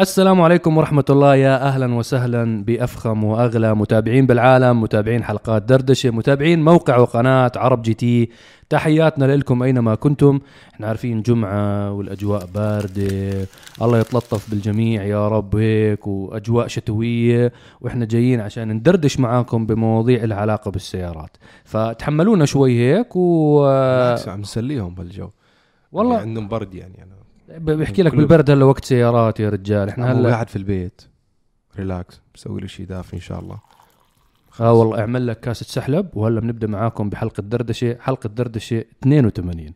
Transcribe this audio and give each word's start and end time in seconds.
السلام 0.00 0.40
عليكم 0.40 0.76
ورحمة 0.78 1.04
الله. 1.10 1.34
يا 1.34 1.68
أهلا 1.68 1.94
وسهلا 1.94 2.64
بأفخم 2.64 3.24
وأغلى 3.24 3.74
متابعين 3.74 4.26
بالعالم 4.26 4.80
متابعين 4.80 5.24
حلقات 5.24 5.62
دردشة 5.62 6.10
متابعين 6.10 6.64
موقع 6.64 6.96
وقناة 6.96 7.52
عرب 7.56 7.82
جي 7.82 7.94
تي. 7.94 8.30
تحياتنا 8.70 9.36
لكم 9.36 9.62
أينما 9.62 9.94
كنتم. 9.94 10.40
إحنا 10.74 10.86
عارفين 10.86 11.22
جمعة 11.22 11.92
والأجواء 11.92 12.46
باردة 12.54 13.46
الله 13.82 13.98
يتلطف 13.98 14.50
بالجميع 14.50 15.04
يا 15.04 15.28
رب 15.28 15.56
هيك 15.56 16.06
وأجواء 16.06 16.66
شتوية 16.66 17.52
وإحنا 17.80 18.04
جايين 18.04 18.40
عشان 18.40 18.72
ندردش 18.72 19.20
معاكم 19.20 19.66
بمواضيع 19.66 20.24
العلاقة 20.24 20.70
بالسيارات. 20.70 21.36
فتحملونا 21.64 22.44
شوي 22.44 22.78
هيك 22.78 23.16
و 23.16 23.66
عم 24.26 24.40
نسليهم 24.40 24.94
بالجو. 24.94 25.28
والله 25.92 26.14
يعني 26.14 26.28
عندهم 26.28 26.48
برد 26.48 26.74
يعني 26.74 26.94
أنا 27.02 27.19
بحكي 27.58 28.02
لك 28.02 28.14
بالبرد 28.14 28.50
هلا 28.50 28.64
وقت 28.64 28.84
سيارات 28.84 29.40
يا 29.40 29.48
رجال. 29.48 29.88
إحنا 29.88 30.12
هلا 30.12 30.28
قاعد 30.30 30.48
في 30.48 30.56
البيت. 30.56 31.02
relax 31.78 32.20
بسوي 32.34 32.60
له 32.60 32.66
شيء 32.66 32.86
دافي 32.86 33.14
إن 33.14 33.20
شاء 33.20 33.40
الله. 33.40 33.58
آه 34.60 34.72
والله 34.72 35.00
اعمل 35.00 35.26
لك 35.26 35.40
كاسة 35.40 35.66
سحلب 35.66 36.08
وهلا 36.14 36.40
بنبدأ 36.40 36.66
معاكم 36.66 37.10
بحلقة 37.10 37.40
دردشة 37.40 37.96
حلقة 38.00 38.28
دردشة 38.28 38.84
82 39.02 39.74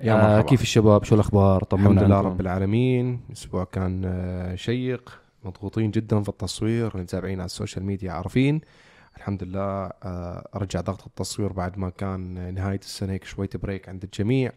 يا 0.00 0.12
آه 0.12 0.16
مرحبا 0.16 0.40
كيف 0.42 0.62
الشباب؟ 0.62 1.04
شو 1.04 1.14
الأخبار؟ 1.14 1.64
طمنونا 1.64 1.90
الحمد 1.90 2.04
لله. 2.06 2.20
رب 2.20 2.40
العالمين. 2.40 3.20
الأسبوع 3.28 3.64
كان 3.64 4.02
آه، 4.04 4.54
شيق 4.54 5.20
مضغوطين 5.44 5.90
جدا 5.90 6.22
في 6.22 6.28
التصوير 6.28 6.96
متابعين 6.96 7.40
على 7.40 7.46
ال 7.46 7.51
social 7.51 7.84
media 7.84 8.12
عارفين. 8.12 8.60
الحمد 9.16 9.44
لله 9.44 9.90
آه، 10.04 10.48
رجع 10.54 10.80
ضغط 10.80 11.06
التصوير 11.06 11.52
بعد 11.52 11.78
ما 11.78 11.90
كان 11.90 12.54
نهاية 12.54 12.78
السنة 12.78 13.12
هيك 13.12 13.24
شوية 13.24 13.50
break 13.62 13.88
عند 13.88 14.04
الجميع. 14.04 14.52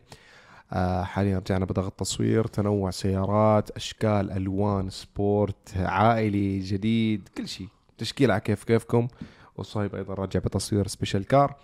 آه، 0.74 1.04
حاليا 1.04 1.38
رجعنا 1.38 1.66
بضغط 1.66 1.94
تصوير 1.94 2.48
تنوع 2.48 2.92
سيارات 2.92 3.70
أشكال 3.72 4.32
ألوان 4.32 4.90
sport 4.90 5.78
عائلي 5.78 6.60
جديد 6.60 7.30
كل 7.38 7.48
شيء. 7.48 7.68
تشكيل 7.98 8.32
على 8.32 8.42
كيف 8.42 8.64
كيفكم 8.64 9.08
وصهيب 9.58 9.96
أيضا 9.96 10.14
رجع 10.14 10.40
بتصوير 10.40 10.88
special 10.88 11.26
car 11.26 11.56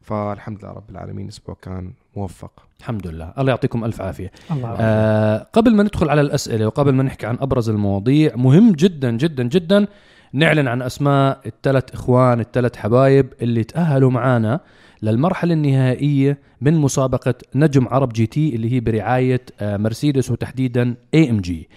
فالحمد 0.00 0.64
لله 0.64 0.72
رب 0.72 0.90
العالمين 0.90 1.24
الأسبوع 1.24 1.56
كان 1.62 1.92
موفق. 2.16 2.52
الحمد 2.80 3.06
لله. 3.06 3.32
الله 3.38 3.50
يعطيكم 3.50 3.84
ألف 3.84 4.00
عافية. 4.00 4.32
الله 4.50 4.76
آه 4.80 5.46
قبل 5.52 5.74
ما 5.76 5.82
ندخل 5.82 6.08
على 6.08 6.20
الأسئلة 6.20 6.66
وقبل 6.66 6.92
ما 6.94 7.02
نحكي 7.02 7.26
عن 7.26 7.38
أبرز 7.40 7.70
المواضيع 7.70 8.36
مهم 8.36 8.72
جدا 8.72 9.10
جدا 9.10 9.42
جدا 9.42 9.86
نعلن 10.32 10.68
عن 10.68 10.82
أسماء 10.82 11.40
الثلاث 11.46 11.84
إخوان 11.94 12.40
الثلاث 12.40 12.76
حبايب 12.76 13.32
اللي 13.42 13.64
تأهلوا 13.64 14.10
معانا 14.10 14.60
للمرحلة 15.02 15.54
النهائية 15.54 16.38
من 16.60 16.74
مسابقة 16.74 17.34
نجم 17.54 17.88
عرب 17.88 18.12
GT 18.12 18.54
اللي 18.54 18.72
هي 18.72 18.80
برعاية 18.80 19.40
آه 19.60 19.76
مرسيدس 19.76 20.30
وتحديدا 20.30 20.94
AMG 21.14 21.68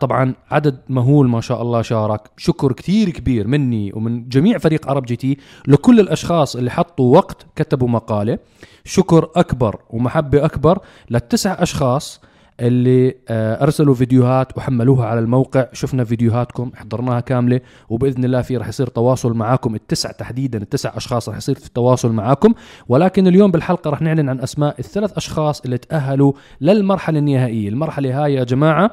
طبعا 0.00 0.34
عدد 0.50 0.78
مهول 0.88 1.28
ما 1.28 1.40
شاء 1.40 1.62
الله 1.62 1.82
شارك. 1.82 2.30
شكر 2.36 2.72
كثير 2.72 3.10
كبير 3.10 3.46
مني 3.46 3.92
ومن 3.94 4.28
جميع 4.28 4.58
فريق 4.58 4.88
عرب 4.88 5.04
GT 5.04 5.38
لكل 5.68 6.00
الأشخاص 6.00 6.56
اللي 6.56 6.70
حطوا 6.70 7.16
وقت 7.16 7.46
كتبوا 7.56 7.88
مقالة. 7.88 8.38
شكر 8.84 9.30
أكبر 9.36 9.80
ومحبة 9.90 10.44
أكبر 10.44 10.78
للتسع 11.10 11.62
أشخاص 11.62 12.20
اللي 12.60 13.14
آه، 13.28 13.62
أرسلوا 13.62 13.94
فيديوهات 13.94 14.58
وحملوها 14.58 15.06
على 15.06 15.20
الموقع. 15.20 15.66
شفنا 15.72 16.04
فيديوهاتكم 16.04 16.70
حضرناها 16.74 17.20
كاملة 17.20 17.60
وبإذن 17.88 18.24
الله 18.24 18.42
في 18.42 18.56
رح 18.56 18.68
يصير 18.68 18.86
تواصل 18.86 19.32
معاكم. 19.32 19.74
التسع 19.74 20.10
تحديدا 20.10 20.62
التسع 20.62 20.96
أشخاص 20.96 21.28
رح 21.28 21.36
يصير 21.36 21.54
في 21.54 21.70
تواصل 21.70 22.12
معاكم. 22.12 22.54
ولكن 22.88 23.26
اليوم 23.26 23.50
بالحلقة 23.50 23.90
رح 23.90 24.02
نعلن 24.02 24.28
عن 24.28 24.40
أسماء 24.40 24.74
الثلاث 24.78 25.16
أشخاص 25.16 25.60
اللي 25.60 25.78
تأهلوا 25.78 26.32
للمرحلة 26.60 27.18
النهائية. 27.18 27.68
المرحلة 27.68 28.24
هاي 28.24 28.34
يا 28.34 28.44
جماعة 28.44 28.90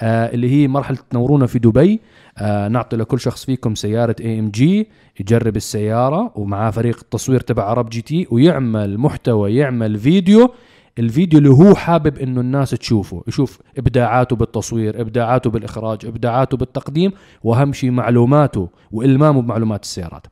آه 0.00 0.34
اللي 0.34 0.50
هي 0.50 0.68
مرحلة 0.68 0.98
تنورونا 1.10 1.46
في 1.46 1.58
دبي. 1.58 2.00
آه 2.38 2.68
نعطي 2.68 2.96
لكل 2.96 3.20
شخص 3.20 3.44
فيكم 3.44 3.74
سيارة 3.74 4.16
AMG 4.20 4.88
يجرب 5.20 5.56
السيارة 5.56 6.32
ومعاه 6.34 6.70
فريق 6.70 6.98
التصوير 7.02 7.40
تبع 7.40 7.62
عرب 7.64 7.88
GT 7.88 8.26
ويعمل 8.30 8.98
محتوى 8.98 9.54
يعمل 9.54 9.98
فيديو 9.98 10.50
الفيديو 10.98 11.38
اللي 11.38 11.50
هو 11.50 11.74
حابب 11.74 12.18
إنه 12.18 12.40
الناس 12.40 12.70
تشوفه 12.70 13.24
يشوف 13.28 13.60
إبداعاته 13.78 14.36
بالتصوير 14.36 15.00
إبداعاته 15.00 15.50
بالإخراج 15.50 16.06
إبداعاته 16.06 16.56
بالتقديم 16.56 17.12
وأهم 17.44 17.72
شيء 17.72 17.90
معلوماته 17.90 18.68
وإلمامه 18.92 19.42
بمعلومات 19.42 19.82
السيارات. 19.82 20.26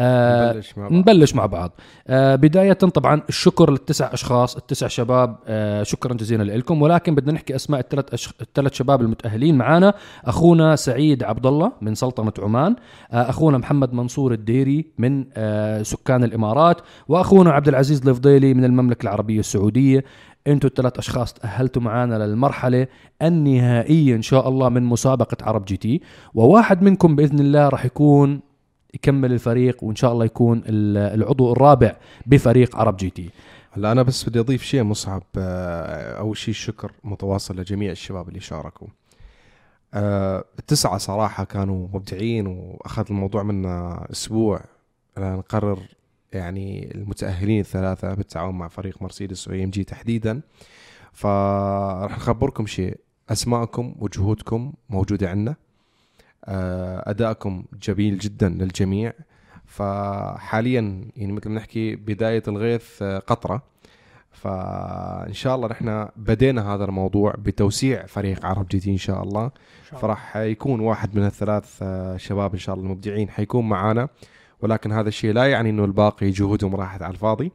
نبلش 0.00 0.78
مع 0.78 0.88
بعض. 0.88 0.92
نبلش 0.92 1.34
مع 1.34 1.46
بعض. 1.46 1.72
آه 2.08 2.36
بداية 2.36 2.72
طبعا 2.72 3.22
الشكر 3.28 3.70
للتسع 3.70 4.12
أشخاص 4.12 4.56
التسع 4.56 4.88
شباب 4.88 5.36
آه 5.46 5.82
شكرا 5.82 6.14
جزيلا 6.14 6.56
لكم 6.56 6.82
ولكن 6.82 7.14
بدنا 7.14 7.32
نحكي 7.32 7.54
أسماء 7.56 7.80
الثلاث 7.80 8.14
أش... 8.14 8.34
الثلاث 8.40 8.74
شباب 8.74 9.00
المتأهلين 9.00 9.58
معنا 9.58 9.94
أخونا 10.24 10.76
سعيد 10.76 11.22
عبد 11.22 11.46
الله 11.46 11.72
من 11.80 11.94
سلطنة 11.94 12.32
عمان 12.38 12.76
آه 13.12 13.30
أخونا 13.30 13.58
محمد 13.58 13.92
منصور 13.92 14.32
الديري 14.32 14.86
من 14.98 15.24
آه 15.34 15.82
سكان 15.82 16.24
الإمارات 16.24 16.80
وأخونا 17.08 17.50
عبد 17.52 17.68
العزيز 17.68 18.08
الفضيلي 18.08 18.54
من 18.54 18.64
المملكة 18.64 19.02
العربية 19.02 19.40
السعودية. 19.40 20.04
أنتوا 20.46 20.68
الثلاث 20.70 20.98
أشخاص 20.98 21.32
تأهلتوا 21.32 21.82
معنا 21.82 22.26
للمرحلة 22.26 22.86
النهائية 23.22 24.16
إن 24.16 24.22
شاء 24.22 24.48
الله 24.48 24.68
من 24.68 24.82
مسابقة 24.82 25.36
عرب 25.42 25.64
GT. 25.64 26.00
وواحد 26.34 26.82
منكم 26.82 27.16
بإذن 27.16 27.40
الله 27.40 27.68
راح 27.68 27.84
يكون 27.84 28.40
يكمل 28.94 29.32
الفريق 29.32 29.84
وإن 29.84 29.96
شاء 29.96 30.12
الله 30.12 30.24
يكون 30.24 30.58
ال- 30.66 31.20
العضو 31.20 31.52
الرابع 31.52 31.96
بفريق 32.26 32.76
عرب 32.76 32.96
GT. 32.96 33.30
هلا 33.72 33.92
أنا 33.92 34.02
بس 34.02 34.28
بدي 34.28 34.40
أضيف 34.40 34.62
شيء 34.62 34.82
مصعب 34.82 35.22
آه، 35.38 36.18
اول 36.18 36.36
شيء 36.36 36.50
الشكر 36.50 36.92
متواصل 37.04 37.56
لجميع 37.60 37.90
الشباب 37.90 38.28
اللي 38.28 38.40
شاركوا. 38.40 38.88
آه، 39.94 40.44
التسعه 40.58 40.98
صراحة 40.98 41.44
كانوا 41.44 41.88
مبدعين 41.94 42.46
وأخذ 42.46 43.04
الموضوع 43.10 43.42
منا 43.42 44.06
أسبوع. 44.12 44.60
لنقرر 45.18 45.78
يعني 46.32 46.94
المتأهلين 46.94 47.60
الثلاثة 47.60 48.14
بالتعاون 48.14 48.54
مع 48.54 48.68
فريق 48.68 49.02
مرسيدس 49.02 49.48
و 49.48 49.64
AMG 49.64 49.84
تحديدا. 49.84 50.40
فراح 51.12 52.16
نخبركم 52.16 52.66
شيء. 52.66 52.96
أسماءكم 53.30 53.94
وجهودكم 53.98 54.72
موجودة 54.90 55.30
عندنا 55.30 55.50
آه، 55.50 55.56
أدائكم 57.06 57.64
جميل 57.82 58.18
جدا 58.18 58.48
للجميع. 58.48 59.12
فحاليا 59.66 61.10
يعني 61.16 61.32
مثل 61.32 61.48
ما 61.48 61.54
نحكي 61.54 61.96
بداية 61.96 62.42
الغيث 62.48 63.02
آه، 63.02 63.18
قطرة. 63.18 63.62
فإن 64.30 65.32
شاء 65.32 65.54
الله 65.54 65.68
نحن 65.68 66.08
بدينا 66.16 66.74
هذا 66.74 66.84
الموضوع 66.84 67.34
بتوسيع 67.38 68.06
فريق 68.06 68.46
عرب 68.46 68.68
جي 68.68 68.80
تي 68.80 68.90
إن 68.90 68.96
شاء 68.96 69.22
الله. 69.22 69.50
فراح 69.82 70.36
يكون 70.36 70.80
واحد 70.80 71.16
من 71.16 71.26
الثلاث 71.26 71.78
آه، 71.82 72.16
شباب 72.16 72.52
إن 72.52 72.58
شاء 72.58 72.74
الله 72.74 72.86
المبدعين 72.86 73.30
حيكون 73.30 73.68
معانا. 73.68 74.08
ولكن 74.62 74.92
هذا 74.92 75.08
الشيء 75.08 75.32
لا 75.32 75.46
يعني 75.46 75.70
إنه 75.70 75.84
الباقي 75.84 76.30
جهودهم 76.30 76.76
راحت 76.76 77.02
على 77.02 77.12
الفاضي. 77.12 77.52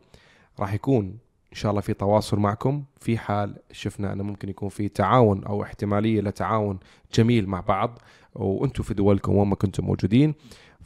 راح 0.60 0.74
يكون 0.74 1.06
إن 1.52 1.56
شاء 1.56 1.70
الله 1.72 1.82
في 1.82 1.94
تواصل 1.94 2.40
معكم. 2.40 2.84
في 3.00 3.18
حال 3.18 3.56
شفنا 3.72 4.14
إنه 4.14 4.24
ممكن 4.24 4.50
يكون 4.50 4.70
في 4.70 4.88
تعاون 4.88 5.44
أو 5.44 5.64
احتمالية 5.64 6.22
لتعاون 6.22 6.80
جميل 7.14 7.50
مع 7.50 7.60
بعض. 7.60 8.00
وأنتم 8.36 8.84
في 8.84 8.94
دولكم 8.94 9.36
وين 9.36 9.48
ما 9.48 9.56
كنتم 9.56 9.86
موجودين. 9.86 10.34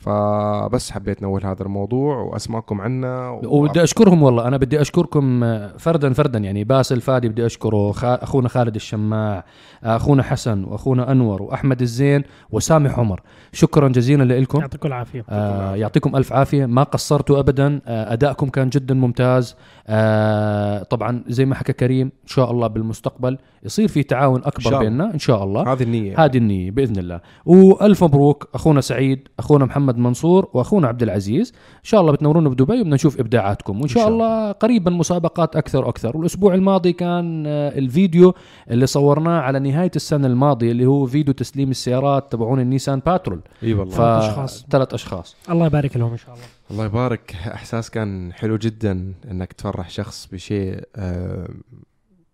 فبس 0.04 0.92
حبيت 0.92 1.22
نول 1.22 1.46
هذا 1.46 1.62
الموضوع 1.64 2.18
واسماءكم 2.18 2.82
عنا 2.82 3.30
و... 3.30 3.42
وبدي 3.44 3.84
أشكرهم 3.84 4.24
والله. 4.24 4.48
أنا 4.48 4.58
بدي 4.58 4.82
أشكركم 4.82 5.40
فردا 5.78 6.14
فردا. 6.14 6.40
يعني 6.40 6.64
باسل 6.64 7.02
فادي 7.02 7.30
بدي 7.30 7.46
أشكره 7.46 7.92
خا- 7.92 8.24
أخونا 8.24 8.50
خالد 8.50 8.76
الشماع 8.76 9.46
أخونا 9.84 10.24
حسن 10.24 10.64
وأخونا 10.64 11.12
أنور 11.12 11.42
وأحمد 11.42 11.82
الزين 11.82 12.24
وسامح 12.52 13.00
عمر. 13.00 13.22
شكرا 13.52 13.88
جزيلا 13.88 14.40
لكم 14.40 14.60
يعطيكم 14.60 14.88
العافية. 14.88 15.26
آه 15.30 15.76
يعطيكم 15.76 16.16
ألف 16.16 16.34
عافية. 16.34 16.66
ما 16.66 16.84
قصرتوا 16.84 17.40
ابدا. 17.40 17.82
آه 17.88 18.14
أدائكم 18.14 18.50
كان 18.50 18.70
جدا 18.70 18.94
ممتاز. 18.94 19.56
آه 19.88 20.84
طبعا 20.84 21.24
زي 21.28 21.46
ما 21.46 21.56
حكى 21.56 21.74
كريم 21.74 22.08
إن 22.08 22.28
شاء 22.28 22.52
الله 22.52 22.68
بالمستقبل 22.68 23.38
يصير 23.64 23.88
في 23.88 24.04
تعاون 24.04 24.42
أكبر. 24.46 24.80
بيننا 24.80 25.14
إن 25.14 25.20
شاء 25.20 25.44
الله. 25.44 25.74
هذه 25.74 25.84
النية. 25.84 26.26
هذه 26.26 26.38
النية 26.38 26.72
بإذن 26.72 26.98
الله. 27.00 27.22
وألف 27.46 28.04
مبروك 28.04 28.50
أخونا 28.54 28.82
سعيد 28.82 29.28
أخونا 29.40 29.66
محمد 29.66 29.93
منصور 29.98 30.50
وأخونا 30.54 30.88
عبد 30.88 31.04
العزيز. 31.04 31.54
إن 31.56 31.84
شاء 31.84 32.02
الله 32.02 32.12
بتنورونا 32.12 32.50
بدبي 32.50 32.64
وبدنا 32.64 32.96
نشوف 32.96 33.20
إبداعاتكم. 33.20 33.82
وإن 33.82 33.88
شاء 33.88 34.04
شاء 34.04 34.12
الله 34.12 34.52
قريبا 34.52 34.92
مسابقات 34.92 35.56
أكثر 35.56 35.86
وأكثر. 35.86 36.18
والأسبوع 36.18 36.54
الماضي 36.54 36.94
كان 36.94 37.44
آه، 37.48 37.78
الفيديو 37.78 38.34
اللي 38.72 38.86
صورناه 38.86 39.40
على 39.40 39.60
نهاية 39.60 39.92
السنة 39.96 40.28
الماضية 40.28 40.72
اللي 40.72 40.86
هو 40.86 41.06
فيديو 41.06 41.34
تسليم 41.34 41.72
السيارات 41.72 42.32
تبعون 42.32 42.60
النيسان 42.60 43.02
باترول. 43.06 43.40
إي 43.64 43.74
والله. 43.74 43.96
ف... 43.96 44.02
أشخاص. 44.02 44.66
ثلاث 44.72 44.94
أشخاص. 44.94 45.36
الله 45.50 45.66
يبارك 45.66 45.98
لهم 45.98 46.12
إن 46.12 46.18
شاء 46.18 46.36
الله. 46.36 46.46
الله 46.72 46.86
يبارك. 46.86 47.36
إحساس 47.54 47.90
كان 47.90 48.34
حلو 48.34 48.58
جدا 48.58 49.14
إنك 49.32 49.54
تفرح 49.54 49.90
شخص 49.90 50.30
بشيء 50.32 50.84
آه، 50.96 51.48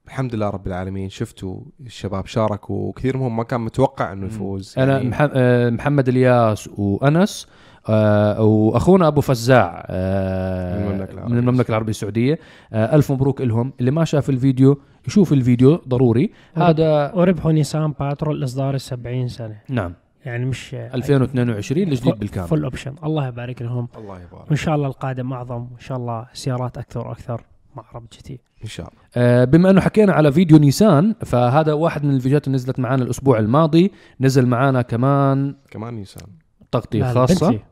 الحمد 0.10 0.36
لله 0.36 0.50
رب 0.50 0.68
العالمين 0.68 1.10
شفتوا 1.10 1.62
الشباب 1.86 2.26
شاركوا 2.26 2.90
وكثير 2.90 3.18
منهم 3.18 3.38
ما 3.38 3.44
كان 3.44 3.62
متوقع 3.62 4.14
إنه 4.14 4.26
يفوز. 4.26 4.76
أنا 4.78 4.94
يعني 4.98 5.10
مح- 5.10 5.30
آه، 5.34 5.70
محمد 5.70 6.08
إلياس 6.10 6.70
وأنس 6.78 7.48
آه، 7.90 8.42
وأخونا 8.44 9.08
أبو 9.08 9.22
فزاع 9.22 9.86
آه، 9.90 10.78
من 10.78 10.92
المملكة 10.92 11.14
العربية. 11.14 11.34
من 11.34 11.38
المملكة 11.40 11.70
العربية 11.70 11.90
السعودية. 11.90 12.40
آه، 12.74 12.96
ألف 12.96 13.12
مبروك 13.12 13.42
لهم 13.42 13.74
اللي 13.80 13.92
ما 13.92 14.06
شاف 14.06 14.30
الفيديو 14.30 14.82
يشوف 15.08 15.34
الفيديو 15.34 15.76
ضروري. 15.88 16.32
هذا 16.56 17.12
وربحوا 17.14 17.52
نيسان 17.52 17.94
باترول 18.00 18.38
الإصدار 18.38 18.76
ال 18.76 18.82
70 18.82 19.28
سنة. 19.28 19.56
نعم. 19.70 19.94
يعني 20.26 20.46
نيسان 20.46 20.74
2022 20.76 21.88
الجديد 21.88 22.20
بالكامل. 22.20 22.48
full 22.48 22.64
option 22.64 22.96
الله 23.04 23.28
يبارك 23.28 23.62
لهم. 23.62 23.88
الله 23.98 24.20
يبارك. 24.22 24.48
وإن 24.48 24.56
شاء 24.56 24.76
الله 24.76 24.88
القادم 24.88 25.34
أعظم. 25.34 25.56
وإن 25.72 25.80
شاء 25.80 25.98
الله 25.98 26.26
سيارات 26.34 26.78
أكثر 26.78 27.08
وأكثر. 27.08 27.42
مع 27.76 27.84
عرب 27.94 28.06
GT 28.14 28.40
إن 28.64 28.70
شاء 28.70 28.88
الله. 28.88 29.02
آه، 29.16 29.46
بما 29.46 29.70
أنه 29.70 29.82
حكينا 29.82 30.14
على 30.14 30.32
فيديو 30.32 30.58
نيسان 30.58 31.16
فهذا 31.26 31.74
واحد 31.74 32.04
من 32.04 32.16
الفيديوهات 32.16 32.48
اللي 32.48 32.56
نزلت 32.56 32.80
معنا 32.80 33.04
الأسبوع 33.04 33.40
الماضي 33.40 33.92
نزل 34.22 34.46
معنا 34.46 34.82
كمان 34.82 35.56
كمان 35.72 35.94
نيسان. 35.94 36.28
تغطية 36.72 37.14
خاصة. 37.14 37.48
البنتلي. 37.48 37.66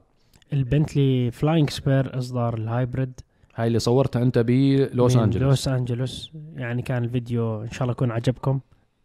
البنتلي 0.54 1.32
فلاينج 1.32 1.70
سبير 1.70 2.18
إصدار 2.18 2.58
ال 2.58 2.65
hybrid. 2.65 3.20
هاي 3.56 3.68
اللي 3.68 3.80
صورتها 3.80 4.22
أنت 4.22 4.38
بلوس 4.48 5.16
أنجلوس. 5.16 5.44
لوس 5.44 5.68
أنجلوس. 5.68 6.32
يعني 6.56 6.82
كان 6.82 7.04
الفيديو 7.04 7.62
إن 7.64 7.72
شاء 7.72 7.82
الله 7.82 7.92
يكون 7.92 8.12
عجبكم. 8.12 8.60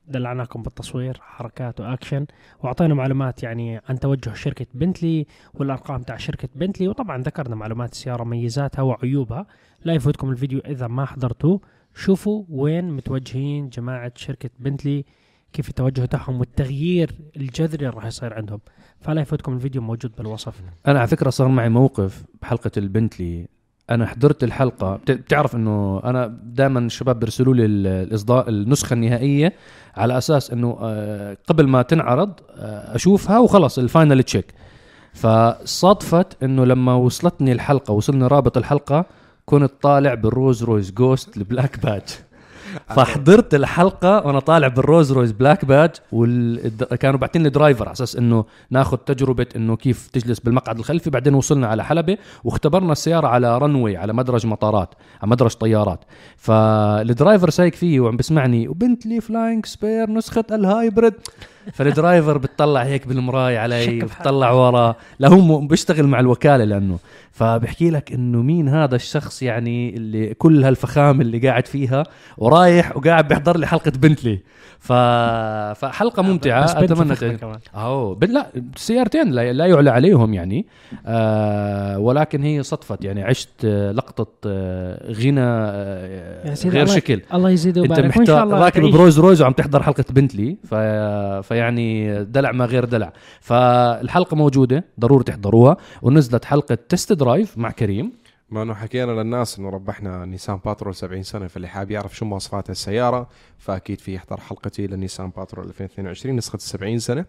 دلعناكم 0.07 0.63
بالتصوير 0.63 1.19
حركات 1.21 1.81
واكشن 1.81 2.27
وأعطينا 2.61 2.95
معلومات 2.95 3.43
يعني 3.43 3.81
عن 3.89 3.99
توجه 3.99 4.35
شركة 4.35 4.67
بنتلي 4.75 5.27
والأرقام 5.55 6.03
تاع 6.03 6.17
شركة 6.17 6.49
بنتلي 6.55 6.89
وطبعا 6.89 7.23
ذكرنا 7.23 7.55
معلومات 7.55 7.93
السيارة 7.93 8.25
ميزاتها 8.25 8.83
وعيوبها. 8.83 9.47
لا 9.85 9.95
يفوتكم 9.95 10.31
الفيديو 10.31 10.59
إذا 10.59 10.87
ما 10.87 11.05
حضرتوه. 11.05 11.61
شوفوا 11.95 12.45
وين 12.49 12.91
متوجهين 12.91 13.69
جماعة 13.69 14.13
شركة 14.17 14.51
بنتلي 14.59 15.05
كيف 15.53 15.69
التوجه 15.69 16.05
تاعهم 16.05 16.41
والتغيير 16.41 17.15
الجذري 17.37 17.87
اللي 17.87 17.97
راح 17.97 18.05
يصير 18.05 18.35
عندهم. 18.35 18.61
فلا 19.01 19.21
يفوتكم 19.21 19.55
الفيديو 19.55 19.83
موجود 19.83 20.13
بالوصف. 20.19 20.63
أنا 20.87 20.99
على 20.99 21.09
فكرة 21.09 21.31
صار 21.31 21.49
معي 21.49 21.69
موقف 21.69 22.25
بحلقة 22.43 22.71
البنتلي 22.77 23.49
أنا 23.91 24.07
حضرت 24.07 24.45
الحلقة. 24.45 24.97
بت- 24.97 25.11
بتعرف 25.11 25.57
إنه 25.57 26.01
أنا 26.05 26.39
دائما 26.45 26.79
الشباب 26.81 27.21
بيرسلوا 27.21 27.55
لي 27.55 27.65
ال- 27.65 27.87
الاصدار 27.87 28.49
النسخة 28.49 28.95
النهائية 28.95 29.53
على 29.97 30.19
أساس 30.19 30.51
إنه 30.51 30.79
آه، 30.83 31.37
قبل 31.47 31.67
ما 31.69 31.83
تنعرض 31.83 32.33
آه، 32.57 32.95
أشوفها 32.97 33.39
وخلص 33.39 33.79
ال 33.79 33.86
final 33.86 34.23
check. 34.23 34.55
فصادفت 35.15 36.43
إنه 36.43 36.65
لما 36.65 36.95
وصلتني 36.95 37.53
الحلقة 37.53 37.93
وصلني 37.93 38.27
رابط 38.27 38.57
الحلقة 38.57 39.05
كنت 39.45 39.73
طالع 39.83 40.15
بالرولز 40.15 40.65
رويس 40.65 40.91
جوست 40.91 41.37
ال 41.37 41.44
Black 41.44 41.81
Badge 41.87 42.03
فحضرت 42.97 43.55
الحلقة 43.55 44.27
وأنا 44.27 44.41
طالع 44.41 44.69
بالرولز 44.69 45.13
رويس 45.13 45.33
Black 45.33 45.65
Badge 45.65 45.91
وكانوا 46.13 47.19
باعتين 47.19 47.43
لي 47.43 47.51
driver 47.51 47.85
على 47.85 47.93
أساس 47.93 48.17
إنه 48.17 48.45
ناخذ 48.71 48.97
تجربة 48.97 49.47
إنه 49.57 49.77
كيف 49.77 50.09
تجلس 50.13 50.41
بالمقعد 50.41 50.79
الخلفي. 50.79 51.11
بعدين 51.11 51.35
وصلنا 51.35 51.67
على 51.67 51.85
حلبة 51.85 52.19
واختبرنا 52.45 52.93
السيارة 52.93 53.27
على 53.27 53.59
runway 53.59 53.97
على 53.97 54.13
مدرج 54.13 54.47
مطارات 54.47 54.95
على 55.23 55.31
مدرج 55.31 55.51
طيارات. 55.51 56.01
فال 56.37 56.65
driver 56.65 57.51
سايق 57.51 57.75
فيه 57.75 58.01
وعم 58.01 58.17
بسمعني 58.17 58.69
وبنتلي 58.69 59.21
فلاينج 59.21 59.67
سبير 59.67 60.11
نسخة 60.11 60.45
ال 60.53 60.62
hybrid 60.62 61.15
فال 61.73 61.89
driver 61.89 62.39
بتطلع 62.39 62.83
هيك 62.83 63.07
بالمراية 63.07 63.59
علي 63.59 63.99
بتطلع 64.01 64.51
ورا. 64.51 64.95
لا 65.19 65.29
هو 65.29 65.59
بيشتغل 65.61 66.07
مع 66.07 66.21
الوكالة 66.21 66.65
لأنه. 66.65 66.99
فبحكي 67.33 67.91
لك 67.91 68.13
إنه 68.13 68.43
مين 68.43 68.69
هذا 68.69 68.97
الشخص 68.97 69.43
يعني 69.43 69.97
اللي 69.97 70.35
كل 70.35 70.65
هالفخامة 70.65 71.21
اللي 71.23 71.39
قاعد 71.49 71.67
فيها 71.67 72.03
ورايح 72.39 72.97
وقاعد 72.97 73.29
بيحضر 73.29 73.57
لي 73.59 73.67
حلقة 73.67 73.91
بنتلي. 73.97 74.39
ف... 74.79 74.93
فحلقة 75.81 76.23
ممتعة 76.23 76.65
بس 76.65 76.73
بنتلي 76.75 77.15
أتمنى. 77.15 77.37
كمان. 77.39 78.15
بن- 78.15 78.33
لا 78.33 78.47
سيارتين 78.77 79.31
لا, 79.31 79.53
لا 79.53 79.67
يعلى 79.67 79.91
عليهم 79.91 80.35
يعني. 80.35 80.67
آه 81.07 81.99
ولكن 81.99 82.43
هي 82.43 82.63
صدفت 82.63 83.05
يعني 83.05 83.23
عشت 83.23 83.49
آه، 83.65 83.93
لقطة 83.93 84.27
آه، 84.47 85.13
غنى 85.13 85.41
آه، 85.41 86.55
غير 86.65 86.83
الله- 86.83 86.95
شكل. 86.95 87.21
الله 87.35 87.51
يزيد 87.51 87.79
أنت 87.79 87.91
ويبارك. 87.99 88.13
شاء 88.27 88.45
محتار 88.47 88.49
راكب. 88.63 88.83
برولز 88.83 89.19
رويس 89.19 89.43
وعم 89.43 89.53
تحضر 89.53 89.83
حلقة 89.83 90.05
بنتلي. 90.11 90.57
ف... 90.71 90.75
فيعني 91.53 92.25
دلع 92.25 92.53
ما 92.53 92.65
غير 92.65 92.85
دلع. 92.85 93.13
فالحلقة 93.41 94.37
موجودة 94.37 94.85
ضروري 95.01 95.25
تحضروها. 95.25 95.77
ونزلت 96.03 96.45
حلقة 96.45 96.79
test 96.89 97.13
drive 97.13 97.59
مع 97.59 97.71
كريم. 97.71 98.13
ما 98.51 98.63
إنه 98.63 98.75
حكينا 98.75 99.13
للناس 99.13 99.59
إنه 99.59 99.69
ربحنا 99.69 100.25
نيسان 100.25 100.61
باترول 100.65 100.95
70 100.95 101.23
سنة 101.23 101.47
فاللي 101.47 101.69
حاب 101.69 101.91
يعرف 101.91 102.17
شو 102.17 102.25
مواصفات 102.25 102.71
السيارة 102.71 103.29
فأكيد 103.59 104.01
في 104.01 104.15
يحضر 104.15 104.41
حلقتي 104.41 104.87
للنيسان 104.87 105.31
باترول 105.31 105.67
2022 105.67 106.37
نسخة 106.37 106.59
70 106.59 106.99
سنة. 106.99 107.25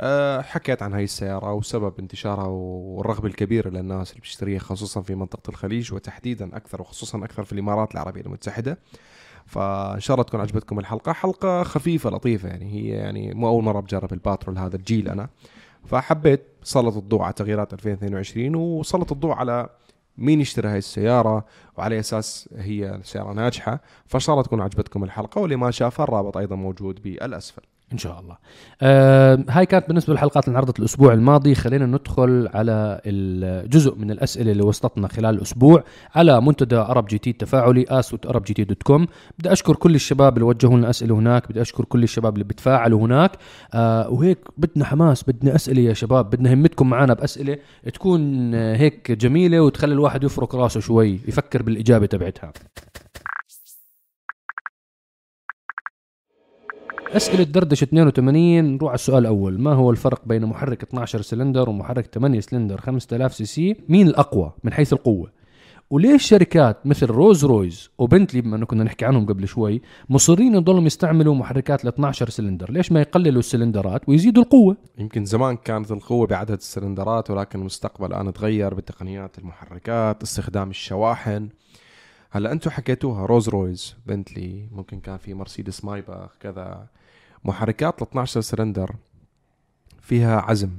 أه 0.00 0.40
حكيت 0.40 0.82
عن 0.82 0.92
هاي 0.94 1.04
السيارة 1.04 1.52
وسبب 1.52 1.92
انتشارها 1.98 2.46
والرغبة 2.46 3.28
الكبيرة 3.28 3.68
للناس 3.68 4.10
اللي 4.10 4.20
بتشتريها 4.20 4.58
خصوصا 4.58 5.00
في 5.00 5.14
منطقة 5.14 5.50
الخليج 5.50 5.92
وتحديدا 5.94 6.56
أكثر 6.56 6.80
وخصوصا 6.80 7.24
أكثر 7.24 7.44
في 7.44 7.52
الإمارات 7.52 7.92
العربية 7.92 8.20
المتحدة. 8.20 8.78
فإن 9.46 10.00
شاء 10.00 10.14
الله 10.14 10.24
تكون 10.24 10.40
عجبتكم 10.40 10.78
الحلقة. 10.78 11.12
حلقة 11.12 11.62
خفيفة 11.62 12.10
لطيفة 12.10 12.48
يعني. 12.48 12.72
هي 12.72 12.88
يعني 12.88 13.34
مو 13.34 13.48
أول 13.48 13.64
مرة 13.64 13.80
بجرب 13.80 14.12
الباترول 14.12 14.58
هذا 14.58 14.76
الجيل 14.76 15.08
أنا. 15.08 15.28
فحبيت 15.84 16.42
سلط 16.62 16.96
الضوء 16.96 17.22
على 17.22 17.32
تغييرات 17.32 17.72
2022 17.72 18.54
وسلط 18.54 19.12
الضوء 19.12 19.32
على 19.32 19.68
مين 20.18 20.40
يشتري 20.40 20.68
هاي 20.68 20.78
السيارة 20.78 21.44
وعلى 21.76 21.98
أساس 22.00 22.48
هي 22.56 23.00
سيارة 23.02 23.32
ناجحة. 23.32 23.80
فإن 24.06 24.20
شاء 24.20 24.34
الله 24.34 24.44
تكون 24.44 24.60
عجبتكم 24.60 25.04
الحلقة 25.04 25.40
واللي 25.40 25.56
ما 25.56 25.70
شافها 25.70 26.04
الرابط 26.04 26.36
أيضا 26.36 26.56
موجود 26.56 27.02
بالأسفل. 27.02 27.62
إن 27.92 27.98
شاء 27.98 28.20
الله. 28.20 28.36
آه 28.82 29.44
هاي 29.48 29.66
كانت 29.66 29.88
بالنسبة 29.88 30.12
للحلقات 30.12 30.44
اللي 30.44 30.52
انعرضت 30.52 30.78
الأسبوع 30.78 31.12
الماضي. 31.12 31.54
خلينا 31.54 31.86
ندخل 31.86 32.48
على 32.54 33.00
الجزء 33.06 33.94
من 33.94 34.10
الأسئلة 34.10 34.52
اللي 34.52 34.62
وصلتنا 34.62 35.08
خلال 35.08 35.34
الأسبوع 35.34 35.84
على 36.14 36.40
منتدى 36.40 36.76
عرب 36.76 37.06
GT 37.06 37.30
التفاعلي 37.30 37.84
أسود 37.88 38.26
ArabGT 38.26 38.64
dot 38.64 38.82
com. 38.82 39.06
بدي 39.38 39.52
أشكر 39.52 39.76
كل 39.76 39.94
الشباب 39.94 40.34
اللي 40.34 40.44
وجهوا 40.44 40.76
لنا 40.76 40.90
أسئلة 40.90 41.14
هناك 41.14 41.48
بدي 41.48 41.60
أشكر 41.62 41.84
كل 41.84 42.02
الشباب 42.02 42.34
اللي 42.34 42.44
بتفاعلوا 42.44 43.00
هناك. 43.00 43.32
آه 43.74 44.10
وهيك 44.10 44.38
بدنا 44.58 44.84
حماس 44.84 45.22
بدنا 45.22 45.54
أسئلة 45.54 45.82
يا 45.82 45.92
شباب 45.94 46.30
بدنا 46.30 46.54
همتكم 46.54 46.90
معنا 46.90 47.14
بأسئلة 47.14 47.58
تكون 47.94 48.54
آه، 48.54 48.76
هيك 48.76 49.12
جميلة 49.12 49.60
وتخلي 49.60 49.94
الواحد 49.94 50.24
يفرك 50.24 50.54
راسه 50.54 50.80
شوي 50.80 51.20
يفكر 51.28 51.62
بالإجابة 51.62 52.06
تبعتها. 52.06 52.52
أسئلة 57.14 57.44
دردشة 57.44 57.84
82 57.84 58.64
نروح 58.64 58.90
على 58.90 58.94
السؤال 58.94 59.18
الأول. 59.18 59.60
ما 59.60 59.72
هو 59.72 59.90
الفرق 59.90 60.22
بين 60.26 60.46
محرك 60.46 60.82
12 60.82 61.22
سلندر 61.22 61.68
ومحرك 61.68 62.06
8 62.14 62.40
سلندر؟ 62.40 62.80
5000 62.80 63.34
CC. 63.34 63.76
مين 63.88 64.06
الأقوى 64.06 64.52
من 64.64 64.72
حيث 64.72 64.92
القوة؟ 64.92 65.30
وليش 65.90 66.22
شركات 66.22 66.86
مثل 66.86 67.06
رولز 67.06 67.44
رويس 67.44 67.90
وبنتلي 67.98 68.40
بما 68.40 68.56
إنه 68.56 68.66
كنا 68.66 68.84
نحكي 68.84 69.04
عنهم 69.04 69.26
قبل 69.26 69.48
شوي 69.48 69.82
مصرين 70.08 70.54
يضلوا 70.54 70.82
يستعملوا 70.82 71.34
محركات 71.34 71.84
ل 71.84 71.88
12 71.88 72.30
سلندر؟ 72.30 72.70
ليش 72.70 72.92
ما 72.92 73.00
يقللوا 73.00 73.38
السلندرات 73.38 74.08
ويزيدوا 74.08 74.42
القوة؟ 74.42 74.76
يمكن 74.98 75.24
زمان 75.24 75.56
كانت 75.56 75.92
القوة 75.92 76.26
بعدد 76.26 76.50
السلندرات 76.50 77.30
ولكن 77.30 77.60
المستقبل 77.60 78.06
الآن 78.06 78.32
تغير 78.32 78.74
بتقنيات 78.74 79.38
المحركات 79.38 80.22
استخدام 80.22 80.70
الشواحن. 80.70 81.48
هلا 82.30 82.52
أنتم 82.52 82.70
حكيتوها 82.70 83.26
رولز 83.26 83.48
رويس 83.48 83.96
بنتلي 84.06 84.68
ممكن 84.72 85.00
كان 85.00 85.16
في 85.16 85.34
مرسيدس 85.34 85.84
مايباخ 85.84 86.30
كذا. 86.40 86.86
محركات 87.44 88.02
ل 88.02 88.04
12 88.04 88.40
سلندر 88.40 88.94
فيها 90.00 90.40
عزم 90.40 90.70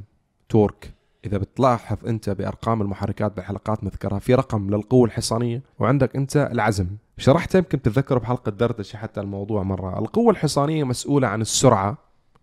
torque. 0.49 0.91
إذا 1.25 1.37
بتلاحظ 1.37 2.07
انت 2.07 2.29
بأرقام 2.29 2.81
المحركات 2.81 3.35
بالحلقات 3.35 3.83
نذكرها 3.83 4.19
في 4.19 4.35
رقم 4.35 4.69
للقوة 4.69 5.05
الحصانية 5.05 5.61
وعندك 5.79 6.15
انت 6.15 6.49
العزم. 6.51 6.87
شرحت 7.17 7.55
يمكن 7.55 7.81
تتذكروا 7.81 8.19
بحلقة 8.19 8.49
دردشة 8.49 8.97
حتى 8.97 9.21
الموضوع 9.21 9.63
مرة. 9.63 9.99
القوة 9.99 10.31
الحصانية 10.31 10.83
مسؤولة 10.83 11.27
عن 11.27 11.41
السرعة 11.41 11.97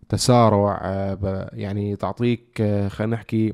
تسارع 0.09 0.79
يعني 1.53 1.95
تعطيك 1.95 2.57
خلينا 2.87 3.15
نحكي 3.15 3.53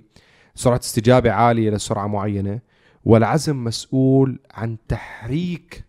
سرعة 0.56 0.80
استجابة 0.80 1.32
عالية 1.32 1.70
لسرعة 1.70 2.08
معينة. 2.08 2.60
والعزم 3.06 3.64
مسؤول 3.64 4.40
عن 4.54 4.78
تحريك 4.88 5.84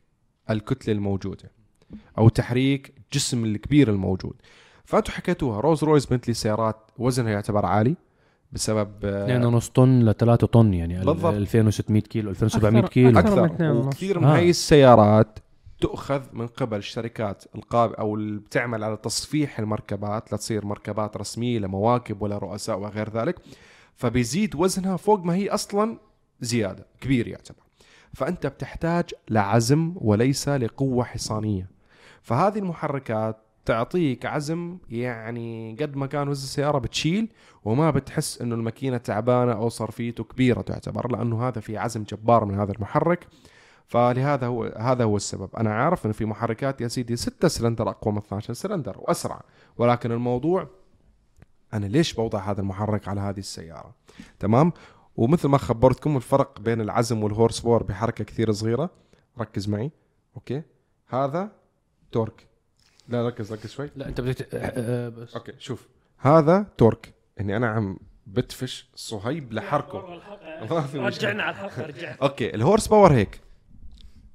الكتلة 0.51 0.95
الموجودة 0.95 1.51
أو 2.19 2.29
تحريك 2.29 2.93
الجسم 2.99 3.45
الكبير 3.45 3.91
الموجود 3.91 4.35
فانتوا 4.85 5.15
حكيتوها 5.15 5.61
روز 5.61 5.85
رويز 5.85 6.07
بنتلي 6.07 6.35
سيارات 6.35 6.77
وزنها 6.99 7.31
يعتبر 7.33 7.67
عالي 7.67 7.97
بسبب 8.53 8.91
آه، 9.05 9.59
2.5 9.61 9.69
طن 9.73 10.01
ل 10.01 10.15
3 10.15 10.47
طن 10.47 10.75
يعني 10.75 11.01
ال- 11.01 11.07
بالضبط. 11.07 11.35
2600 11.35 12.03
كيلو 12.03 12.31
2700 12.31 12.83
أكثر- 12.83 12.89
كيلو 12.89 13.19
أكثر. 13.19 13.45
أكثر 13.45 13.65
ونص. 13.71 13.87
وكثير 13.87 14.19
من 14.19 14.25
آه. 14.25 14.37
هاي 14.37 14.51
السيارات 14.51 15.39
تؤخذ 15.81 16.23
من 16.33 16.47
قبل 16.47 16.77
الشركات 16.77 17.45
القاب 17.55 17.93
أو 17.93 18.15
اللي 18.15 18.41
بتعمل 18.41 18.85
على 18.85 18.97
تصفيح 18.97 19.59
المركبات 19.59 20.33
لتصير 20.35 20.67
مركبات 20.67 21.17
رسمية 21.17 21.59
لمواكب 21.59 22.23
ولا 22.23 22.39
رؤساء 22.39 22.79
وغير 22.79 23.11
ذلك 23.11 23.37
فبيزيد 23.97 24.55
وزنها 24.55 24.97
فوق 24.97 25.25
ما 25.25 25.35
هي 25.35 25.49
أصلا 25.49 25.99
زيادة 26.43 26.87
كبير 27.01 27.29
يعتبر. 27.29 27.63
فأنت 28.15 28.47
بتحتاج 28.47 29.05
لعزم 29.31 29.95
وليس 29.97 30.49
لقوة 30.49 31.05
حصانية. 31.05 31.71
فهذه 32.23 32.59
المحركات 32.59 33.37
تعطيك 33.65 34.27
عزم 34.27 34.79
يعني 34.91 35.77
قد 35.81 35.97
ما 35.97 36.07
كان 36.07 36.29
وزن 36.29 36.45
السيارة 36.45 36.79
بتشيل 36.79 37.33
وما 37.65 37.91
بتحس 37.91 38.43
إنه 38.43 38.55
الماكينة 38.55 38.97
تعبانة 38.97 39.53
أو 39.53 39.69
صرفيته 39.69 40.25
كبيرة 40.25 40.61
تعتبر 40.61 41.13
لأنه 41.13 41.49
هذا 41.49 41.61
في 41.61 41.79
عزم 41.79 42.03
جبار 42.03 42.45
من 42.45 42.59
هذا 42.59 42.73
المحرك. 42.73 43.27
فلهذا 43.87 44.47
هو 44.47 44.65
هذا 44.65 45.05
هو 45.05 45.17
السبب. 45.17 45.57
أنا 45.57 45.75
عارف 45.75 46.05
إنه 46.05 46.13
في 46.13 46.25
محركات 46.25 46.81
يا 46.81 46.89
سيدي 46.89 47.17
6 47.17 47.49
سلندر 47.49 47.89
أقوى 47.89 48.13
من 48.13 48.19
12 48.19 48.55
سلندر 48.55 48.97
وأسرع. 48.99 49.43
ولكن 49.79 50.13
الموضوع 50.13 50.69
أنا 51.75 51.87
ليش 51.87 52.15
بوضع 52.15 52.39
هذا 52.39 52.61
المحرك 52.61 53.09
على 53.09 53.21
هذه 53.21 53.39
السيارة؟ 53.39 53.95
تمام؟ 54.39 54.73
ومثل 55.17 55.49
ما 55.49 55.59
خبرتكم 55.59 56.17
الفرق 56.17 56.61
بين 56.61 56.81
العزم 56.81 57.23
وال 57.23 57.61
horsepower 57.61 57.83
بحركة 57.83 58.25
كثير 58.25 58.53
صغيرة. 58.53 58.91
ركز 59.39 59.69
معي. 59.69 59.91
أوكي. 60.37 60.63
هذا 61.09 61.51
torque. 62.13 62.47
لا 63.09 63.27
ركز 63.29 63.53
ركز 63.53 63.71
شوي. 63.71 63.91
لا 63.97 64.09
أنت 64.09 64.21
بدك 64.21 64.55
آه، 64.55 65.09
بس. 65.09 65.35
أوكي 65.35 65.53
شوف. 65.59 65.89
هذا 66.19 66.67
torque. 66.79 67.15
اني 67.41 67.57
أنا 67.57 67.69
عم 67.69 67.99
بدفش 68.27 68.91
صهيب 68.95 69.53
لحركه. 69.53 70.21
رجعنا 70.95 71.43
على 71.43 71.51
الحلقة 71.57 71.87
رجعنا. 71.87 72.17
أوكي 72.23 72.55
ال 72.55 72.87
horsepower 72.89 73.13
هيك. 73.13 73.41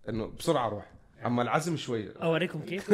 إنه 0.10 0.28
بسرعة 0.40 0.70
روح. 0.70 0.92
أما 1.26 1.42
العزم 1.42 1.78
شوي. 1.78 2.10
أوريكم 2.24 2.60
كيف. 2.60 2.92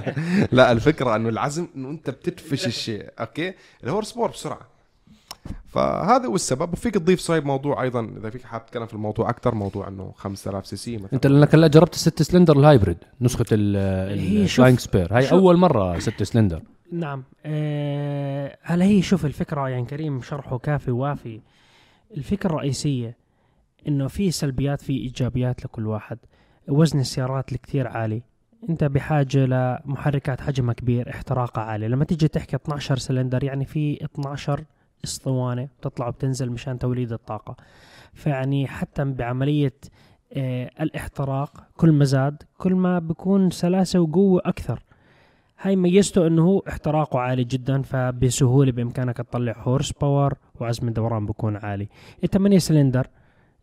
لا 0.56 0.72
الفكرة 0.72 1.16
إنه 1.16 1.28
العزم 1.28 1.68
إنه 1.76 1.90
أنت 1.90 2.10
بتدفش 2.10 2.66
الشيء. 2.66 3.10
أوكي؟ 3.20 3.54
ال 3.84 4.12
horsepower 4.12 4.30
بسرعة. 4.30 4.77
فهذا 5.66 6.26
هو 6.26 6.34
السبب. 6.34 6.72
وفيك 6.72 6.94
تضيف 6.94 7.20
صهيب 7.20 7.46
موضوع 7.46 7.82
أيضا 7.82 8.12
إذا 8.16 8.30
فيك 8.30 8.42
حابب 8.42 8.66
تتكلم 8.66 8.86
في 8.86 8.94
الموضوع 8.94 9.30
أكثر 9.30 9.54
موضوع 9.54 9.88
إنه 9.88 10.12
5000 10.16 10.66
CC 10.66 10.96
مثلا. 10.96 11.12
أنت 11.12 11.26
لأنك 11.26 11.54
هلأ 11.54 11.66
جربت 11.66 11.94
الست 11.94 12.22
cylinder 12.22 12.58
ال 12.58 12.64
hybrid 12.64 12.98
نسخة 13.20 13.44
ال 13.52 13.70
Flying 13.70 14.78
Spur 14.78 15.16
هاي 15.16 15.30
أول 15.30 15.56
مرة 15.56 15.98
ست 15.98 16.22
سلندر. 16.22 16.62
نعم. 16.92 17.24
آه 17.46 18.58
هلأ 18.62 18.84
هي 18.84 19.02
شوف 19.02 19.24
الفكرة 19.24 19.68
يعني 19.68 19.86
كريم 19.86 20.22
شرحه 20.22 20.58
كافي 20.58 20.90
وافي 20.90 21.40
الفكرة 22.16 22.50
الرئيسية 22.50 23.16
إنه 23.88 24.08
في 24.08 24.30
سلبيات 24.30 24.82
في 24.82 24.92
إيجابيات 24.92 25.64
لكل 25.64 25.86
واحد. 25.86 26.18
وزن 26.68 27.00
السيارات 27.00 27.52
الكثير 27.52 27.88
عالي. 27.88 28.22
أنت 28.68 28.84
بحاجة 28.84 29.38
لمحركات 29.46 30.40
حجمها 30.40 30.74
كبير 30.74 31.10
احتراقها 31.10 31.64
عالي. 31.64 31.88
لما 31.88 32.04
تيجي 32.04 32.28
تحكي 32.28 32.56
12 32.56 32.98
سلندر 32.98 33.44
يعني 33.44 33.64
في 33.64 34.04
12 34.04 34.64
اسطوانة 35.04 35.68
بتطلع 35.80 36.08
وبتنزل 36.08 36.50
مشان 36.50 36.78
توليد 36.78 37.12
الطاقة. 37.12 37.56
فيعني 38.14 38.66
حتى 38.66 39.04
بعملية 39.04 39.74
آه 40.32 40.70
الاحتراق 40.80 41.66
كل 41.76 41.92
ما 41.92 42.04
زاد 42.04 42.42
كل 42.58 42.74
ما 42.74 42.98
بيكون 42.98 43.50
سلاسة 43.50 44.00
وقوة 44.00 44.42
أكثر. 44.44 44.82
هاي 45.60 45.76
ميزته 45.76 46.26
إنه 46.26 46.44
هو 46.44 46.58
احتراقه 46.68 47.18
عالي 47.18 47.44
جدا 47.44 47.82
فبسهولة 47.82 48.72
بإمكانك 48.72 49.16
تطلع 49.16 49.54
horsepower 49.58 50.34
وعزم 50.60 50.88
الدوران 50.88 51.26
بيكون 51.26 51.56
عالي. 51.56 51.88
الثمانية 52.24 52.58
سلندر 52.58 53.06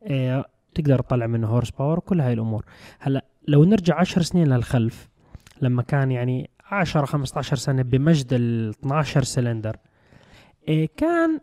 آه 0.03 0.45
تقدر 0.75 0.99
تطلع 1.01 1.27
منه 1.27 1.47
horsepower 1.47 1.97
وكل 1.97 2.21
هاي 2.21 2.33
الأمور. 2.33 2.65
هلأ 2.99 3.25
لو 3.47 3.63
نرجع 3.63 3.99
عشر 3.99 4.21
سنين 4.21 4.47
للخلف 4.47 5.09
لما 5.61 5.81
كان 5.81 6.11
يعني 6.11 6.49
10 6.71 7.05
15 7.05 7.55
سنة 7.55 7.81
بمجد 7.81 8.33
ال 8.33 8.69
12 8.69 9.23
سلندر 9.23 9.77
كان 10.97 11.39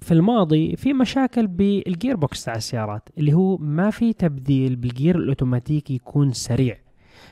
في 0.00 0.12
الماضي 0.12 0.76
في 0.76 0.92
مشاكل 0.92 1.46
بال 1.46 2.16
gearbox 2.16 2.44
تاع 2.44 2.54
السيارات 2.54 3.08
اللي 3.18 3.32
هو 3.32 3.56
ما 3.56 3.90
في 3.90 4.12
تبديل 4.12 4.76
بال 4.76 4.89
gear 4.89 5.16
الاوتوماتيكي 5.16 5.94
يكون 5.94 6.32
سريع. 6.32 6.78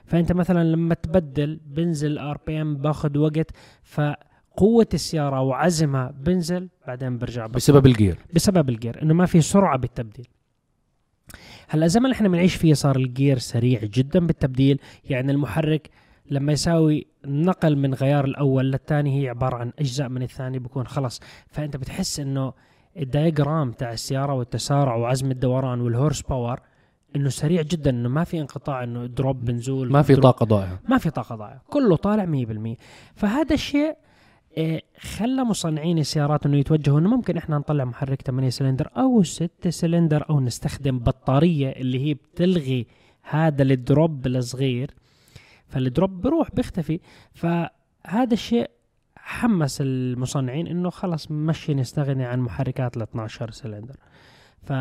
فأنت 0.05 0.33
مثلا 0.33 0.65
لما 0.65 0.95
تبدل 0.95 1.61
بنزل 1.67 2.19
RPM 2.19 2.77
باخذ 2.77 3.19
وقت 3.19 3.51
فقوة 3.83 4.89
السيارة 4.95 5.41
وعزمها 5.41 6.15
بنزل 6.21 6.69
بعدين 6.87 7.19
برجع 7.19 7.47
بطلع. 7.47 7.57
بسبب 7.57 7.87
ال 7.87 7.93
gear 7.93 8.19
بسبب 8.35 8.69
ال 8.69 8.75
gear 8.75 9.03
إنه 9.03 9.15
ما 9.15 9.27
في 9.27 9.41
سرعة 9.41 9.79
بالتبديل. 9.79 10.27
هلأ 11.69 11.85
الزمن 11.87 12.05
اللي 12.05 12.15
إحنا 12.15 12.29
بنعيش 12.29 12.55
فيه 12.55 12.75
صار 12.75 12.97
ال 12.97 13.05
gear 13.05 13.39
سريع 13.39 13.81
جدا 13.85 14.27
بالتبديل 14.27 14.81
يعني 15.11 15.33
المحرك 15.33 15.91
لما 16.31 16.53
يساوي 16.53 17.07
نقل 17.27 17.77
من 17.77 17.95
غيار 17.95 18.25
الأول 18.25 18.73
للثاني 18.73 19.23
هي 19.23 19.29
عبارة 19.29 19.57
عن 19.57 19.73
أجزاء 19.79 20.09
من 20.09 20.23
الثاني 20.23 20.59
بيكون 20.59 20.87
خلص 20.87 21.21
فأنت 21.47 21.77
بتحس 21.77 22.21
إنه 22.21 22.53
ال 22.97 23.06
diagram 23.06 23.73
تاع 23.73 23.93
السيارة 23.93 24.35
والتسارع 24.35 24.97
وعزم 24.97 25.31
الدوران 25.31 25.81
وال 25.81 26.23
horsepower 26.23 26.61
إنه 27.17 27.29
سريع 27.29 27.63
جدا 27.63 27.91
إنه 27.91 28.09
ما 28.09 28.25
في 28.25 28.41
انقطاع 28.41 28.85
إنه 28.85 29.07
drop 29.07 29.45
بنزول 29.45 29.93
ما 29.93 30.03
في 30.03 30.17
طاقة 30.17 30.47
ضائعة. 30.47 30.81
ما 30.89 30.99
في 30.99 31.11
طاقة 31.11 31.37
ضائعة 31.37 31.63
كله 31.71 31.97
طالع 31.97 32.27
100% 32.27 32.77
فهذا 33.15 33.55
الشيء 33.55 33.97
آه، 34.59 34.83
خلى 35.01 35.45
مصنعين 35.45 35.99
السيارات 35.99 36.47
إنه 36.47 36.57
يتوجهوا 36.57 36.99
إنه 36.99 37.09
ممكن 37.09 37.37
إحنا 37.37 37.59
نطلع 37.59 37.85
محرك 37.85 38.23
8 38.23 38.51
سلندر 38.51 38.91
أو 38.97 39.23
6 39.23 39.71
سلندر 39.71 40.31
أو 40.31 40.41
نستخدم 40.41 40.99
بطارية 40.99 41.69
اللي 41.69 42.07
هي 42.07 42.15
بتلغي 42.15 42.87
هذا 43.23 43.63
ال 43.63 43.75
drop 43.75 44.27
الصغير. 44.27 44.91
فال 45.69 45.86
drop 45.86 46.21
بروح 46.21 46.51
بيختفي. 46.55 47.01
فهذا 47.35 48.33
الشيء 48.33 48.71
حمس 49.17 49.81
المصنعين 49.81 50.67
إنه 50.67 50.91
خلص 50.91 51.31
مشي 51.31 51.75
نستغني 51.75 52.25
عن 52.25 52.41
محركات 52.41 52.97
ال 52.97 53.03
12 53.03 53.51
سلندر. 53.51 53.97
ف 54.63 54.73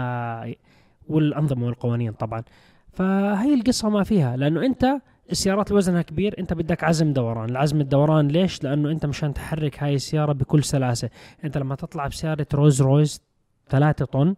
والأنظمة 1.08 1.66
والقوانين 1.66 2.12
طبعا. 2.12 2.44
فهي 2.92 3.54
القصة 3.54 3.90
ما 3.90 4.04
فيها 4.04 4.38
لأنه 4.38 4.66
أنت 4.66 5.02
السيارات 5.32 5.72
وزنها 5.72 6.02
كبير 6.02 6.40
أنت 6.40 6.54
بدك 6.54 6.84
عزم 6.84 7.14
دوران. 7.14 7.50
العزم 7.50 7.82
الدوران 7.82 8.28
ليش؟ 8.28 8.64
لأنه 8.64 8.92
أنت 8.92 9.06
مشان 9.06 9.34
تحرك 9.34 9.84
هاي 9.84 9.96
السيارة 9.96 10.34
بكل 10.34 10.64
سلاسة. 10.64 11.10
أنت 11.44 11.58
لما 11.58 11.76
تطلع 11.76 12.08
بسيارة 12.08 12.48
روز 12.54 12.82
رويس 12.82 13.22
3 13.70 14.06
طن 14.06 14.36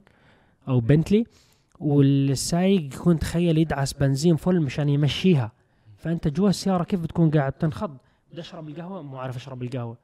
أو 0.67 0.79
بنتلي 0.79 1.25
والسايق 1.79 2.81
يكون 2.81 3.19
تخيل 3.19 3.57
يدعس 3.57 3.93
بنزين 3.93 4.35
فل 4.35 4.59
مشان 4.61 4.89
يمشيها. 4.89 5.51
فأنت 5.99 6.27
جوا 6.27 6.49
السيارة 6.49 6.83
كيف 6.83 6.99
بتكون 6.99 7.31
قاعد؟ 7.31 7.51
تنخض 7.51 7.97
بدي 8.31 8.41
أشرب 8.41 8.69
القهوة؟ 8.69 9.01
مو 9.01 9.17
عارف 9.17 9.35
أشرب 9.35 9.63
القهوة. 9.63 9.97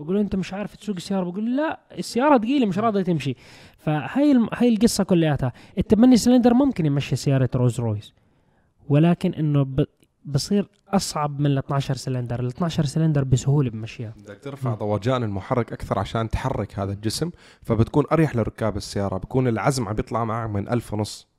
بقول 0.00 0.16
أنت 0.16 0.36
مش 0.36 0.52
عارف 0.54 0.76
تسوق 0.76 0.96
السيارة؟ 0.96 1.30
بقول 1.30 1.56
لا 1.56 1.80
السيارة 1.98 2.38
ثقيله 2.38 2.66
مش 2.66 2.78
راضية 2.78 3.02
تمشي. 3.02 3.34
فهي 3.78 4.32
الم... 4.32 4.48
هي 4.54 4.68
القصة 4.68 5.04
كلياتها. 5.04 5.52
الثمانية 5.78 6.16
سلندر 6.16 6.54
ممكن 6.54 6.86
يمشي 6.86 7.16
سيارة 7.16 7.50
رولز 7.54 7.80
رويس 7.80 8.12
ولكن 8.88 9.34
إنه 9.34 9.62
ب... 9.62 9.84
بصير 10.24 10.68
أصعب 10.88 11.40
من 11.40 11.46
ال 11.46 11.58
12 11.58 11.94
سلندر. 11.94 12.40
ال 12.40 12.46
12 12.46 12.84
سلندر 12.84 13.24
بسهولة 13.24 13.70
بمشيها. 13.70 14.14
بدك 14.18 14.38
ترفع 14.42 14.74
دوران 14.74 15.22
المحرك 15.22 15.72
أكثر 15.72 15.98
عشان 15.98 16.28
تحرك 16.28 16.78
هذا 16.78 16.92
الجسم 16.92 17.30
فبتكون 17.62 18.04
أريح 18.12 18.36
لركاب 18.36 18.76
السيارة. 18.76 19.18
بكون 19.18 19.48
العزم 19.48 19.88
عم 19.88 19.94
بيطلع 19.94 20.24
معك 20.24 20.50
من 20.50 20.68
1000 20.68 20.94
ونص. 20.94 21.29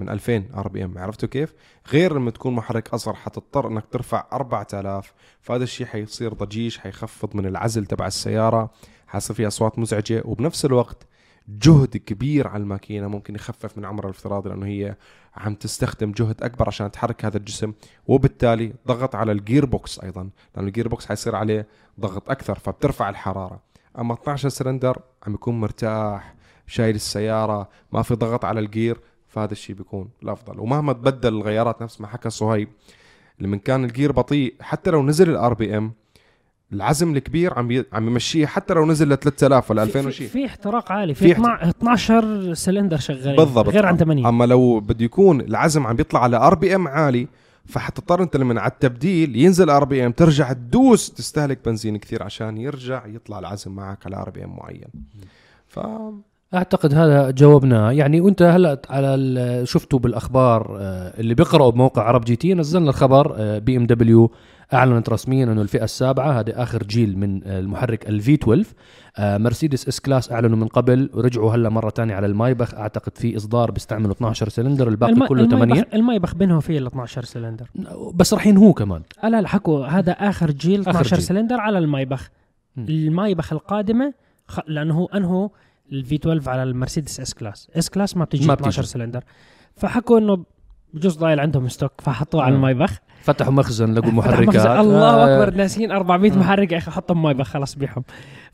من 0.00 0.08
2000 0.08 0.44
RPM. 0.54 0.98
عرفتوا 0.98 1.28
كيف؟ 1.28 1.54
غير 1.92 2.14
لما 2.14 2.30
تكون 2.30 2.54
محرك 2.54 2.94
أصغر 2.94 3.14
حتضطر 3.14 3.68
إنك 3.68 3.84
ترفع 3.90 4.26
4000 4.32 5.14
فهذا 5.40 5.64
الشيء 5.64 5.86
حيصير 5.86 6.32
ضجيج 6.32 6.78
حيخفض 6.78 7.36
من 7.36 7.46
العزل 7.46 7.86
تبع 7.86 8.06
السيارة. 8.06 8.70
حيصير 9.06 9.36
في 9.36 9.46
أصوات 9.46 9.78
مزعجة. 9.78 10.22
وبنفس 10.24 10.64
الوقت 10.64 11.06
جهد 11.48 11.96
كبير 11.96 12.48
على 12.48 12.62
الماكينة 12.62 13.08
ممكن 13.08 13.34
يخفف 13.34 13.78
من 13.78 13.84
عمرها 13.84 14.10
الافتراضي 14.10 14.48
لأنه 14.48 14.66
هي 14.66 14.96
عم 15.36 15.54
تستخدم 15.54 16.12
جهد 16.12 16.42
أكبر 16.42 16.68
عشان 16.68 16.90
تحرك 16.90 17.24
هذا 17.24 17.36
الجسم. 17.36 17.72
وبالتالي 18.06 18.74
ضغط 18.86 19.14
على 19.14 19.32
ال 19.32 19.66
gearbox 19.66 20.00
أيضا 20.00 20.30
لأنه 20.56 20.68
ال 20.68 20.88
gearbox 20.88 21.06
حيصير 21.06 21.36
عليه 21.36 21.66
ضغط 22.00 22.30
أكثر 22.30 22.58
فبترفع 22.58 23.08
الحرارة. 23.08 23.60
أما 23.98 24.14
12 24.14 24.48
سلندر 24.48 25.02
عم 25.26 25.34
يكون 25.34 25.60
مرتاح 25.60 26.34
شايل 26.66 26.94
السيارة 26.94 27.68
ما 27.92 28.02
في 28.02 28.14
ضغط 28.14 28.44
على 28.44 28.60
ال 28.60 28.67
gear. 28.67 29.00
فهذا 29.30 29.52
الشيء 29.52 29.76
بيكون 29.76 30.08
الأفضل. 30.22 30.60
ومهما 30.60 30.92
تبدل 30.92 31.28
الغيارات 31.34 31.82
نفس 31.82 32.00
ما 32.00 32.06
حكى 32.06 32.30
صهيب 32.30 32.68
لما 33.38 33.56
كان 33.56 33.84
ال 33.84 33.90
gear 33.90 34.12
بطيء 34.12 34.54
حتى 34.60 34.90
لو 34.90 35.02
نزل 35.02 35.30
ال 35.30 35.54
RPM 35.54 35.92
العزم 36.72 37.16
الكبير 37.16 37.58
عم. 37.58 37.84
عم 37.92 38.06
يمشيه 38.08 38.46
حتى 38.46 38.74
لو 38.74 38.86
نزل 38.86 39.08
ل 39.12 39.16
3000 39.16 39.70
ولا 39.70 39.82
2000 39.82 40.00
في, 40.02 40.08
وشيء. 40.08 40.28
في 40.28 40.46
احتراق 40.46 40.92
عالي 40.92 41.14
في 41.14 41.34
في 41.34 41.42
احت- 41.42 41.66
12 41.68 42.54
سلندر 42.54 42.96
شغالين 42.96 43.36
بالضبط. 43.36 43.68
غير 43.68 43.86
عن 43.86 43.96
8 43.96 44.28
أما 44.28 44.44
لو 44.44 44.80
بده 44.80 45.04
يكون 45.04 45.40
العزم 45.40 45.86
عم 45.86 45.96
بيطلع 45.96 46.22
على 46.22 46.36
RPM 46.36 46.88
عالي 46.88 47.28
فحتضطر 47.66 48.22
أنت 48.22 48.36
لما 48.36 48.60
على 48.60 48.70
التبديل 48.72 49.36
ينزل 49.36 49.70
RPM 49.70 50.12
ترجع 50.12 50.52
تدوس 50.52 51.10
تستهلك 51.10 51.58
بنزين 51.64 51.96
كثير 51.96 52.22
عشان 52.22 52.56
يرجع 52.58 53.06
يطلع 53.06 53.38
العزم 53.38 53.72
معك 53.74 54.06
على 54.06 54.16
RPM 54.16 54.56
معين. 54.56 54.88
ف 55.68 55.78
أعتقد 56.54 56.94
هذا 56.94 57.30
جاوبناه 57.30 57.92
يعني 57.92 58.20
وأنت 58.20 58.42
هلأ 58.42 58.80
على 58.90 59.62
شفتوا 59.66 59.98
بالأخبار 59.98 60.76
آه، 60.80 61.20
اللي 61.20 61.34
بيقرأوا 61.34 61.70
بموقع 61.70 62.02
عرب 62.02 62.24
GT 62.24 62.54
نزلنا 62.54 62.90
الخبر 62.90 63.58
BMW 63.58 64.30
أعلنت 64.72 65.08
رسميا 65.08 65.44
إنه 65.44 65.62
الفئة 65.62 65.84
السابعة 65.84 66.40
هذا 66.40 66.62
آخر 66.62 66.82
جيل 66.82 67.18
من 67.18 67.44
آه، 67.44 67.58
المحرك 67.60 68.08
ال 68.08 68.34
V12 68.34 68.64
آه، 69.16 69.38
مرسيدس 69.38 69.88
S-Class 69.88 70.32
أعلنوا 70.32 70.56
من 70.56 70.66
قبل 70.68 71.10
ورجعوا 71.14 71.52
هلأ 71.54 71.68
مرة 71.68 71.90
تانية 71.90 72.14
على 72.14 72.26
المايبخ 72.26 72.74
أعتقد 72.74 73.18
في 73.18 73.36
إصدار 73.36 73.70
بيستعملوا 73.70 74.12
12 74.12 74.48
سلندر 74.48 74.88
الباقي 74.88 75.12
الم- 75.12 75.26
كله 75.26 75.48
8 75.48 75.64
المايبخ, 75.64 75.94
المايبخ 75.94 76.34
بينهم 76.34 76.60
فيه 76.60 76.78
ال 76.78 76.86
12 76.86 77.24
سلندر 77.24 77.70
بس 78.14 78.34
راح 78.34 78.46
ينهوه 78.46 78.72
كمان. 78.72 79.02
آه 79.24 79.28
لا 79.28 79.40
لا 79.40 79.48
حكوا 79.48 79.86
هذا 79.86 80.12
آخر 80.12 80.50
جيل 80.50 80.80
12 80.80 81.16
جيل. 81.16 81.22
سلندر 81.24 81.60
على 81.60 81.78
المايبخ. 81.78 82.30
المايبخ 82.78 83.52
القادمة 83.52 84.12
خ... 84.48 84.60
لأنه 84.66 84.94
هو 84.98 85.04
انهوا 85.06 85.48
ال 85.92 86.14
V12 86.14 86.50
على 86.50 86.62
المرسيدس 86.62 87.20
S-Class 87.20 87.68
S-Class 87.76 88.16
ما 88.16 88.24
بتجي 88.24 88.46
ما 88.46 88.54
12 88.54 88.82
بتيجي. 88.82 88.92
سلندر 88.92 89.24
فحكوا 89.76 90.18
إنه 90.18 90.44
بجوز 90.94 91.18
ضايل 91.18 91.40
عندهم 91.40 91.68
stock 91.68 91.92
فحطوه 92.00 92.42
على 92.42 92.52
آه. 92.52 92.56
المايبخ 92.56 92.98
فتحوا 93.22 93.52
مخزن 93.52 93.94
لقوا 93.94 94.10
محركات 94.18 94.48
مخزن. 94.48 94.70
الله 94.70 95.10
آه، 95.10 95.42
أكبر 95.42 95.54
ناسين 95.56 95.90
400 95.92 96.32
آه. 96.32 96.36
محرك 96.36 96.72
يا 96.72 96.78
أخي 96.78 96.90
حطهم 96.90 97.22
مايبخ 97.22 97.46
خلاص 97.46 97.74
بيعهم 97.76 98.04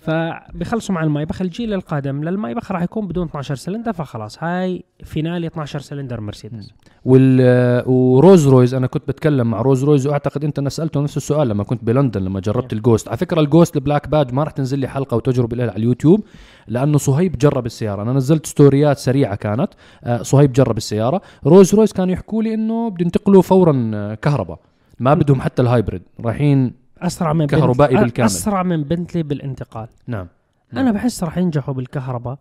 فبيخلصوا 0.07 0.95
مع 0.95 1.03
المايبخ. 1.03 1.43
الجيل 1.43 1.75
القادم 1.75 2.25
للمايبخ 2.25 2.73
راح 2.73 2.83
يكون 2.83 3.07
بدون 3.09 3.27
12 3.27 3.55
سلندر 3.55 3.93
فخلاص. 3.93 4.43
هاي 4.43 4.85
finally 5.05 5.47
12 5.47 5.81
سلندر 5.81 6.21
مرسيدس. 6.21 6.71
وال 7.05 7.83
ورولز 7.87 8.49
رويس 8.49 8.75
أنا 8.75 8.87
كنت 8.87 9.09
بتكلم 9.09 9.51
مع 9.51 9.61
رولز 9.61 9.85
رويس 9.85 10.07
وأعتقد 10.07 10.45
أنت 10.45 10.59
أنا 10.59 10.69
سألته 10.69 11.01
نفس 11.01 11.17
السؤال 11.17 11.49
لما 11.49 11.65
كنت 11.65 11.85
بلندن 11.85 12.23
لما 12.23 12.41
جربت 12.41 12.73
ال 12.73 12.78
Ghost. 12.78 13.09
على 13.09 13.17
فكرة 13.17 13.41
ال 13.41 13.47
Ghost 13.47 13.77
ال 13.77 13.82
Black 13.82 14.09
Badge 14.09 14.33
ما 14.33 14.45
راح 14.45 14.53
تنزل 14.53 14.79
لي 14.79 14.89
حلقة 14.89 15.17
وتجربه 15.17 15.57
لها 15.57 15.67
على 15.71 15.77
اليوتيوب 15.77 16.25
لأنه 16.69 16.99
صهيب 16.99 17.39
جرب 17.39 17.67
السيارة. 17.67 18.03
أنا 18.03 18.13
نزلت 18.13 18.47
stories 18.47 18.92
ات 18.92 18.99
سريعة 18.99 19.35
كانت 19.35 19.69
آه، 20.05 20.23
صهيب 20.23 20.53
جرب 20.53 20.77
السيارة. 20.77 21.23
رولز 21.47 21.75
رويس 21.75 21.93
كانوا 21.93 22.13
يحكوا 22.13 22.43
لي 22.43 22.55
إنه 22.55 22.91
بده 22.91 23.05
ينتقلوا 23.05 23.43
فورا 23.43 23.91
آه، 23.95 24.15
كهرباء 24.15 24.59
ما 25.01 25.15
بدهم 25.15 25.41
حتى 25.41 25.63
ال 25.63 25.68
hybrid. 25.68 26.03
رايحين 26.21 26.86
أسرع 26.99 27.33
من 27.33 27.47
كهربائي 27.47 27.95
بنت- 27.95 28.03
بالكامل. 28.05 28.27
أسرع 28.27 28.63
من 28.63 28.83
بنتلي 28.85 29.23
بالانتقال. 29.23 29.89
نعم. 30.07 30.27
أنا 30.73 30.93
بحس 30.93 31.25
راح 31.25 31.39
ينجحوا 31.39 31.75
بالكهرباء 31.75 32.39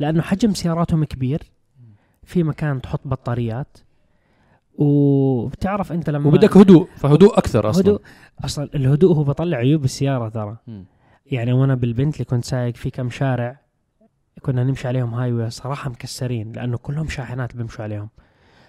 لأنه 0.00 0.22
حجم 0.22 0.54
سياراتهم 0.54 1.04
كبير 1.04 1.42
في 2.24 2.42
مكان 2.42 2.80
تحط 2.80 3.00
بطاريات 3.04 3.78
وبتعرف 4.78 5.92
أنت 5.92 6.10
لما 6.10 6.28
وبدك 6.28 6.56
هدوء 6.56 6.88
فهدوء 6.96 7.38
أكثر 7.38 7.70
أصلا. 7.70 7.82
هدوء. 7.82 8.00
أصلا 8.44 8.68
الهدوء 8.74 9.14
هو 9.16 9.24
بطلع 9.24 9.56
عيوب 9.56 9.84
السيارة 9.84 10.28
ترى. 10.28 10.56
يعني 11.26 11.52
وأنا 11.52 11.74
بالبنتلي 11.74 12.24
كنت 12.24 12.44
سايق 12.44 12.74
في 12.76 12.90
كم 12.90 13.10
شارع 13.10 13.60
كنا 14.42 14.64
نمشي 14.64 14.88
عليهم 14.88 15.14
هاي 15.14 15.50
صراحة 15.50 15.90
مكسرين 15.90 16.52
لأنه 16.52 16.76
كلهم 16.78 17.08
شاحنات 17.08 17.56
بيمشوا 17.56 17.84
عليهم. 17.84 18.08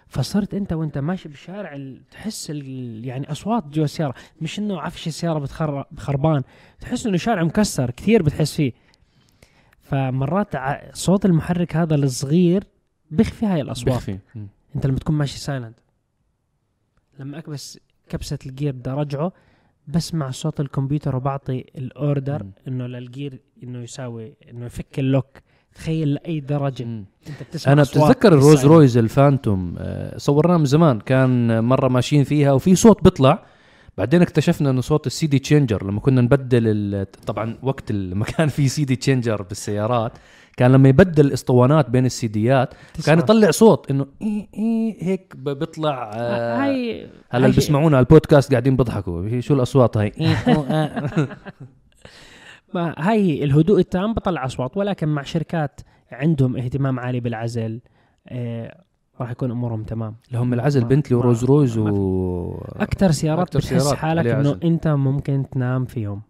فصرت 0.08 0.54
انت 0.54 0.74
وانت 0.74 0.98
ماشي 0.98 1.30
بالشارع 1.30 1.76
ال- 1.76 2.02
تحس 2.12 2.50
يعني 2.50 3.32
أصوات 3.32 3.64
جوا 3.68 3.84
السيارة. 3.86 4.14
مش 4.42 4.60
إنه 4.60 4.82
عفش 4.82 5.08
السيارة 5.08 5.40
بتخر 5.40 5.86
خربان 5.98 6.44
تحس 6.80 7.06
إنه 7.08 7.18
شارع 7.18 7.44
مكسر 7.44 7.92
كثير 7.92 8.24
بتحس 8.24 8.56
فيه. 8.56 8.72
فمرات 9.82 10.48
صوت 10.96 11.26
المحرك 11.26 11.76
هذا 11.76 11.96
الصغير 11.96 12.64
بيخفي 13.12 13.46
هاي 13.46 13.62
الأصوات. 13.62 13.88
بيخفي. 13.94 14.20
مم. 14.36 14.48
أنت 14.76 14.86
لما 14.86 15.00
تكون 15.00 15.16
ماشي 15.16 15.40
سايلنت 15.40 15.76
لما 17.20 17.38
اكبس 17.38 17.80
كبسة 18.10 18.40
ال 18.46 18.51
gear 18.51 18.72
بدي 18.74 18.90
أرجعه 18.90 19.32
بسمع 19.88 20.32
صوت 20.32 20.60
الكمبيوتر 20.60 21.16
وبعطي 21.16 21.66
ال 21.78 21.87
order. 21.87 22.46
إنه 22.68 22.88
لل 22.88 23.05
gear 23.05 23.40
إنه 23.64 23.80
يساوي 23.80 24.34
إنه 24.50 24.66
يفك 24.66 25.00
ال 25.00 25.06
lock. 25.06 25.38
تخيل 25.76 26.14
لأي 26.14 26.40
درجة 26.40 26.84
مم. 26.84 27.06
أنت 27.28 27.44
بتسمع 27.50 27.74
أنا 27.74 27.84
بتتذكر 27.84 28.28
الرولز. 28.34 28.66
رويس 28.66 28.98
الفانتوم 28.98 29.76
آه، 29.78 30.18
صورناه 30.18 30.58
من 30.58 30.66
زمان 30.66 31.00
كان 31.00 31.64
مرة 31.64 31.88
ماشيين 31.88 32.24
فيها 32.24 32.52
وفي 32.52 32.76
صوت 32.76 33.04
بيطلع 33.04 33.44
بعدين 33.98 34.22
اكتشفنا 34.22 34.70
إنه 34.70 34.82
صوت 34.82 35.08
ال 35.08 35.28
CD 35.28 35.40
changer 35.40 35.86
لما 35.88 36.00
كنا 36.00 36.22
نبدل 36.22 36.64
ال- 36.68 37.06
طبعا 37.28 37.58
وقت 37.64 37.92
لما 37.92 38.26
كان 38.38 38.48
في 38.48 38.68
CD 38.68 38.96
changer 38.96 39.42
بالسيارات 39.42 40.12
كان 40.58 40.72
لما 40.72 40.90
يبدل 40.90 41.26
الاسطوانات 41.26 41.90
بين 41.90 42.06
السيديات. 42.06 42.74
كان 43.06 43.20
يطلع 43.20 43.52
صوت 43.52 43.92
إنه 43.92 44.06
إيه 44.22 44.48
إيه 44.54 44.96
هيك 45.04 45.34
بيطلع 45.38 46.12
آه، 46.16 46.64
هاي 46.64 47.08
هلا 47.30 47.46
اللي 47.46 47.56
بيسمعونا 47.56 47.98
على 47.98 48.04
البودكاست 48.04 48.52
قاعدين 48.52 48.76
بيضحكوا 48.76 49.40
شو 49.40 49.54
الأصوات 49.54 49.98
هاي. 49.98 50.12
ما 52.76 52.96
هاي 52.98 53.44
الهدوء 53.44 53.80
التام 53.80 54.14
بطلع 54.14 54.46
أصوات 54.46 54.78
ولكن 54.78 55.08
مع 55.08 55.22
شركات 55.24 55.82
عندهم 56.12 56.58
اهتمام 56.58 57.00
عالي 57.00 57.20
بالعزل 57.20 57.82
آه 58.28 58.84
راح 59.22 59.32
يكون 59.32 59.52
أمورهم 59.52 59.84
تمام. 59.84 60.16
اللي 60.28 60.40
هم 60.40 60.54
العزل 60.54 60.86
بنتلي 60.86 61.18
وروز 61.18 61.46
رويز 61.46 61.78
ما- 61.78 61.92
و 61.92 62.54
أكثر 62.76 63.12
سيارات 63.12 63.48
أكتر 63.48 63.60
بتحس 63.60 63.82
سيارات 63.82 63.98
حالك 63.98 64.26
إنه. 64.28 64.60
أنت 64.64 64.88
ممكن 64.88 65.46
تنام 65.52 65.86
فيهم 65.86 66.22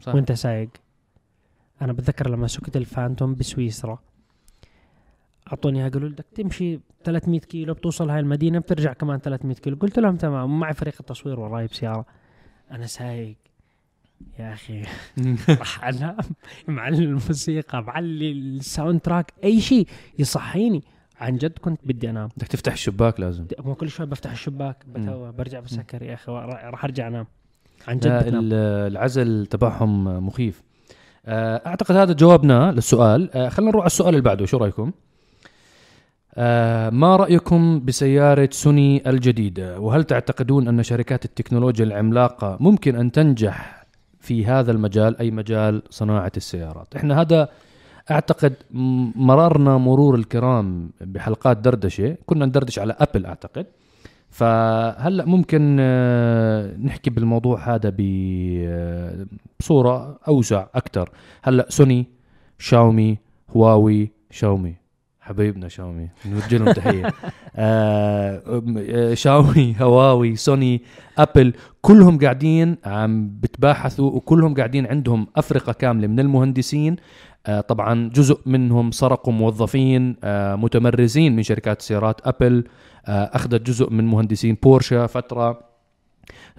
صح. 0.00 0.14
وأنت 0.14 0.32
سايق. 0.32 0.68
أنا 1.82 1.92
بتذكر 1.92 2.30
لما 2.30 2.46
سقت 2.46 2.76
الفانتوم 2.76 3.34
بسويسرا 3.34 3.98
أعطوني 5.48 5.78
اياها 5.80 5.88
قالوا 5.90 6.08
لي 6.08 6.14
بدك 6.14 6.26
تمشي 6.34 6.80
300 7.04 7.40
كيلو 7.40 7.74
بتوصل 7.74 8.10
هاي 8.10 8.20
المدينة 8.20 8.58
بترجع 8.58 8.92
كمان 8.92 9.18
300 9.20 9.56
كيلو. 9.56 9.76
قلت 9.76 9.98
لهم 9.98 10.16
تمام 10.16 10.52
ومعي 10.52 10.74
فريق 10.74 10.94
التصوير 11.00 11.40
وراي 11.40 11.66
بسيارة. 11.66 12.06
أنا 12.70 12.86
سايق. 12.86 13.36
يا 14.38 14.52
أخي. 14.52 14.82
راح 15.60 15.84
أنام. 15.84 16.16
معلي 16.68 17.04
الموسيقى 17.04 17.82
معلي 17.82 18.32
ال 18.32 19.00
soundtrack 19.00 19.32
أي 19.44 19.60
شيء 19.60 19.86
يصحيني. 20.18 20.82
عن 21.20 21.36
جد 21.36 21.58
كنت 21.60 21.80
بدي 21.84 22.10
أنام. 22.10 22.28
بدك 22.36 22.46
تفتح 22.46 22.72
الشباك 22.72 23.20
لازم. 23.20 23.46
مو 23.58 23.74
كل 23.74 23.88
شوي 23.90 24.06
بفتح 24.06 24.30
الشباك. 24.30 24.76
بتوه 24.94 25.30
برجع 25.30 25.60
بسكر 25.60 26.02
يا 26.02 26.14
أخي. 26.14 26.32
راح 26.32 26.84
أرجع 26.84 27.08
أنام. 27.08 27.26
عن 27.88 27.98
جد. 27.98 28.06
ال- 28.06 28.52
العزل 28.92 29.46
تبعهم 29.46 30.26
مخيف. 30.26 30.62
آه، 31.26 31.62
أعتقد 31.66 31.96
هذا 31.96 32.12
جوابنا 32.12 32.72
للسؤال. 32.72 33.30
آه، 33.36 33.48
خلينا 33.48 33.70
نروح 33.70 33.82
على 33.82 33.86
السؤال 33.86 34.08
اللي 34.08 34.20
بعده. 34.22 34.46
شو 34.46 34.56
رأيكم؟ 34.56 34.92
آه، 36.34 36.90
ما 36.90 37.16
رأيكم 37.16 37.84
بسيارة 37.84 38.48
سوني 38.52 39.10
الجديدة؟ 39.10 39.80
وهل 39.80 40.04
تعتقدون 40.04 40.68
أن 40.68 40.82
شركات 40.82 41.24
التكنولوجيا 41.24 41.84
العملاقة 41.84 42.56
ممكن 42.60 42.96
أن 42.96 43.12
تنجح 43.12 43.81
في 44.22 44.46
هذا 44.46 44.72
المجال 44.72 45.18
أي 45.18 45.30
مجال 45.30 45.82
صناعة 45.90 46.32
السيارات. 46.36 46.96
إحنا 46.96 47.20
هذا 47.20 47.48
أعتقد 48.10 48.54
مررنا 49.16 49.78
مرور 49.78 50.14
الكرام 50.14 50.90
بحلقات 51.00 51.56
دردشة. 51.56 52.16
كنا 52.26 52.46
ندردش 52.46 52.78
على 52.78 52.96
أبل 52.98 53.26
أعتقد. 53.26 53.66
فهلأ 54.30 55.24
ممكن 55.24 55.76
آه، 55.80 56.76
نحكي 56.76 57.10
بالموضوع 57.10 57.74
هذا 57.74 57.96
آه، 58.00 59.26
بصورة 59.60 60.18
أوسع 60.28 60.66
أكثر 60.74 61.10
هلأ 61.42 61.66
سوني 61.68 62.06
شاومي 62.58 63.18
هواوي 63.56 64.10
شاومي. 64.30 64.81
حبايبنا 65.22 65.68
شاومي. 65.68 66.08
نوجه 66.26 66.56
لهم 66.56 66.72
تحية. 66.72 67.06
آه، 67.56 68.42
آه، 68.90 69.14
شاومي 69.14 69.76
هواوي 69.80 70.36
سوني 70.36 70.82
أبل 71.18 71.52
كلهم 71.80 72.18
قاعدين 72.18 72.76
عم 72.84 73.30
بتباحثوا 73.40 74.10
وكلهم 74.10 74.54
قاعدين 74.54 74.86
عندهم 74.86 75.26
أفرقة 75.36 75.72
كاملة 75.72 76.06
من 76.06 76.20
المهندسين. 76.20 76.96
آه، 77.46 77.60
طبعا 77.60 78.10
جزء 78.14 78.40
منهم 78.46 78.90
سرقوا 78.90 79.32
موظفين 79.32 80.16
آه، 80.24 80.54
متمرزين 80.54 81.36
من 81.36 81.42
شركات 81.42 81.82
سيارات 81.82 82.20
أبل. 82.26 82.64
آه، 83.06 83.30
أخذت 83.34 83.62
جزء 83.62 83.90
من 83.90 84.04
مهندسين 84.06 84.56
بورشا 84.62 85.06
فترة. 85.06 85.71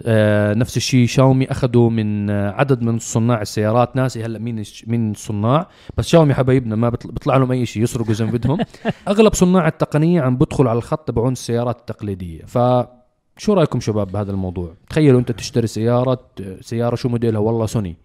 آه، 0.02 0.54
نفس 0.54 0.76
الشيء 0.76 1.06
شاومي 1.06 1.50
أخذوا 1.50 1.90
من 1.90 2.30
آه، 2.30 2.50
عدد 2.50 2.82
من 2.82 2.98
صناع 2.98 3.42
السيارات 3.42 3.96
ناسي 3.96 4.24
هلأ 4.24 4.38
مين 4.38 4.62
مين 4.86 5.10
الصناع 5.10 5.68
بس 5.96 6.08
شاومي 6.08 6.34
حبايبنا 6.34 6.76
ما 6.76 6.88
بيطلع 6.88 7.36
لهم 7.36 7.52
أي 7.52 7.66
شيء 7.66 7.82
يسرقوا 7.82 8.14
زي 8.14 8.24
بدهم. 8.24 8.58
أغلب 9.08 9.34
صناع 9.34 9.68
التقنية 9.68 10.22
عم 10.22 10.36
بدخلوا 10.36 10.70
على 10.70 10.76
الخط 10.76 11.08
تبعون 11.08 11.32
السيارات 11.32 11.78
التقليدية. 11.80 12.42
ف 12.42 12.58
شو 13.36 13.52
رأيكم 13.52 13.80
شباب 13.80 14.12
بهذا 14.12 14.30
الموضوع؟ 14.30 14.74
تخيلوا 14.90 15.20
أنت 15.20 15.32
تشتري 15.32 15.66
سيارة 15.66 16.20
سيارة 16.60 16.94
شو 16.94 17.08
موديلها؟ 17.08 17.40
والله 17.40 17.66
سوني. 17.66 17.96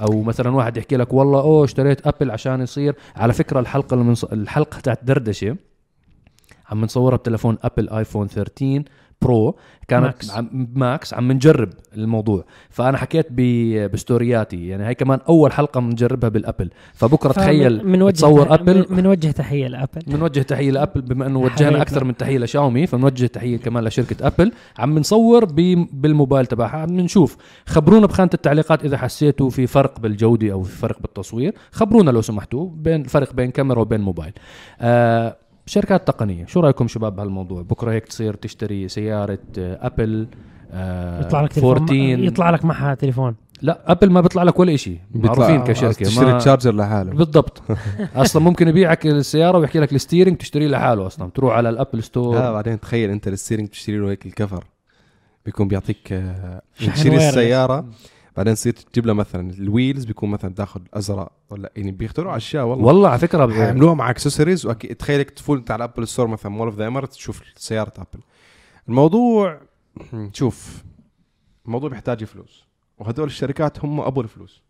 أو 0.00 0.22
مثلا 0.22 0.50
واحد 0.50 0.76
يحكي 0.76 0.96
لك 0.96 1.12
والله 1.12 1.40
أوه 1.40 1.64
اشتريت 1.64 2.06
أبل 2.06 2.30
عشان 2.30 2.60
يصير. 2.60 2.94
على 3.16 3.32
فكرة 3.32 3.60
الحلقة 3.60 3.94
اللي 3.94 4.04
من 4.04 4.14
الحلقة 4.32 4.80
تاعت 4.80 5.04
دردشة 5.04 5.56
عم 6.70 6.84
نصورها 6.84 7.16
بتلفون 7.16 7.58
أبل 7.62 7.88
آيفون 7.88 8.28
13 8.28 8.82
pro 9.22 9.56
كانت 9.88 10.04
max. 10.04 10.30
عم 10.30 10.68
max 10.74 11.14
عم 11.14 11.32
نجرب 11.32 11.68
الموضوع. 11.94 12.44
فأنا 12.70 12.98
حكيت 12.98 13.26
بستورياتي 13.92 14.68
يعني 14.68 14.86
هي 14.86 14.94
كمان 14.94 15.18
أول 15.28 15.52
حلقة 15.52 15.80
بنجربها 15.80 16.28
بالأبل. 16.28 16.70
فبكرة 16.94 17.32
تخيل 17.32 17.86
من 17.88 18.02
وجه 18.02 18.14
تصور 18.14 18.54
أبل. 18.54 18.86
من 18.90 19.06
وجه 19.06 19.30
تحية 19.30 19.66
لأبل. 19.68 20.02
بنوجه 20.06 20.40
تحية 20.40 20.70
لأبل 20.70 21.00
بما 21.00 21.26
إنه. 21.26 21.38
وجهنا 21.38 21.82
أكثر 21.82 22.04
من 22.04 22.16
تحية 22.16 22.38
لشاومي 22.38 22.86
فبنوجه 22.86 23.26
تحية 23.26 23.56
كمان 23.56 23.84
لشركة 23.84 24.26
أبل. 24.26 24.52
عم 24.78 24.98
نصور 24.98 25.44
ب- 25.44 25.86
بالموبايل 25.92 26.46
تبعها. 26.46 26.76
عم 26.76 27.00
نشوف. 27.00 27.36
خبرونا 27.66 28.06
بخانة 28.06 28.30
التعليقات 28.34 28.84
إذا 28.84 28.96
حسيتوا 28.98 29.50
في 29.50 29.66
فرق 29.66 30.00
بالجودة 30.00 30.52
أو 30.52 30.62
في 30.62 30.76
فرق 30.76 31.00
بالتصوير. 31.02 31.54
خبرونا 31.70 32.10
لو 32.10 32.22
سمحتوا 32.22 32.70
بين 32.74 33.00
الفرق 33.00 33.32
بين 33.34 33.50
كاميرا 33.50 33.80
وبين 33.80 34.00
موبايل. 34.00 34.32
آه 34.80 35.36
شركات 35.66 36.06
تقنية. 36.06 36.46
شو 36.46 36.60
رأيكم 36.60 36.88
شباب 36.88 37.16
بهالموضوع؟ 37.16 37.62
بكرة 37.62 37.92
هيك 37.92 38.04
تصير 38.04 38.34
تشتري 38.34 38.88
سيارة 38.88 39.38
آه 39.58 39.86
ابل 39.86 40.28
آه 40.72 41.20
يطلع 41.20 41.40
لك 41.40 41.52
تليفون 41.52 41.72
14 41.72 41.94
يطلع 42.24 42.50
لك 42.50 42.64
معها 42.64 42.94
تليفون. 42.94 43.36
لا 43.62 43.92
ابل 43.92 44.10
ما 44.10 44.20
بيطلع 44.20 44.42
لك 44.42 44.58
ولا 44.58 44.76
شيء 44.76 44.98
معروفين 45.14 45.64
كشركة. 45.64 46.04
تشتري 46.04 46.26
ما 46.26 46.32
ال 46.32 46.37
charger 46.37 46.74
لحاله. 46.74 47.10
بالضبط. 47.10 47.62
أصلا 48.14 48.42
ممكن 48.42 48.68
يبيعك 48.68 49.06
السيارة 49.06 49.58
ويحكي 49.58 49.78
لك 49.78 49.92
ال 49.92 49.97
steering 49.97 50.36
تشتريه 50.36 50.68
لحاله 50.68 51.06
أصلا. 51.06 51.30
تروح 51.34 51.54
على 51.54 51.68
الأبل 51.68 51.98
لا 51.98 52.00
store 52.00 52.38
بعدين 52.52 52.80
تخيل 52.80 53.10
أنت 53.10 53.28
ال 53.28 53.32
steering 53.32 53.68
تشتري 53.68 53.98
له 53.98 54.10
هيك 54.10 54.26
ال 54.26 54.31
cover. 54.31 54.64
بيكون 55.46 55.68
بيعطيك 55.68 56.12
آه، 56.12 56.62
تشتري. 56.78 57.16
السيارة. 57.16 57.84
بعدين 58.36 58.54
تصير 58.54 58.72
تجيب 58.72 59.06
له 59.06 59.12
مثلا 59.12 59.50
ال 59.50 59.58
wheels 59.58 60.04
بيكون 60.04 60.30
مثلا 60.30 60.54
تاخذ 60.54 60.80
أزرق 60.94 61.32
ولا 61.50 61.72
يعني 61.76 61.90
بيخترعوا 61.92 62.36
اشياء 62.36 62.64
والله. 62.64 62.84
والله 62.86 63.08
على 63.08 63.18
فكرة 63.18 63.44
ب- 63.46 63.52
حيعملوها 63.52 63.94
مع 63.94 64.10
اكسسوارز 64.10 64.66
وأكيد 64.66 64.96
تخيلك 64.96 65.30
تفوت 65.30 65.58
انت 65.58 65.70
على 65.70 65.84
ابل 65.84 66.08
store 66.08 66.26
مثلا 66.26 66.52
مول 66.52 66.66
اوف 66.66 66.76
ذا 66.76 66.86
اميرتس 66.86 67.12
تشوف 67.12 67.42
سيارة 67.56 67.92
ابل 67.98 68.22
الموضوع 68.88 69.60
شوف 70.32 70.82
الموضوع 71.66 71.90
بيحتاج 71.90 72.24
فلوس. 72.24 72.66
وهدول 72.98 73.26
الشركات 73.26 73.84
هم 73.84 74.00
أبو 74.00 74.20
الفلوس. 74.20 74.62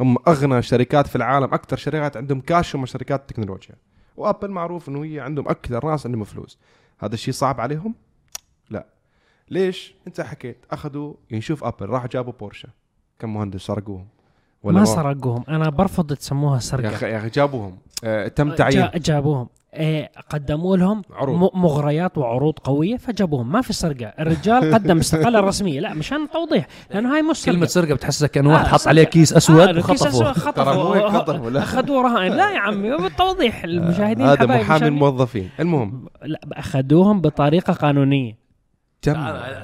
هم 0.00 0.16
أغنى 0.28 0.62
شركات 0.62 1.06
في 1.06 1.16
العالم 1.16 1.54
أكثر 1.54 1.76
شركات 1.76 2.16
عندهم 2.16 2.40
كاش 2.40 2.76
هم 2.76 2.86
شركات 2.86 3.20
التكنولوجيا 3.20 3.74
وأبل 4.16 4.50
معروف 4.50 4.88
إنه 4.88 5.04
هي 5.04 5.20
عندهم 5.20 5.48
أكثر 5.48 5.86
ناس 5.90 6.06
عندهم 6.06 6.24
فلوس. 6.24 6.58
هذا 6.98 7.14
الشيء 7.14 7.34
صعب 7.34 7.60
عليهم؟ 7.60 7.94
لا. 8.70 8.86
ليش؟ 9.50 9.94
أنت 10.06 10.20
حكيت 10.20 10.56
أخذوا 10.70 11.14
يشوف 11.30 11.64
ابل 11.64 11.86
راح 11.86 12.06
جابوا 12.06 12.32
بورشه 12.32 12.68
كم 13.18 13.34
مهندس 13.34 13.60
سرقوهم؟ 13.60 14.06
ما 14.64 14.72
ما- 14.72 14.84
سرقوهم 14.84 15.44
أنا 15.48 15.70
برفض 15.70 16.12
تسموها 16.12 16.54
يا 16.54 16.60
سرقه 16.60 16.94
أخي 16.94 17.06
يا 17.06 17.18
أخي 17.18 17.28
جابوهم. 17.28 17.76
آه 18.04 18.28
تم 18.28 18.50
تعيين. 18.54 18.80
جا- 18.80 18.90
جابوهم. 18.98 19.48
إيه 19.74 20.10
قدموا 20.30 20.76
لهم 20.76 21.02
عروض. 21.12 21.50
مغريات 21.54 22.18
وعروض 22.18 22.58
قوية 22.58 22.96
فجابوهم. 22.96 23.52
ما 23.52 23.60
في 23.60 23.72
سرقة. 23.72 24.06
الرجال 24.06 24.74
قدم 24.74 24.98
استقالة 24.98 25.40
رسمية. 25.40 25.80
لا 25.80 25.94
مشان 25.94 26.30
توضيح 26.30 26.66
لأنه 26.90 27.14
هاي 27.14 27.22
مش 27.22 27.44
كلمة 27.44 27.66
سرقة. 27.66 27.86
سرقة 27.86 27.94
بتحسسك 27.96 28.30
كانه 28.30 28.52
واحد 28.52 28.64
آه، 28.64 28.68
حط 28.68 28.88
عليه. 28.88 29.04
كيس 29.04 29.32
أسود 29.32 29.60
آه، 29.60 29.66
مو 29.66 29.78
هيك 29.78 29.80
خطفوا 29.80 30.32
خطفوا، 31.08 31.50
لا. 31.50 31.62
أخذوا 31.62 32.02
رهائن. 32.02 32.32
لا 32.32 32.50
يا 32.52 32.58
عمي 32.58 32.90
بالتوضيح 32.96 33.64
المشاهدين 33.64 34.26
هذا 34.26 34.46
محامي 34.46 34.86
الموظفين 34.86 35.50
المهم. 35.60 36.06
لا 36.22 36.40
أخذوهم 36.52 37.20
بطريقة 37.20 37.72
قانونية. 37.72 38.45
تم 39.02 39.14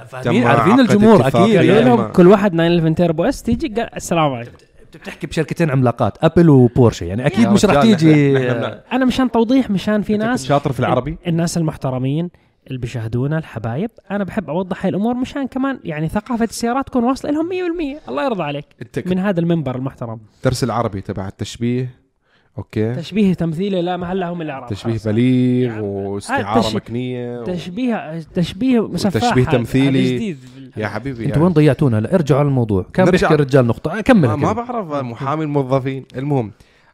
فاهمين؟ 0.05 0.47
عارفين 0.47 0.79
الجمهور 0.79 1.27
أكيد. 1.27 1.57
قالوا 1.57 1.81
لهم 1.81 2.07
كل 2.07 2.27
واحد 2.27 2.51
911 2.51 2.93
turbo 2.95 3.23
S 3.23 3.43
تيجي 3.43 3.67
قال 3.67 3.95
السلام 3.95 4.33
عليكم. 4.33 4.51
أنت 4.85 4.97
بتحكي 4.97 5.27
بشركتين 5.27 5.69
عملاقات 5.69 6.23
أبل 6.23 6.49
وبورشة 6.49 7.03
يعني 7.03 7.25
أكيد 7.25 7.47
مش 7.47 7.65
رح 7.65 7.81
تيجي. 7.81 8.37
أنا 8.91 9.05
مشان 9.05 9.31
توضيح 9.31 9.69
مشان 9.69 10.01
في 10.01 10.17
ناس 10.17 10.45
شاطر 10.45 10.71
في 10.71 10.79
العربي؟ 10.79 11.17
الناس 11.27 11.57
المحترمين 11.57 12.29
اللي 12.67 12.77
بيشاهدونا 12.77 13.37
الحبايب 13.37 13.89
أنا 14.11 14.23
بحب 14.23 14.49
أوضح 14.49 14.85
هاي 14.85 14.89
الأمور 14.89 15.13
مشان 15.13 15.47
كمان 15.47 15.79
يعني 15.83 16.09
ثقافة 16.09 16.45
السيارات 16.45 16.87
تكون 16.87 17.03
واصلة 17.03 17.31
لهم 17.31 17.49
100% 17.49 18.09
الله 18.09 18.25
يرضى 18.25 18.43
عليك 18.43 18.65
من 19.05 19.19
هذا 19.19 19.39
المنبر 19.39 19.75
المحترم. 19.75 20.19
درس 20.43 20.63
العربي 20.63 21.01
تبع 21.01 21.27
التشبيه. 21.27 22.02
okay 22.57 22.95
تشبيه 22.95 23.33
تمثيلي 23.33 23.81
لا 23.81 23.97
محل 23.97 24.23
هم 24.23 24.41
يعرف 24.41 24.69
تشبيه. 24.69 24.97
بليغ 25.05 25.71
يعني 25.71 25.81
واستعارة 25.81 26.61
تش- 26.61 26.75
مكنية 26.75 27.39
و... 27.39 27.43
تشبيه 27.43 28.19
تشبيه 28.33 28.89
سفاح 28.95 29.23
وتشبيه 29.23 29.43
هذا- 29.43 29.51
تمثيلي. 29.51 30.37
يا 30.77 30.87
حبيبي 30.87 31.25
أنتوا 31.25 31.35
وين 31.37 31.41
يعني. 31.43 31.53
ضيعتونا 31.53 31.97
لا 31.99 32.15
ارجعوا 32.15 32.39
على 32.39 32.47
الموضوع 32.49 32.85
كان 32.93 33.05
نرجع. 33.05 33.17
بيحكي 33.27 33.33
الرجال 33.35 33.67
نقطة 33.67 33.97
آه، 33.97 34.01
كمل 34.01 34.27
ما, 34.27 34.35
ما. 34.35 34.51
بعرف 34.53 34.91
محامي 34.93 35.43
الموظفين 35.43 36.05
المهم 36.15 36.51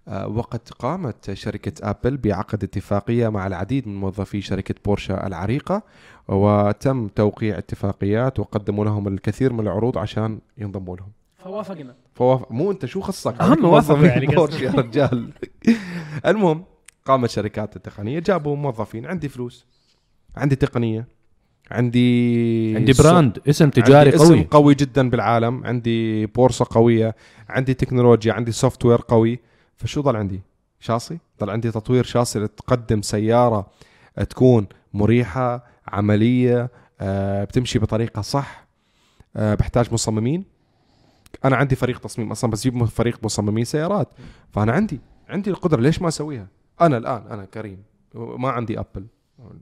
آه، 0.07 0.27
وقد 0.27 0.59
قامت 0.79 1.31
شركة 1.33 1.89
أبل 1.89 2.17
بعقد 2.17 2.63
اتفاقية 2.63 3.29
مع 3.29 3.47
العديد 3.47 3.87
من 3.87 3.95
موظفي 3.99 4.41
شركة 4.41 4.75
بورشا 4.85 5.27
العريقة 5.27 5.83
وتم 6.27 7.07
توقيع 7.07 7.57
اتفاقيات 7.57 8.39
وقدموا 8.39 8.85
لهم 8.85 9.07
الكثير 9.07 9.53
من 9.53 9.59
العروض 9.59 9.97
عشان 9.97 10.39
ينضموا 10.57 10.95
لهم 10.97 11.09
فوافقنا 11.43 11.95
فوافق 12.15 12.51
مو 12.51 12.71
أنت 12.71 12.85
شو 12.85 13.01
خصك؟ 13.01 13.41
موافقة 13.41 13.95
موظفين 13.95 14.05
يعني 14.05 14.33
يا 14.63 14.71
رجال. 14.71 15.29
المهم 16.25 16.63
قامت 17.05 17.29
شركات 17.29 17.75
التقنية 17.75 18.19
جابوا 18.19 18.55
موظفين. 18.55 19.05
عندي 19.05 19.29
فلوس. 19.29 19.65
عندي 20.37 20.55
تقنية. 20.55 21.07
عندي 21.71 22.75
عندي 22.75 22.93
brand. 22.93 23.39
اسم 23.49 23.69
تجاري 23.69 24.09
عندي 24.11 24.23
اسم 24.23 24.33
قوي. 24.33 24.47
قوي 24.51 24.75
جدا 24.75 25.09
بالعالم. 25.09 25.65
عندي 25.65 26.25
بورصة 26.25 26.65
قوية. 26.69 27.15
عندي 27.49 27.73
تكنولوجيا. 27.73 28.33
عندي 28.33 28.51
software 28.51 29.01
قوي. 29.07 29.39
فشو 29.75 30.01
ضل 30.01 30.15
عندي؟ 30.15 30.41
شاصي؟ 30.79 31.19
ضل 31.41 31.49
عندي 31.49 31.71
تطوير 31.71 32.03
شاصي 32.03 32.39
لتقدم 32.39 33.01
سيارة 33.01 33.67
تكون 34.29 34.67
مريحة 34.93 35.65
عملية 35.87 36.69
آه، 37.01 37.43
بتمشي 37.43 37.79
بطريقة 37.79 38.21
صح 38.21 38.67
آه، 39.35 39.55
بحتاج 39.55 39.93
مصممين. 39.93 40.58
أنا 41.45 41.55
عندي 41.55 41.75
فريق 41.75 41.99
تصميم 41.99 42.31
أصلا 42.31 42.51
بس 42.51 42.63
جيب 42.63 42.85
فريق 42.85 43.23
مصممين 43.23 43.65
سيارات. 43.65 44.09
فأنا 44.51 44.71
عندي 44.71 44.99
عندي 45.29 45.49
القدرة 45.49 45.81
ليش 45.81 46.01
ما 46.01 46.07
أسويها؟ 46.07 46.47
أنا 46.81 46.97
الآن 46.97 47.27
أنا 47.29 47.45
كريم 47.45 47.83
ما 48.15 48.49
عندي 48.49 48.79
أبل. 48.79 49.05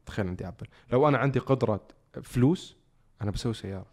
تخيل 0.06 0.28
عندي 0.28 0.48
أبل. 0.48 0.68
لو 0.92 1.08
أنا 1.08 1.18
عندي 1.18 1.40
قدرة 1.40 1.82
فلوس 2.24 2.78
أنا 3.22 3.32
بسوي 3.32 3.54
سيارة. 3.54 3.86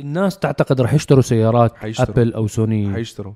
الناس 0.00 0.38
تعتقد 0.38 0.80
رح 0.80 0.94
يشتروا 0.94 1.22
سيارات 1.22 1.76
حيشتروا. 1.76 2.10
أبل 2.10 2.32
أو 2.32 2.46
سوني. 2.46 2.94
حيشتروا. 2.94 3.32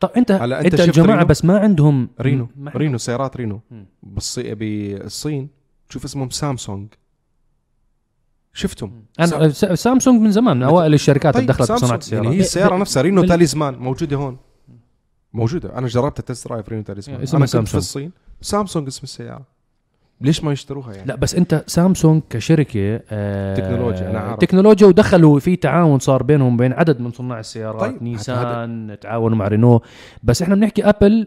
طب 0.00 0.10
أنت 0.16 0.32
هلا 0.32 0.60
أنت, 0.60 0.66
أنت 0.66 0.76
شفت 0.76 0.88
الجماعة 0.88 1.16
رينو؟ 1.16 1.28
بس 1.28 1.44
ما 1.44 1.58
عندهم 1.58 2.08
رينو. 2.20 2.48
رينو 2.76 2.98
سيارات 2.98 3.36
رينو. 3.36 3.60
مم. 3.70 3.86
بالصي... 4.02 4.54
بالصين. 4.54 5.48
شوف 5.88 6.04
اسمهم 6.04 6.30
سامسونج. 6.30 6.88
شفتهم. 8.52 9.04
أنا 9.20 9.48
سامسونج 9.74 10.20
من 10.22 10.30
زمان 10.30 10.56
من 10.56 10.62
أوائل 10.62 10.94
الشركات 10.94 11.36
اللي 11.36 11.46
طيب 11.46 11.56
دخلت 11.56 11.68
سامسونج. 11.68 11.82
بصناعة 11.82 11.98
السيارات. 11.98 12.24
يعني 12.24 12.36
هي 12.36 12.40
السياره 12.40 12.76
نفسها 12.76 13.02
رينو 13.02 13.24
تاليزمان 13.24 13.74
موجودة 13.74 14.16
هون. 14.16 14.36
موجودة. 15.32 15.78
أنا 15.78 15.86
جربت 15.86 16.20
test 16.20 16.48
drive 16.48 16.68
رينو 16.68 16.82
تاليزمان. 16.82 17.22
اسمها 17.22 17.38
أنا 17.38 17.46
كنت 17.46 17.50
في 17.50 17.56
سامسونج. 17.56 17.82
الصين. 17.82 18.12
سامسونج 18.40 18.86
اسم 18.86 19.00
السيارة. 19.02 19.60
ليش 20.20 20.44
ما 20.44 20.52
يشتروها 20.52 20.92
يعني؟ 20.92 21.06
لا 21.06 21.16
بس 21.16 21.34
أنت 21.34 21.64
سامسونج 21.66 22.22
كشركة 22.30 23.00
آه 23.10 23.54
تكنولوجيا، 23.54 24.10
أنا 24.10 24.18
عارف. 24.18 24.38
تكنولوجيا 24.38 24.86
ودخلوا 24.86 25.40
في 25.40 25.56
تعاون 25.56 25.98
صار 25.98 26.22
بينهم 26.22 26.56
بين 26.56 26.72
عدد 26.72 27.00
من 27.00 27.12
صناع 27.12 27.40
السيارات 27.40 27.80
طيب، 27.80 28.02
نيسان 28.02 28.96
تعاونوا 29.00 29.36
مع 29.36 29.48
رينو. 29.48 29.80
بس 30.22 30.42
إحنا 30.42 30.54
بنحكي 30.54 30.84
أبل 30.84 31.26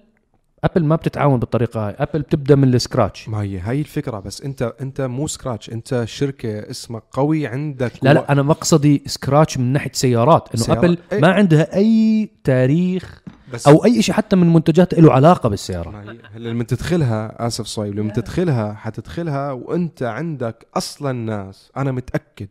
ابل 0.64 0.84
ما 0.86 0.96
بتتعاون 0.96 1.40
بالطريقة 1.40 1.88
هاي. 1.88 1.96
ابل 2.00 2.22
بتبدأ 2.22 2.56
من 2.56 2.74
ال 2.74 2.80
scratch. 2.80 3.30
ما 3.30 3.42
هي 3.42 3.60
هاي 3.60 3.80
الفكرة 3.80 4.20
بس. 4.20 4.42
انت 4.42 4.74
انت 4.82 5.02
مو 5.02 5.28
scratch 5.28 5.70
انت 5.70 6.04
شركة 6.08 6.70
اسمك 6.70 7.04
قوي 7.12 7.48
عندك 7.48 7.92
لا 8.02 8.14
لا 8.14 8.32
أنا 8.32 8.42
مقصدي 8.42 9.04
scratch 9.06 9.58
من 9.58 9.74
ناحية 9.74 9.92
سيارات 9.94 10.56
إنه 10.56 10.64
سيارات. 10.64 10.84
ابل 10.84 10.98
إيه. 11.12 11.20
ما 11.20 11.32
عندها 11.32 11.76
أي 11.76 12.30
تاريخ 12.44 13.24
بس 13.54 13.68
أو 13.68 13.86
أي 13.86 14.02
شيء 14.02 14.16
حتى 14.16 14.36
من 14.36 14.54
منتجات 14.54 14.94
له 14.94 15.14
علاقة 15.14 15.50
بالسيارة. 15.50 15.90
ما 15.90 16.12
هي 16.12 16.18
هلا 16.34 16.50
لما 16.50 16.64
تدخلها 16.64 17.48
آسف 17.48 17.66
صهيب 17.66 17.96
لما 17.96 18.14
تدخلها 18.14 18.74
حتدخلها 18.74 19.52
وأنت 19.52 20.04
عندك 20.04 20.68
أصلا 20.76 21.12
ناس. 21.12 21.72
أنا 21.78 21.92
متأكد. 21.92 22.48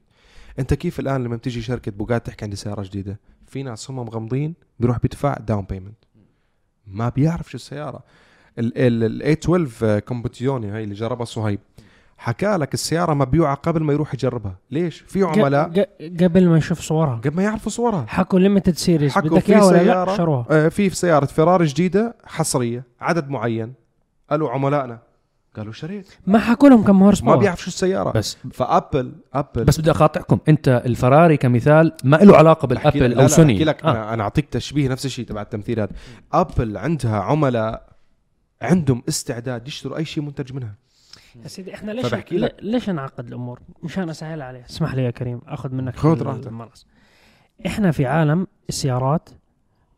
أنت 0.59 0.75
كيف 0.75 1.01
الآن 1.01 1.25
لما 1.25 1.37
بتيجي 1.37 1.62
شركة 1.62 1.92
بوجاتي 1.92 2.27
تحكي 2.27 2.44
عندي 2.44 2.57
سيارة 2.57 2.83
جديدة؟ 2.83 3.20
في 3.46 3.62
ناس 3.62 3.90
هم 3.90 3.96
مغمضين 3.96 4.55
بيروح 4.81 4.98
بيدفع 4.98 5.35
down 5.35 5.64
payment 5.70 6.05
ما 6.87 7.09
بيعرف 7.09 7.51
شو 7.51 7.57
السيارة. 7.57 8.03
ال 8.59 9.38
812 9.40 9.99
كومبتيزيوني 9.98 10.70
هاي 10.71 10.85
اللي 10.85 10.95
جربها 10.95 11.25
صهيب. 11.25 11.61
حكى 12.18 12.57
لك 12.57 12.75
السيارة 12.75 13.14
مبيوعه 13.14 13.55
قبل 13.55 13.83
ما 13.83 13.92
يروح 13.92 14.14
يجربها. 14.14 14.57
ليش؟ 14.71 15.01
في 15.01 15.23
عملاء 15.23 15.88
قبل 16.21 16.49
ما 16.49 16.59
يشوف 16.59 16.81
صورها. 16.81 17.16
قبل 17.25 17.37
ما 17.37 17.42
يعرفوا 17.42 17.71
صورها. 17.71 18.05
حكوا 18.09 18.38
limited 18.38 18.77
series 18.77 19.12
حكوا 19.12 19.29
بدك 19.31 19.40
في 19.42 19.53
إياها 19.53 19.64
ولا 19.64 19.77
لا؟ 19.77 19.85
سيارة 19.85 20.16
شروها. 20.16 20.47
آه، 20.51 20.68
في 20.68 20.90
سيارة 20.90 21.25
فيراري 21.25 21.64
جديدة 21.66 22.16
حصرية 22.25 22.85
عدد 23.01 23.29
معين. 23.29 23.75
قالوا 24.31 24.51
عملائنا. 24.51 24.99
قالوا 25.57 25.73
شريت 25.73 26.09
ما 26.27 26.38
حكوا 26.38 26.69
لهم 26.69 26.85
كم 26.85 27.03
horse 27.03 27.22
ما 27.23 27.37
بيعرف 27.37 27.61
شو 27.61 27.69
السيارة. 27.69 28.11
بس 28.11 28.37
فابل 28.53 29.12
ابل 29.35 29.65
بس 29.65 29.81
بدي 29.81 29.91
أقاطعكم. 29.91 30.38
أنت 30.49 30.83
الفيراري 30.87 31.37
كمثال 31.37 31.93
ما 32.05 32.17
له 32.17 32.37
علاقة 32.37 32.67
بالأبل 32.67 33.11
لا 33.11 33.23
أو 33.23 33.29
سوني. 33.29 33.53
بحكي 33.53 33.65
لك 33.65 33.85
آه. 33.85 33.91
أنا 33.91 34.15
أنا 34.15 34.23
أعطيك 34.23 34.49
تشبيه 34.49 34.88
نفس 34.88 35.07
الشيء 35.07 35.27
تبع 35.27 35.43
التمثيل 35.43 35.81
هذا 35.81 35.93
أبل 36.33 36.77
عندها 36.77 37.21
عملاء 37.21 37.88
عندهم 38.62 39.03
استعداد 39.09 39.69
يشتروا 39.69 39.97
أي 39.97 40.05
شيء 40.05 40.23
منتج 40.23 40.53
منها. 40.53 40.75
يا 41.43 41.49
سيدي 41.49 41.75
إحنا 41.75 41.93
ليش 41.93 42.07
فبحكي 42.07 42.38
لك. 42.38 42.57
ليش 42.62 42.91
نعقد 42.91 43.27
الأمور؟ 43.27 43.61
مشان 43.83 44.11
أسهل 44.11 44.43
عليه، 44.43 44.65
اسمح 44.71 44.95
لي 44.95 45.05
يا 45.05 45.11
كريم 45.11 45.41
أخذ 45.47 45.75
منك 45.75 45.97
خذ 45.97 46.23
راحتك. 46.23 46.53
إحنا 47.67 47.91
في 47.91 48.07
عالم 48.07 48.47
السيارات 48.69 49.29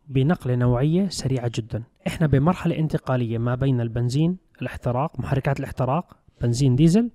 بنقلة 0.08 0.54
نوعية 0.54 1.08
سريعة 1.08 1.50
جدا، 1.54 1.82
إحنا 2.06 2.26
بمرحلة 2.26 2.78
انتقالية 2.78 3.38
ما 3.38 3.54
بين 3.54 3.80
البنزين، 3.80 4.36
الاحتراق، 4.62 5.20
محركات 5.20 5.60
الاحتراق، 5.60 6.16
بنزين 6.40 6.76
ديزل 6.76 7.10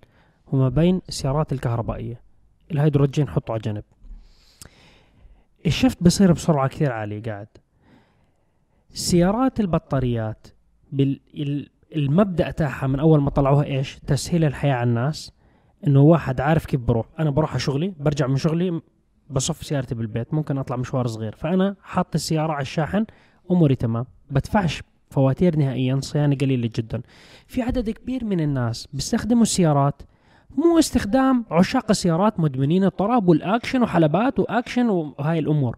وما 0.47 0.69
بين 0.69 1.01
السيارات 1.09 1.53
الكهربائية. 1.53 2.21
الهيدروجين 2.71 3.27
حطه 3.27 3.51
على 3.51 3.61
جنب. 3.61 3.83
الشفت 5.65 6.03
بصير 6.03 6.31
بسرعة 6.31 6.67
كثير 6.67 6.91
عالية 6.91 7.21
قاعد. 7.21 7.47
سيارات 8.93 9.59
البطاريات 9.59 10.47
بال... 10.91 11.19
ال- 11.33 11.69
المبدأ 11.95 12.51
تاعها 12.51 12.87
من 12.87 12.99
أول 12.99 13.21
ما 13.21 13.29
طلعوها 13.29 13.63
إيش؟ 13.63 13.99
تسهيل 14.07 14.43
الحياة 14.43 14.73
على 14.73 14.89
الناس 14.89 15.31
إنه 15.87 16.01
واحد 16.01 16.41
عارف 16.41 16.65
كيف 16.65 16.81
بروح، 16.81 17.05
أنا 17.19 17.29
بروح 17.29 17.49
على 17.51 17.59
شغلي، 17.59 17.93
برجع 17.99 18.27
من 18.27 18.35
شغلي 18.35 18.81
بصف 19.29 19.63
سيارتي 19.63 19.95
بالبيت، 19.95 20.33
ممكن 20.33 20.57
أطلع 20.57 20.77
مشوار 20.77 21.07
صغير، 21.07 21.35
فأنا 21.35 21.75
حاط 21.83 22.15
السيارة 22.15 22.53
على 22.53 22.61
الشاحن 22.61 23.05
أموري 23.51 23.75
تمام، 23.75 24.05
بدفعش 24.29 24.83
فواتير 25.09 25.55
نهائيا 25.55 25.99
صيانة 26.01 26.35
قليلة 26.35 26.69
جدا. 26.75 27.01
في 27.47 27.61
عدد 27.61 27.89
كبير 27.89 28.25
من 28.25 28.39
الناس 28.39 28.87
بيستخدموا 28.93 29.43
السيارات 29.43 30.01
مو 30.57 30.79
استخدام 30.79 31.45
عشاق 31.51 31.85
السيارات 31.89 32.39
مدمنين 32.39 32.83
الطرب 32.83 33.27
والأكشن 33.27 33.81
وحلبات 33.83 34.39
وأكشن 34.39 34.89
وهاي 34.89 35.39
الأمور. 35.39 35.77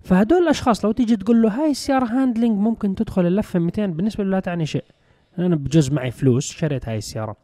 فهدول 0.00 0.42
الأشخاص 0.42 0.84
لو 0.84 0.92
تيجي 0.92 1.16
تقول 1.16 1.42
له 1.42 1.62
هاي 1.62 1.70
السيارة 1.70 2.04
handling 2.04 2.58
ممكن 2.58 2.94
تدخل 2.94 3.26
اللفه 3.26 3.58
200 3.58 3.86
بالنسبة 3.86 4.24
له 4.24 4.30
لا 4.30 4.40
تعني 4.40 4.66
شيء. 4.66 4.84
أنا 5.38 5.56
بجوز 5.56 5.92
معي 5.92 6.10
فلوس 6.10 6.52
شريت 6.52 6.88
هاي 6.88 6.98
السيارة 6.98 7.36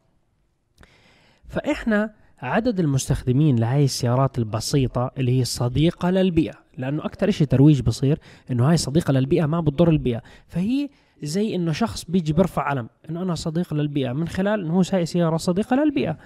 فإحنا 1.48 2.14
عدد 2.42 2.80
المستخدمين 2.80 3.56
لهاي 3.56 3.84
السيارات 3.84 4.38
البسيطة 4.38 5.10
اللي 5.18 5.40
هي 5.40 5.44
صديقة 5.44 6.10
للبيئة 6.10 6.54
لأنه 6.76 7.04
أكثر 7.04 7.28
إشي 7.28 7.46
ترويج 7.46 7.80
بصير 7.80 8.18
إنه 8.50 8.70
هاي 8.70 8.76
صديقة 8.76 9.12
للبيئة 9.12 9.46
ما 9.46 9.60
بتضر 9.60 9.88
البيئة 9.90 10.22
فهي 10.46 10.88
زي 11.22 11.54
إنه 11.54 11.72
شخص 11.72 12.04
بيجي 12.04 12.32
بيرفع 12.32 12.62
علم 12.62 12.88
إنه 13.10 13.22
أنا 13.22 13.34
صديق 13.34 13.74
للبيئة. 13.74 14.12
من 14.12 14.28
خلال 14.28 14.70
هو 14.70 14.82
هاي 14.92 15.06
سيارة 15.06 15.36
صديقة 15.36 15.76
للبيئة. 15.76 16.16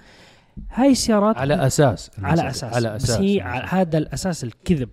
هاي 0.71 0.91
السيارات 0.91 1.37
على 1.37 1.67
أساس. 1.67 2.11
على 2.23 2.49
أساس 2.49 2.75
على 2.75 2.95
أساس. 2.95 3.11
بس 3.11 3.21
هي 3.21 3.41
هذا 3.69 3.97
الأساس 3.97 4.43
الكذب. 4.43 4.89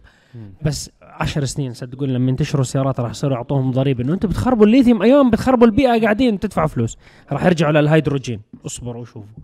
بس 0.63 0.91
عشر 1.03 1.45
سنين 1.45 1.73
صدقوني 1.73 2.13
لما 2.13 2.31
ينتشروا 2.31 2.63
السيارات 2.63 3.01
راح 3.01 3.11
يصيروا 3.11 3.37
يعطوهم 3.37 3.71
ضريبة. 3.71 4.05
إنه 4.05 4.15
أنتم 4.15 4.29
بتخربوا 4.29 4.67
الليثيوم 4.67 5.03
أيام 5.03 5.31
بتخربوا 5.31 5.67
البيئة 5.67 6.01
قاعدين 6.03 6.39
تدفعوا 6.41 6.69
فلوس. 6.69 6.99
راح 7.33 7.45
يرجعوا 7.45 7.73
للهيدروجين. 7.73 8.41
اصبروا 8.67 9.03
وشوفوا. 9.03 9.43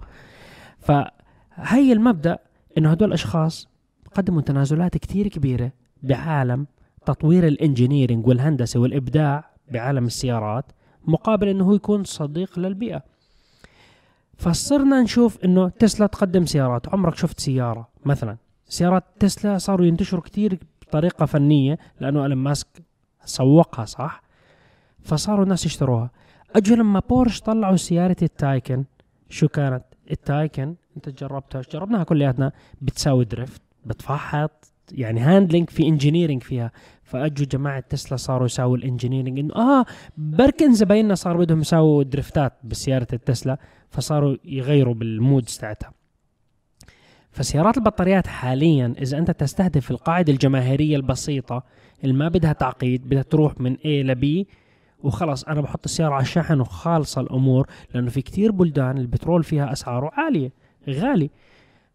فهي 0.79 1.92
المبدأ 1.92 2.38
إنه 2.79 2.90
هدول 2.90 3.09
الأشخاص 3.09 3.69
قدموا 4.14 4.42
تنازلات 4.42 4.97
كثير 4.99 5.29
كبيرة 5.29 5.73
بعالم 6.03 6.66
تطوير 7.07 7.47
الانجينيرنج 7.47 8.27
والهندسة 8.27 8.81
والإبداع 8.81 9.56
بعالم 9.70 10.05
السيارات 10.05 10.64
مقابل 11.05 11.48
إنه 11.48 11.64
هو 11.64 11.74
يكون 11.74 12.05
صديق 12.05 12.59
للبيئة. 12.59 13.02
فصرنا 14.38 15.02
نشوف 15.02 15.44
إنه 15.44 15.68
تسلا 15.68 16.07
تقدم 16.07 16.46
سيارات. 16.46 16.88
عمرك 16.88 17.14
شفت 17.14 17.40
سيارة؟ 17.40 17.88
مثلا 18.05 18.37
سيارات 18.68 19.05
تسلا 19.18 19.59
صاروا 19.59 19.87
ينتشروا 19.87 20.22
كثير 20.22 20.59
بطريقة 20.83 21.26
فنية 21.26 21.79
لأنه 22.00 22.26
الون 22.26 22.38
ماسك 22.38 22.66
سوقها 23.24 23.85
صح؟ 23.85 24.22
فصاروا 25.00 25.44
الناس 25.44 25.66
يشتروها. 25.66 26.11
أجوا 26.57 26.76
لما 26.76 27.02
بورش 27.09 27.40
طلعوا 27.40 27.76
سيارة 27.76 28.16
التايكن. 28.22 28.85
شو 29.29 29.48
كانت؟ 29.48 29.85
التايكن 30.11 30.74
أنت 30.96 31.09
جربتها؟ 31.09 31.62
جربناها 31.72 32.05
كلياتنا. 32.05 32.52
بتساوي 32.83 33.24
drift 33.25 33.62
بتفحط 33.87 34.72
يعني 34.92 35.20
handling 35.21 35.71
في 35.70 35.83
engineering 35.83 36.42
فيها. 36.42 36.72
فاجوا 37.07 37.47
جماعة 37.47 37.81
تسلا 37.81 38.16
صاروا 38.16 38.47
يساووا 38.47 38.77
ال 38.77 38.82
engineering 38.82 39.38
إنه 39.38 39.55
آه 39.55 39.85
بركن 40.16 40.73
زبايننا 40.73 41.14
صار 41.14 41.37
بدهم 41.37 41.61
يساووا 41.61 42.03
دريفتات 42.03 42.53
بسيارة 42.64 43.07
التسلا 43.12 43.59
فصاروا 43.90 44.37
يغيروا 44.45 44.95
بالمودز 44.95 45.59
تاعتها. 45.59 45.92
فسيارات 47.31 47.77
البطاريات 47.77 48.27
حاليا 48.27 48.95
إذا 49.03 49.19
أنت 49.19 49.31
تستهدف 49.31 49.90
القاعدة 49.90 50.33
الجماهيرية 50.33 50.97
البسيطة 50.97 51.62
اللي 52.05 52.14
ما 52.14 52.29
بدها 52.29 52.53
تعقيد 52.53 53.09
بدها 53.09 53.23
تروح 53.23 53.61
من 53.61 53.77
A 53.77 53.87
ل 53.87 54.14
B 54.14 54.47
وخلص 55.03 55.45
أنا 55.45 55.61
بحط 55.61 55.85
السيارة 55.85 56.14
على 56.14 56.23
الشاحن 56.23 56.61
وخالصة 56.61 57.21
الأمور 57.21 57.66
لأنه 57.95 58.11
في 58.11 58.23
كتير 58.23 58.53
بلدان 58.53 58.99
البترول 58.99 59.45
فيها 59.45 59.73
أسعاره 59.73 60.11
عالية 60.12 60.53
غالي. 60.88 61.31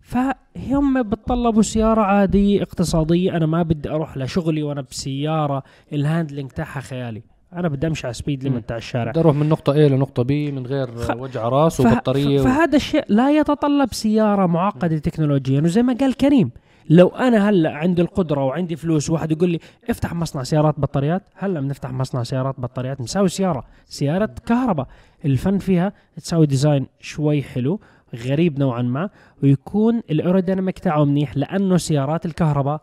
فهم 0.02 1.04
بتطلبوا 1.04 1.62
سيارة 1.62 2.02
عادية 2.02 2.62
اقتصادية. 2.62 3.38
أنا 3.38 3.46
ما 3.46 3.64
بدي 3.64 3.90
أروح 3.90 4.18
لشغلي 4.18 4.64
وأنا 4.64 4.82
بسيارة 4.82 5.64
ال 5.94 6.00
handling 6.00 6.52
تاعها 6.52 6.80
خيالي. 6.80 7.22
أنا 7.54 7.68
بدي 7.68 7.88
أمشي 7.88 8.08
على 8.08 8.14
speed 8.14 8.44
limit 8.44 8.70
تاع 8.70 8.78
الشارع. 8.78 9.12
بدي 9.12 9.20
أروح 9.20 9.36
من 9.36 9.50
نقطة 9.50 9.74
A 9.74 9.78
لنقطة 9.78 10.24
B 10.24 10.32
من 10.32 10.66
غير 10.66 10.96
خ- 10.96 11.16
وجع 11.16 11.50
راس 11.50 11.80
وبطارية 11.80 12.40
ف-. 12.42 12.44
فهذا 12.44 12.76
الشيء 12.76 13.04
لا 13.10 13.38
يتطلب 13.38 13.94
سيارة 13.94 14.46
معقدة 14.46 14.98
تكنولوجيا. 14.98 15.62
وزي 15.62 15.82
ما 15.84 15.94
قال 15.94 16.14
كريم 16.14 16.52
لو 16.90 17.08
أنا 17.08 17.50
هلأ 17.50 17.72
عندي 17.72 18.02
القدرة 18.02 18.44
وعندي 18.46 18.76
فلوس 18.76 19.10
واحد 19.10 19.32
يقول 19.32 19.50
لي 19.50 19.60
افتح 19.90 20.14
مصنع 20.14 20.44
سيارات 20.44 20.80
بطاريات. 20.80 21.24
هلأ 21.36 21.60
بنفتح 21.60 21.92
مصنع 21.92 22.24
سيارات 22.24 22.60
بطاريات 22.60 23.02
مساوي 23.02 23.28
سيارة 23.30 23.64
سيارة 23.86 24.30
كهرباء. 24.46 24.88
الفن 25.26 25.58
فيها 25.58 25.94
تساوي 26.18 26.46
design 26.46 26.88
شوي 27.00 27.42
حلو. 27.44 27.80
غريب 28.16 28.60
نوعا 28.60 28.82
ما 28.82 29.10
ويكون 29.44 30.02
ال 30.10 30.16
aerodynamic 30.16 30.80
تاعه 30.80 31.04
منيح 31.06 31.38
لأنه 31.38 31.78
سيارات 31.78 32.26
الكهرباء 32.26 32.82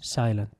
silent 0.00 0.54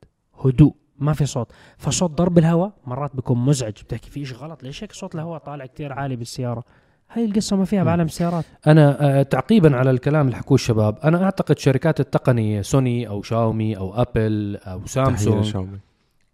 هدوء 0.45 0.75
ما 0.99 1.13
في 1.13 1.27
صوت. 1.27 1.53
فصوت 1.79 2.11
ضرب 2.11 2.39
الهواء 2.39 2.73
مرات 2.87 3.17
بيكون 3.17 3.39
مزعج 3.39 3.73
بتحكي 3.73 4.11
في 4.11 4.25
شيء 4.25 4.37
غلط؟ 4.37 4.63
ليش 4.63 4.85
هيك 4.85 4.93
صوت 4.93 5.15
الهواء 5.15 5.39
طالع 5.39 5.67
كتير 5.67 5.93
عالي 5.93 6.17
بالسيارة؟ 6.17 6.65
هاي 7.13 7.25
القصة 7.25 7.57
ما 7.57 7.65
فيها. 7.65 7.85
بعالم 7.85 8.05
السيارات 8.05 8.45
أنا 8.67 9.19
آه، 9.19 9.23
تعقيبا 9.23 9.77
على 9.77 9.91
الكلام 9.91 10.27
اللي 10.27 10.37
حكوه 10.37 10.55
الشباب 10.55 10.99
أنا 11.05 11.25
أعتقد 11.25 11.59
شركات 11.59 12.01
التقنية 12.01 12.63
سوني 12.63 13.09
أو 13.09 13.23
شاومي 13.23 13.77
أو 13.77 13.95
أبل 14.03 14.57
أو 14.67 14.79
تحية 14.79 14.87
سامسونج 14.87 15.47
لشاومي. 15.47 15.79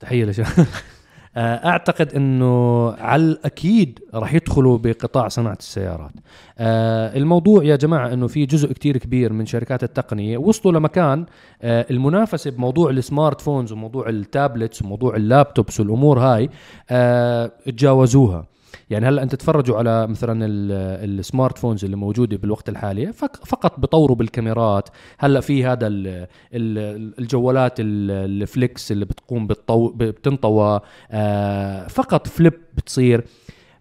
تحية 0.01 0.25
لشباب 0.25 0.67
أعتقد 1.37 2.15
إنه 2.15 2.91
على 2.93 3.23
الأكيد 3.23 3.99
راح 4.15 4.35
يدخلوا 4.35 4.79
بقطاع 4.79 5.29
صناعة 5.29 5.57
السيارات. 5.61 6.13
آه، 6.59 7.17
الموضوع 7.17 7.65
يا 7.65 7.77
جماعة 7.77 8.13
إنه 8.13 8.27
في 8.27 8.47
جزء 8.47 8.73
كتير 8.73 8.97
كبير 8.97 9.33
من 9.33 9.47
شركات 9.47 9.85
التقنية 9.85 10.39
وصلوا 10.39 10.79
لمكان 10.79 11.27
آه، 11.63 11.87
المنافسة 11.91 12.51
بموضوع 12.51 12.91
ال 12.91 12.99
smart 12.99 13.41
phones 13.41 13.73
وموضوع 13.73 14.09
ال 14.09 14.18
tablets 14.18 14.83
وموضوع 14.83 15.17
ال 15.17 15.25
laptops 15.25 15.81
والأمور 15.81 16.19
هاي 16.21 16.51
آه، 16.91 17.51
تجاوزوها. 17.67 18.54
يعني 18.91 19.07
هلا 19.07 19.23
أنت 19.23 19.35
تتفرجوا 19.35 19.79
على 19.79 20.07
مثلا 20.07 20.47
ال- 20.47 21.19
ال 21.21 21.27
smart 21.27 21.59
phones 21.59 21.85
اللي 21.85 21.97
موجودة 21.97 22.37
بالوقت 22.37 22.69
الحالي 22.69 23.13
فق- 23.13 23.45
فقط 23.45 23.81
بطوروا 23.81 24.17
بالكاميرات. 24.17 24.89
هلا 25.19 25.41
في 25.41 25.65
هذا 25.67 25.87
ال- 25.87 26.27
ال- 26.55 27.15
الجوالات 27.19 27.81
ال- 27.81 28.43
ال 28.43 28.53
flex 28.53 28.93
اللي 28.93 29.05
بتقوم 29.05 29.47
بالطو 29.47 29.89
بتنطوى 29.97 30.81
آه، 31.11 31.87
فقط 31.89 32.27
flip 32.29 32.53
بتصير. 32.77 33.25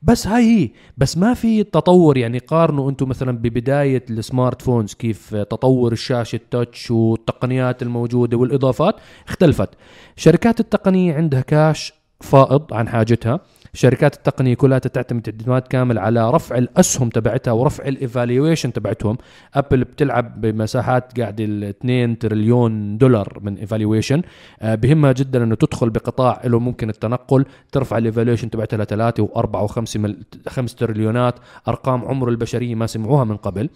بس 0.06 0.28
هاي 0.28 0.44
هي. 0.64 0.70
بس 0.98 1.18
ما 1.18 1.34
في 1.34 1.64
تطور 1.64 2.18
يعني 2.18 2.38
قارنوا 2.38 2.90
أنتم 2.90 3.10
مثلا 3.10 3.32
ببداية 3.38 4.04
ال 4.10 4.19
smart 4.19 4.62
phones 4.62 4.94
كيف 4.94 5.36
تطور 5.36 5.92
الشاشة 5.92 6.36
ال 6.36 6.45
touch 6.45 6.92
والتقنيات 6.92 7.82
الموجودة 7.82 8.38
والإضافات. 8.38 8.96
اختلفت. 9.28 9.70
شركات 10.16 10.60
التقنية 10.60 11.14
عندها 11.14 11.42
كاش 11.42 11.94
فائض 12.22 12.74
عن 12.74 12.88
حاجتها. 12.90 13.40
شركات 13.76 14.16
التقنية 14.16 14.54
كلها 14.54 14.80
تعتمد 14.80 15.30
اعتماد 15.30 15.62
كامل 15.62 16.00
على 16.00 16.32
رفع 16.32 16.58
الأسهم 16.58 17.10
تبعتها 17.10 17.52
ورفع 17.52 17.88
ال 17.88 17.96
evaluation 17.96 18.74
تبعتهم. 18.74 19.18
ابل 19.54 19.84
بتلعب 19.84 20.42
بمساحات 20.42 21.20
قاعدة 21.20 21.44
ال 21.46 21.64
2 21.64 22.18
تريليون 22.20 22.98
دولار 22.98 23.40
من 23.42 23.58
evaluation 23.58 24.22
بهمها 24.64 25.12
جدا 25.12 25.44
إنه 25.44 25.56
تدخل 25.56 25.90
بقطاع 25.90 26.42
له 26.46 26.60
ممكن 26.60 26.90
التنقل 26.90 27.46
ترفع 27.72 27.98
ال 27.98 28.03
evaluation 28.03 28.50
تبعتها 28.50 28.78
لثلاثة 28.78 29.24
وأربعة 29.24 29.64
وخمسة 29.64 30.00
مل... 30.00 30.18
خمس 30.48 30.76
تريليونات 30.76 31.36
أرقام 31.68 32.06
عمر 32.06 32.30
البشرية 32.30 32.76
ما 32.76 32.88
سمعوها 32.88 33.24
من 33.24 33.38
قبل. 33.38 33.70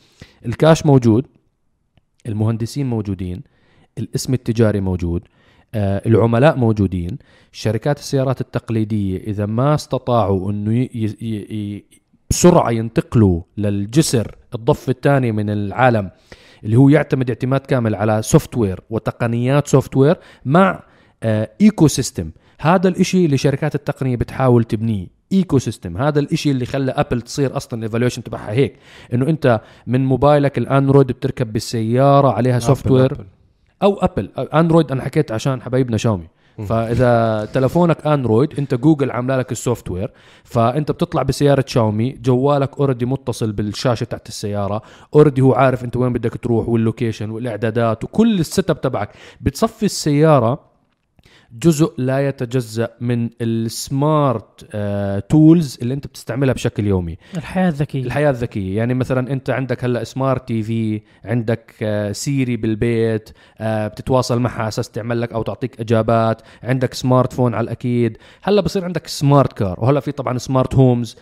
الكاش 0.46 0.86
موجود 0.86 1.26
المهندسين 2.28 2.86
موجودين 2.90 3.42
الاسم 3.98 4.34
التجاري 4.34 4.80
موجود 4.80 5.22
آه 5.22 5.38
العملاء 5.76 6.58
موجودين 6.58 7.18
شركات 7.52 8.00
السيارات 8.00 8.42
التقليدية 8.42 9.18
إذا 9.18 9.46
ما 9.46 9.76
استطاعوا 9.76 10.52
أنه. 10.52 10.88
بسرعة 12.30 12.72
ينتقلوا 12.72 13.42
للجسر 13.58 14.36
الضفة 14.56 14.92
الثانية 14.92 15.32
من 15.32 15.50
العالم 15.50 16.12
اللي 16.64 16.76
هو 16.76 16.90
يعتمد 16.90 17.30
اعتماد 17.30 17.60
كامل 17.60 17.96
على 17.96 18.22
software 18.22 18.80
وتقنيات 18.90 19.68
software 19.68 20.16
مع 20.46 20.84
آه 21.24 21.50
ecosystem 21.62 22.32
هذا 22.60 22.88
الإشي 22.88 23.26
اللي 23.26 23.38
شركات 23.38 23.76
التقنية 23.76 24.16
بتحاول 24.16 24.64
تبنيه 24.64 25.08
ecosystem 25.32 25.98
هذا 25.98 26.20
الإشي 26.20 26.52
اللي 26.52 26.66
خلى 26.66 26.92
ابل 26.92 27.22
تصير 27.22 27.58
أصلا 27.58 27.80
ال 27.80 27.84
evaluation 27.84 28.24
تبعها 28.24 28.52
هيك 28.52 28.76
إنه 29.14 29.30
أنت 29.30 29.62
من 29.88 30.06
موبايلك 30.06 30.58
الاندرويد 30.58 31.08
بتركب 31.08 31.54
بالسيارة 31.54 32.32
عليها 32.32 32.60
software. 32.60 33.26
أو 33.84 34.00
أبل. 34.00 34.30
اندرويد 34.38 34.92
أنا 34.92 35.02
حكيت 35.02 35.32
عشان 35.32 35.62
حبايبنا 35.62 35.98
شاومي. 35.98 36.28
فإذا 36.68 37.46
تلفونك 37.54 38.08
اندرويد 38.08 38.54
أنت 38.60 38.74
جوجل 38.76 39.12
عامله 39.12 39.38
لك 39.38 39.52
ال 39.52 39.92
software 39.92 40.12
فأنت 40.44 40.92
بتطلع 40.92 41.24
بسيارة 41.24 41.64
شاومي 41.68 42.12
جوالك 42.12 42.80
already 42.80 43.06
متصل 43.06 43.52
بالشاشة 43.52 44.04
تاعت 44.04 44.28
السيارة. 44.28 44.82
already 45.16 45.42
هو 45.42 45.54
عارف 45.54 45.84
أنت 45.84 45.98
وين 45.98 46.14
بدك 46.14 46.38
تروح 46.38 46.70
وال 46.70 46.82
location 46.82 47.30
والإعدادات 47.30 48.04
وكل 48.04 48.40
ال 48.40 48.70
setup 48.70 48.82
تبعك. 48.82 49.10
بتصفي 49.42 49.86
السيارة 49.86 50.60
جزء 51.52 51.94
لا 51.98 52.28
يتجزأ 52.28 52.90
من 53.02 53.30
ال 53.42 53.63
smart 53.63 54.68
آه 54.72 55.20
tools 55.20 55.78
اللي 55.82 55.94
انت 55.94 56.08
بتستعملها 56.08 56.54
بشكل 56.54 56.88
يومي. 56.88 57.18
الحياة 57.38 57.70
الذكية. 57.70 58.04
الحياة 58.04 58.30
الذكية. 58.30 58.78
يعني 58.78 58.94
مثلا 58.94 59.32
انت 59.34 59.50
عندك 59.50 59.84
هلأ 59.84 60.04
smart 60.04 60.48
TV 60.48 61.02
عندك 61.26 61.74
آه، 61.82 62.12
سيري 62.12 62.58
بالبيت 62.58 63.30
آه، 63.58 63.88
بتتواصل 63.88 64.40
معها 64.40 64.60
على 64.60 64.68
أساس 64.68 64.90
تعمل 64.90 65.22
لك 65.22 65.34
أو 65.34 65.44
تعطيك 65.44 65.80
إجابات. 65.82 66.42
عندك 66.64 66.94
smart 66.94 67.34
phone 67.34 67.54
على 67.54 67.64
الأكيد. 67.64 68.18
هلأ 68.44 68.62
بصير 68.62 68.86
عندك 68.86 69.08
smart 69.08 69.54
car 69.54 69.80
وهلأ 69.80 70.00
في 70.00 70.12
طبعا 70.12 70.38
smart 70.38 70.76
homes 70.76 71.16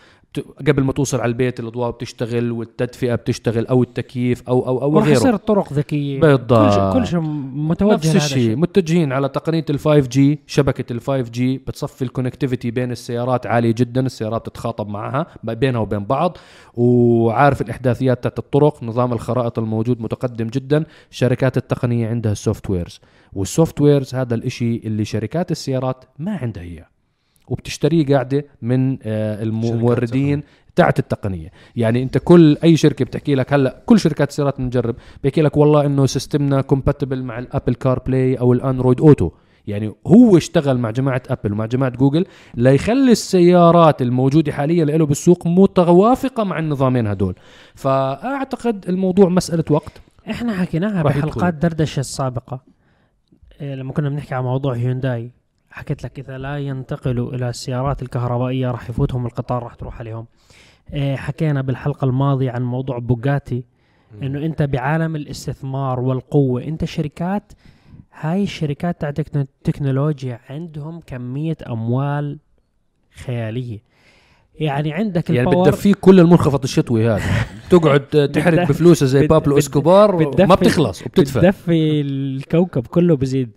قبل 0.68 0.84
ما 0.84 0.94
توصل 0.94 1.20
على 1.20 1.30
البيت 1.30 1.60
الأضواء 1.60 1.92
بتشتغل 1.92 2.52
والتدفئة 2.52 3.16
بتشتغل 3.16 3.68
أو 3.68 3.84
التكييف 3.84 4.50
أو 4.50 4.68
أو 4.68 4.82
أو 4.82 5.00
غيره 5.00 5.14
يصير 5.14 5.34
الطرق 5.34 5.74
ذكية. 5.74 6.20
بالضبط. 6.20 6.94
كل 6.94 7.08
شيء 7.08 7.20
متوجه 7.20 7.94
نفس 7.94 8.16
الشيء. 8.16 8.56
متجهين 8.56 9.12
على 9.12 9.30
تقنية 9.30 9.66
ال 9.70 9.80
5G 9.80 10.40
شبكة 10.48 10.94
ال 10.94 11.02
5G 11.02 11.58
بتصفي 11.58 12.02
ال 12.02 12.07
connectivity 12.07 12.72
بين 12.72 12.92
السيارات 12.92 13.48
عالية 13.48 13.74
جدا 13.78 14.06
السيارات 14.06 14.42
بتتخاطب 14.42 14.88
معها 14.88 15.28
بينها 15.44 15.80
وبين 15.80 16.06
بعض. 16.06 16.38
وعارف 16.74 17.62
الأحداثيات 17.62 18.24
تاعت 18.24 18.40
الطرق 18.40 18.84
نظام 18.84 19.14
الخرائط 19.14 19.60
الموجود 19.60 20.02
متقدم 20.02 20.48
جدا. 20.48 20.84
شركات 21.10 21.58
التقنية 21.58 22.08
عندها 22.08 22.32
ال 22.32 22.70
softwares 22.70 23.00
وال 23.34 23.82
softwares 23.82 24.16
هذا 24.16 24.36
الإشي 24.36 24.78
اللي 24.78 25.06
شركات 25.06 25.52
السيارات 25.52 26.06
ما 26.20 26.36
عندها 26.36 26.64
إياه. 26.64 26.95
وبتشتريه 27.48 28.06
قاعدة 28.06 28.46
من 28.62 28.98
آه، 29.04 29.44
الموردين 29.44 30.44
تاعت 30.76 31.00
التقنية. 31.00 31.52
يعني 31.76 32.04
انت 32.04 32.18
كل 32.18 32.58
أي 32.64 32.78
شركة 32.78 33.06
بتحكي 33.06 33.36
لك 33.36 33.54
هلأ 33.54 33.84
كل 33.86 34.00
شركات 34.00 34.30
السيارات 34.30 34.58
بنجرب 34.58 34.96
بيحكي 35.24 35.42
لك 35.42 35.58
والله 35.58 35.86
إنه 35.86 36.06
system 36.06 36.54
نا 36.54 36.62
compatible 36.62 37.24
مع 37.24 37.40
ال 37.40 37.76
Apple 37.76 38.00
CarPlay 38.00 38.36
أو 38.36 38.54
ال 38.54 38.60
Android 38.60 39.02
Auto 39.02 39.32
يعني 39.68 39.94
هو 40.08 40.38
اشتغل 40.38 40.78
مع 40.78 40.92
جماعة 40.92 41.22
ابل 41.30 41.54
ومع 41.54 41.66
جماعة 41.66 41.92
جوجل 41.92 42.26
ليخلي 42.56 43.12
السيارات 43.12 44.02
الموجودة 44.02 44.52
حاليا 44.52 44.86
له 44.86 45.06
بالسوق 45.06 45.48
متوافقة 45.48 46.44
مع 46.44 46.60
النظامين 46.60 47.08
هدول. 47.08 47.36
فأعتقد 47.76 48.86
الموضوع 48.90 49.30
مسألة 49.30 49.64
وقت. 49.70 50.02
إحنا 50.30 50.54
حكيناها 50.54 51.04
بحلقات 51.04 51.54
دردشة 51.54 52.00
السابقة. 52.00 52.60
إيه، 53.62 53.76
لما 53.76 53.94
كنا 53.94 54.10
بنحكي 54.10 54.36
عن 54.36 54.44
موضوع 54.44 54.76
هيونداي 54.76 55.32
حكيت 55.76 56.04
لك 56.04 56.20
إذا 56.20 56.38
لا 56.38 56.58
ينتقلوا 56.58 57.34
إلى 57.36 57.50
السيارات 57.50 58.02
الكهربائية 58.02 58.72
راح 58.72 58.90
يفوتهم 58.90 59.26
القطار 59.26 59.64
راح 59.64 59.76
تروح 59.76 60.00
عليهم. 60.00 60.26
إيه، 60.94 61.16
حكينا 61.16 61.62
بالحلقة 61.62 62.06
الماضية 62.06 62.52
عن 62.52 62.64
موضوع 62.64 63.00
بوجاتي 63.00 63.64
إنه 64.24 64.46
أنت 64.46 64.62
بعالم 64.62 65.16
الاستثمار 65.16 66.00
والقوة 66.00 66.64
أنت 66.64 66.86
شركات 66.86 67.54
هاي 68.20 68.44
الشركات 68.44 69.02
تاع 69.02 69.12
تكنو- 69.12 69.46
تكنولوجيا 69.64 70.40
عندهم 70.50 71.00
كمية 71.08 71.58
أموال 71.70 72.38
خيالية. 73.26 73.80
يعني 74.60 74.94
عندك 74.94 75.30
يعني 75.30 75.50
ال 75.50 75.53
power 75.53 75.70
بتدفيك 75.70 75.96
كل 76.00 76.20
المنخفض 76.20 76.64
الشتوي 76.64 77.10
هذا. 77.10 77.24
تقعد 77.70 78.30
تحرق 78.34 78.54
بتدف- 78.54 78.70
بفلوسه 78.70 79.06
زي 79.06 79.28
بابلو 79.28 79.58
إسكوبار 79.58 80.16
ما 80.46 80.56
بتخلص 80.56 81.02
وبتدفع 81.02 81.40
بتدفي 81.40 82.02
الكوكب 82.02 82.88
كله 82.88 83.16
بزيد. 83.16 83.50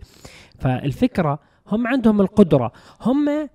فالفكرة 0.58 1.47
هم 1.68 1.86
عندهم 1.86 2.20
القدرة. 2.20 2.72
هم 3.00 3.48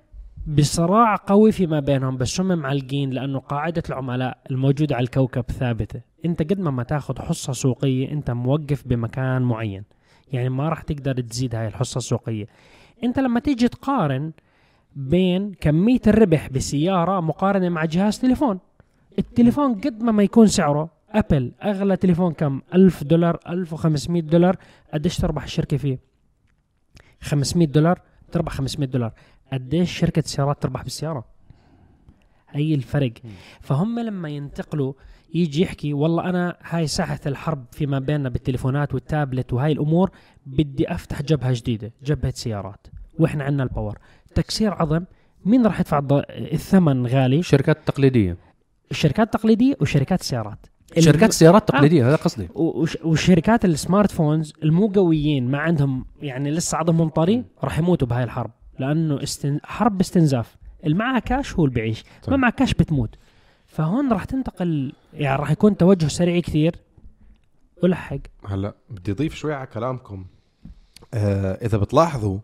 بصراع 0.48 1.16
قوي 1.16 1.52
فيما 1.52 1.80
بينهم 1.80 2.18
بس 2.18 2.42
هم 2.42 2.58
معلقين 2.60 3.10
لأنه 3.10 3.40
قاعدة 3.40 3.84
العملاء 3.90 4.38
الموجودة 4.52 4.96
على 4.96 5.04
الكوكب 5.04 5.44
ثابتة. 5.52 6.02
أنت 6.26 6.42
قد 6.42 6.60
ما 6.60 6.72
ما 6.72 6.84
تاخذ 6.84 7.20
حصة 7.20 7.54
سوقية 7.54 8.12
أنت 8.12 8.32
موقف 8.32 8.88
بمكان 8.88 9.42
معين. 9.42 9.84
يعني 10.34 10.50
ما 10.50 10.70
راح 10.70 10.82
تقدر 10.82 11.22
تزيد 11.22 11.56
هاي 11.56 11.68
الحصة 11.68 11.98
السوقية. 11.98 12.46
أنت 13.04 13.20
لما 13.20 13.40
تيجي 13.40 13.68
تقارن 13.68 14.32
بين 14.96 15.54
كمية 15.54 16.02
الربح 16.08 16.50
بسيارة 16.50 17.20
مقارنة 17.20 17.70
مع 17.70 17.86
جهاز 17.86 18.20
تليفون 18.20 18.60
التليفون 19.20 19.74
قد 19.74 20.04
ما 20.04 20.12
ما 20.12 20.24
يكون 20.24 20.48
سعره. 20.48 20.90
ابل 21.12 21.52
أغلى 21.64 21.98
تليفون 21.98 22.34
كم؟ 22.34 22.62
1000 22.74 23.04
دولار 23.04 23.40
1500 23.50 24.22
دولار. 24.22 24.58
قديش 24.94 25.18
تربح 25.18 25.44
الشركة 25.44 25.78
فيه؟ 25.78 26.13
500 27.24 27.68
دولار 27.68 28.02
تربح 28.32 28.54
500 28.54 28.90
دولار. 28.90 29.14
قديش 29.54 30.00
شركة 30.00 30.20
السيارات 30.20 30.62
تربح 30.62 30.84
بالسيارة؟ 30.84 31.26
هي 32.50 32.74
الفرق. 32.76 33.14
فهم 33.62 34.00
لما 34.00 34.30
ينتقلوا 34.30 34.94
يجي 35.34 35.62
يحكي 35.62 35.94
والله 35.94 36.30
أنا 36.30 36.58
هاي 36.62 36.88
ساحة 36.88 37.20
الحرب 37.26 37.66
فيما 37.72 38.00
بيننا 38.00 38.30
بالتليفونات 38.30 38.94
والتابلت 38.94 39.54
وهاي 39.54 39.72
الأمور 39.72 40.12
بدي 40.46 40.92
أفتح 40.92 41.22
جبهة 41.22 41.54
جديدة 41.54 41.92
جبهة 42.04 42.34
سيارات. 42.36 42.88
وإحنا 43.20 43.44
عندنا 43.44 43.64
ال 43.64 43.70
power 43.70 43.98
تكسير 44.36 44.74
عظم 44.74 45.06
مين 45.46 45.66
راح 45.66 45.80
يدفع 45.80 46.02
الثمن 46.30 47.08
غالي؟ 47.08 47.40
الشركات 47.40 47.78
التقليديه 47.78 48.38
الشركات 48.92 49.36
التقليديه 49.36 49.76
وشركات 49.82 50.22
السيارات 50.22 50.66
شركات 51.00 51.30
السيارات 51.30 51.62
التقليديه 51.62 52.08
هذا 52.08 52.16
قصدي. 52.16 52.50
وش- 52.56 52.98
وشركات 53.04 53.66
ال 53.66 53.74
smart 53.74 54.12
phones 54.12 54.54
المو 54.64 54.88
قويين 54.88 55.52
ما 55.52 55.58
عندهم 55.58 56.06
يعني 56.22 56.52
لسه 56.52 56.78
عظمهم 56.78 57.10
طري 57.10 57.44
راح 57.64 57.80
يموتوا 57.80 58.08
بهاي 58.08 58.24
الحرب. 58.24 58.52
لأنه 58.80 59.24
استن... 59.24 59.60
حرب 59.64 59.98
باستنزاف. 59.98 60.56
اللي 60.84 60.96
معاه 60.96 61.20
كاش 61.20 61.54
هو 61.54 61.66
اللي 61.66 61.76
بيعيش. 61.76 62.04
ما 62.04 62.22
طيب. 62.24 62.40
معاه 62.40 62.52
كاش 62.52 62.74
بتموت. 62.74 63.16
فهون 63.68 64.12
راح 64.14 64.26
تنتقل 64.26 64.94
يعني 65.14 65.40
راح 65.42 65.52
يكون 65.52 65.78
توجه 65.78 66.08
سريع 66.08 66.40
كثير. 66.40 66.76
ولحق 67.84 68.18
هلا 68.48 68.74
بدي 68.90 69.12
أضيف 69.12 69.36
شوي 69.36 69.54
على 69.54 69.68
كلامكم. 69.68 70.26
آه 71.14 71.66
إذا 71.66 71.78
بتلاحظوا 71.78 72.40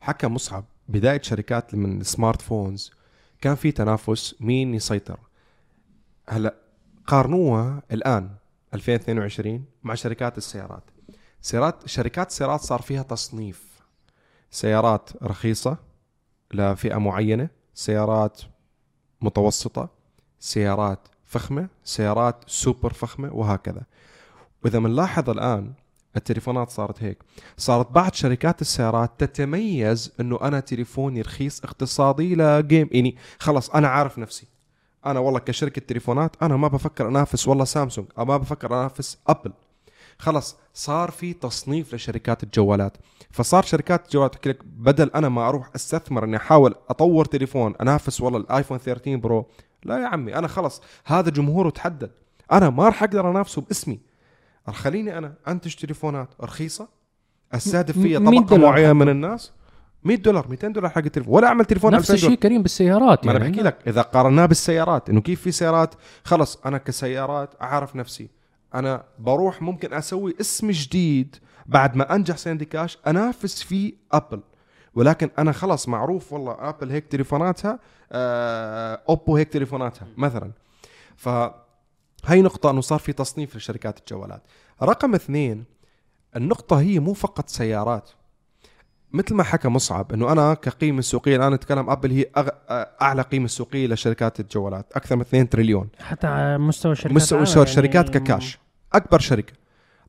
حكى 0.00 0.26
مصعب 0.26 0.64
بداية 0.88 1.22
شركات 1.22 1.74
من 1.74 2.00
السمارت 2.00 2.42
فونز 2.42 2.90
كان 3.40 3.54
في 3.54 3.72
تنافس 3.72 4.34
مين 4.40 4.74
يسيطر. 4.74 5.18
هلا 6.28 6.54
قارنوها 7.10 7.82
الآن 7.92 8.30
2022 8.74 9.64
مع 9.82 9.94
شركات 9.94 10.38
السيارات. 10.38 10.82
سيارات 11.40 11.88
شركات 11.88 12.28
السيارات 12.28 12.60
صار 12.60 12.82
فيها 12.82 13.02
تصنيف. 13.02 13.82
سيارات 14.50 15.10
رخيصة 15.22 15.76
لفئة 16.54 16.96
معينة 16.96 17.48
سيارات 17.74 18.40
متوسطة 19.20 19.88
سيارات 20.38 21.08
فخمة 21.24 21.68
سيارات 21.84 22.44
سوبر 22.46 22.92
فخمة 22.92 23.34
وهكذا. 23.34 23.82
وإذا 24.64 24.78
بنلاحظ 24.78 25.30
الآن 25.30 25.72
التليفونات 26.16 26.70
صارت 26.70 27.02
هيك. 27.02 27.18
صارت 27.56 27.90
بعض 27.90 28.12
شركات 28.14 28.60
السيارات 28.60 29.10
تتميز 29.18 30.12
إنه 30.20 30.38
أنا 30.42 30.60
تليفوني 30.60 31.20
رخيص 31.20 31.64
اقتصادي 31.64 32.34
ل 32.34 32.45
game 32.45 32.88
يعني 32.92 33.16
خلص 33.38 33.70
أنا 33.70 33.88
عارف 33.88 34.18
نفسي. 34.18 34.59
أنا 35.06 35.20
والله 35.20 35.38
كشركة 35.40 35.80
تليفونات 35.80 36.36
أنا 36.42 36.56
ما 36.56 36.68
بفكر 36.68 37.08
أنافس 37.08 37.48
والله 37.48 37.64
سامسونج 37.64 38.08
أو 38.18 38.24
ما 38.24 38.36
بفكر 38.36 38.80
أنافس 38.80 39.18
أبل. 39.28 39.52
خلص 40.18 40.56
صار 40.74 41.10
في 41.10 41.32
تصنيف 41.32 41.94
لشركات 41.94 42.42
الجوالات. 42.42 42.96
فصار 43.30 43.62
شركات 43.62 44.06
الجوالات 44.06 44.34
تحكي 44.34 44.48
لك 44.48 44.64
بدل 44.64 45.10
أنا 45.14 45.28
ما 45.28 45.48
أروح 45.48 45.70
أستثمر 45.74 46.24
إني 46.24 46.36
أحاول 46.36 46.74
أطور 46.88 47.24
تليفون 47.24 47.74
أنافس 47.80 48.20
والله 48.20 48.38
الآيفون 48.38 48.78
13 48.78 49.16
Pro 49.16 49.46
لا 49.84 49.98
يا 49.98 50.06
عمي 50.06 50.34
أنا 50.34 50.48
خلص 50.48 50.82
هذا 51.04 51.30
جمهوره 51.30 51.70
تحدد. 51.70 52.10
أنا 52.52 52.70
ما 52.70 52.84
راح 52.84 53.02
أقدر 53.02 53.30
أنافسه 53.30 53.62
باسمي. 53.62 54.00
خليني 54.68 55.18
أنا 55.18 55.34
أنتج 55.48 55.74
تليفونات 55.74 56.28
رخيصة 56.40 56.88
أستهدف 57.52 57.98
فيها 57.98 58.18
100 58.18 58.40
طبقة 58.40 58.56
معينة 58.56 58.92
من 58.92 59.08
الناس. 59.08 59.52
100 60.04 60.16
دولار 60.16 60.48
200 60.48 60.68
دولار 60.68 60.90
حق 60.90 60.98
التليفون 60.98 61.34
ولا 61.34 61.46
أعمل 61.46 61.64
تليفون 61.64 61.92
نفس 61.92 62.10
2000 62.10 62.26
الشيء 62.26 62.38
كريم 62.38 62.62
بالسيارات 62.62 63.26
ما 63.26 63.32
أنا 63.32 63.40
يعني. 63.40 63.52
بحكي 63.52 63.62
لك 63.64 63.78
إذا 63.86 64.02
قارناه 64.02 64.46
بالسيارات 64.46 65.10
إنه 65.10 65.20
كيف 65.20 65.40
في 65.40 65.52
سيارات؟ 65.52 65.94
خلص 66.24 66.58
أنا 66.66 66.78
كسيارات 66.78 67.50
أعرف 67.62 67.96
نفسي. 67.96 68.30
أنا 68.74 69.04
بروح 69.18 69.62
ممكن 69.62 69.94
أسوي 69.94 70.34
اسم 70.40 70.70
جديد 70.70 71.36
بعد 71.66 71.96
ما 71.96 72.14
أنجح 72.14 72.36
ساندي 72.36 72.64
كاش 72.64 72.98
أنافس 73.06 73.62
فيه 73.62 73.92
أبل. 74.12 74.40
ولكن 74.94 75.30
أنا 75.38 75.52
خلص 75.52 75.88
معروف 75.88 76.32
والله 76.32 76.56
أبل 76.68 76.90
هيك 76.90 77.06
تليفوناتها 77.06 77.78
آه 78.12 79.02
أوبو 79.08 79.36
هيك 79.36 79.48
تليفوناتها 79.48 80.08
مثلا. 80.16 80.52
ف 81.16 81.28
هاي 82.24 82.42
نقطة 82.42 82.70
إنه 82.70 82.80
صار 82.80 82.98
في 82.98 83.12
تصنيف 83.12 83.56
لشركات 83.56 83.98
الجوالات. 83.98 84.42
رقم 84.82 85.14
اثنين 85.14 85.64
النقطة 86.36 86.80
هي 86.80 86.98
مو 87.00 87.12
فقط 87.12 87.48
سيارات. 87.48 88.10
مثل 89.12 89.34
ما 89.34 89.42
حكى 89.42 89.68
مصعب 89.68 90.12
إنه 90.12 90.32
أنا 90.32 90.54
كقيمة 90.54 91.00
سوقيه 91.00 91.36
الآن 91.36 91.52
نتكلم 91.54 91.90
أبل 91.90 92.10
هي 92.10 92.26
أغ... 92.36 92.48
أعلى 93.02 93.22
قيمة 93.22 93.46
سوقية 93.46 93.86
لشركات 93.86 94.40
الجوالات 94.40 94.92
أكثر 94.92 95.16
من 95.16 95.22
2 95.22 95.48
تريليون. 95.48 95.88
حتى 96.00 96.26
على 96.26 96.58
مستوى 96.58 96.92
الشركات 96.92 97.16
مستوى 97.16 97.40
مستوى 97.40 97.62
يعني 97.62 97.70
الشركات 97.70 98.08
ككاش 98.08 98.58
أكبر 98.92 99.18
شركة. 99.18 99.52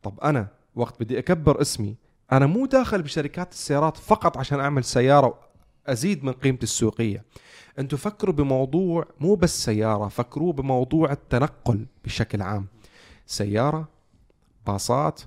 طب 0.04 0.20
أنا 0.20 0.48
وقت 0.76 1.04
بدي 1.04 1.20
أكبر 1.20 1.62
اسمي 1.62 1.96
أنا 2.32 2.46
مو 2.46 2.66
داخل 2.66 3.02
بشركات 3.02 3.52
السيارات 3.52 3.98
فقط 3.98 4.38
عشان 4.38 4.60
أعمل 4.60 4.84
سيارة 4.84 5.40
ازيد 5.88 6.24
من 6.24 6.32
قيمتي 6.32 6.64
السوقية. 6.64 7.24
أنتوا 7.80 7.98
فكروا 7.98 8.36
بموضوع 8.36 9.06
مو 9.20 9.36
بس 9.36 9.66
سيارة 9.66 10.08
فكروا 10.08 10.54
بموضوع 10.54 11.12
التنقل 11.12 11.86
بشكل 12.06 12.42
عام. 12.42 12.68
سيارة 13.26 13.88
باصات 14.68 15.22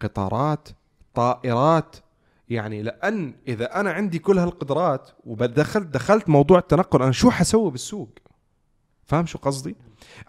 قطارات 0.00 0.68
طائرات 1.14 1.96
يعني 2.48 2.82
لأن 2.82 3.34
إذا 3.48 3.80
أنا 3.80 3.90
عندي 3.92 4.18
كل 4.18 4.38
هالقدرات 4.38 5.10
ودخلت 5.24 5.86
دخلت 5.86 6.28
موضوع 6.28 6.58
التنقل 6.58 7.02
أنا 7.02 7.12
شو 7.12 7.30
حسوي 7.30 7.70
بالسوق؟ 7.70 8.10
فاهم 9.04 9.26
شو 9.26 9.38
قصدي؟ 9.38 9.76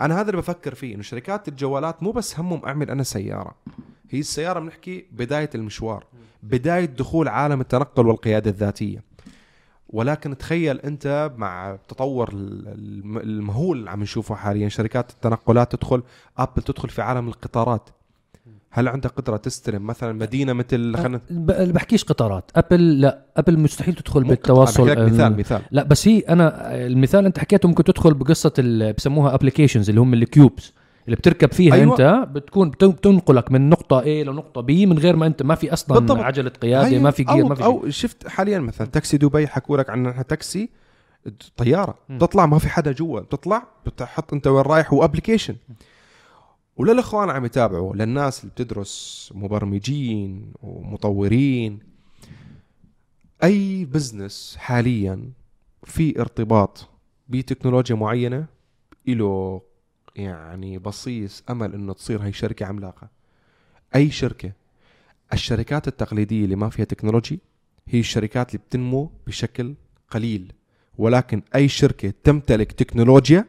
أنا 0.01 0.15
هذا 0.21 0.29
اللي 0.29 0.41
بفكر 0.41 0.75
فيه 0.75 0.95
إنه 0.95 1.03
شركات 1.03 1.47
الجوالات 1.47 2.03
مو 2.03 2.11
بس 2.11 2.39
همهم 2.39 2.65
أعمل 2.65 2.89
أنا 2.91 3.03
سيارة. 3.03 3.55
هي 4.09 4.19
السيارة 4.19 4.59
بنحكي 4.59 5.05
بداية 5.11 5.49
المشوار 5.55 6.05
بداية 6.43 6.85
دخول 6.85 7.27
عالم 7.27 7.61
التنقل 7.61 8.07
والقيادة 8.07 8.49
الذاتية. 8.51 9.03
ولكن 9.89 10.37
تخيل 10.37 10.79
أنت 10.79 11.31
مع 11.37 11.77
تطور 11.87 12.29
الم- 12.33 13.17
المهول 13.17 13.77
اللي 13.77 13.89
عم 13.89 14.01
نشوفه 14.01 14.35
حاليا 14.35 14.69
شركات 14.69 15.11
التنقلات 15.11 15.75
تدخل 15.75 16.03
أبل 16.37 16.61
تدخل 16.61 16.89
في 16.89 17.01
عالم 17.01 17.27
القطارات. 17.27 17.89
هل 18.71 18.87
عندك 18.87 19.09
قدرة 19.11 19.37
تستلم 19.37 19.87
مثلا 19.87 20.13
مدينة 20.13 20.53
مثل 20.53 20.95
خلينا 20.97 21.21
ب- 21.29 21.73
بحكيش 21.73 22.03
قطارات 22.03 22.51
أبل 22.55 23.01
لا 23.01 23.21
أبل 23.37 23.59
مستحيل 23.59 23.93
تدخل 23.93 24.23
بالتواصل 24.23 24.87
لك 24.87 24.97
مثال 24.97 25.21
ال- 25.33 25.37
مثال 25.39 25.61
لا 25.71 25.83
بس 25.83 26.07
هي 26.07 26.19
أنا 26.19 26.75
المثال 26.75 27.25
أنت 27.25 27.39
حكيته 27.39 27.67
ممكن 27.69 27.83
تدخل 27.83 28.13
بقصة 28.13 28.53
ال- 28.59 28.93
بسموها 28.93 29.33
applications 29.33 29.89
اللي 29.89 30.01
هم 30.01 30.13
ال 30.13 30.23
cubes 30.23 30.73
اللي 31.05 31.15
بتركب 31.15 31.51
فيها 31.51 31.73
أيوة. 31.73 31.91
أنت 31.93 32.27
بتكون 32.31 32.69
بت- 32.69 32.83
بتنقلك 32.83 33.51
من 33.51 33.69
نقطة 33.69 34.01
A 34.01 34.07
لنقطة 34.07 34.61
B 34.61 34.69
من 34.87 34.99
غير 34.99 35.15
ما 35.15 35.25
انت 35.27 35.43
ما 35.43 35.55
في 35.55 35.73
أصلا 35.73 35.99
بالضبط. 35.99 36.17
عجلة 36.19 36.49
قيادة 36.49 36.87
أيوة. 36.87 37.01
ما 37.03 37.11
في 37.11 37.23
جير 37.23 37.45
ما 37.45 37.55
في. 37.55 37.63
أو 37.63 37.89
شفت 37.89 38.27
حاليا 38.27 38.59
مثلا 38.59 38.87
تاكسي 38.87 39.17
دبي 39.17 39.47
حكوا 39.47 39.77
لك 39.77 39.89
عنها 39.89 40.21
تاكسي 40.21 40.69
طيارة 41.57 41.95
مم. 42.09 42.17
تطلع 42.17 42.45
ما 42.45 42.59
في 42.59 42.69
حدا 42.69 42.91
جوا 42.91 43.19
بتطلع 43.19 43.63
بتحط 43.85 44.33
أنت 44.33 44.47
وين 44.47 44.61
رايح 44.65 44.93
و 44.93 44.99
application 44.99 45.55
وللاخوان 46.77 47.29
عم 47.29 47.45
يتابعوا 47.45 47.95
للناس 47.95 48.39
اللي 48.39 48.51
بتدرس 48.51 49.31
مبرمجين 49.35 50.53
ومطورين. 50.61 51.79
أي 53.43 53.85
business 53.85 54.55
حاليا 54.59 55.31
في 55.83 56.21
ارتباط 56.21 56.89
بتكنولوجيا 57.29 57.95
معينة 57.95 58.45
له 59.07 59.61
يعني 60.15 60.77
بصيص 60.77 61.43
أمل 61.49 61.73
إنه 61.73 61.93
تصير 61.93 62.23
هاي 62.23 62.33
شركة 62.33 62.65
عملاقة؟ 62.65 63.09
أي 63.95 64.11
شركة؟ 64.11 64.51
الشركات 65.33 65.87
التقليدية 65.87 66.43
اللي 66.45 66.55
ما 66.55 66.69
فيها 66.69 66.85
technology 66.85 67.39
هي 67.87 67.99
الشركات 67.99 68.55
اللي 68.55 68.65
بتنمو 68.69 69.11
بشكل 69.27 69.75
قليل 70.11 70.53
ولكن 70.97 71.41
أي 71.55 71.67
شركة 71.67 72.13
تمتلك 72.23 72.71
تكنولوجيا 72.71 73.45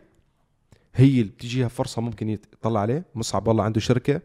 هي 0.99 1.21
اللي 1.21 1.33
بتجيها 1.33 1.69
فرصة 1.69 2.03
ممكن 2.03 2.29
يطلع 2.29 2.81
عليه. 2.81 3.05
مصعب 3.15 3.49
والله 3.49 3.65
عنده 3.65 3.81
شركة 3.81 4.21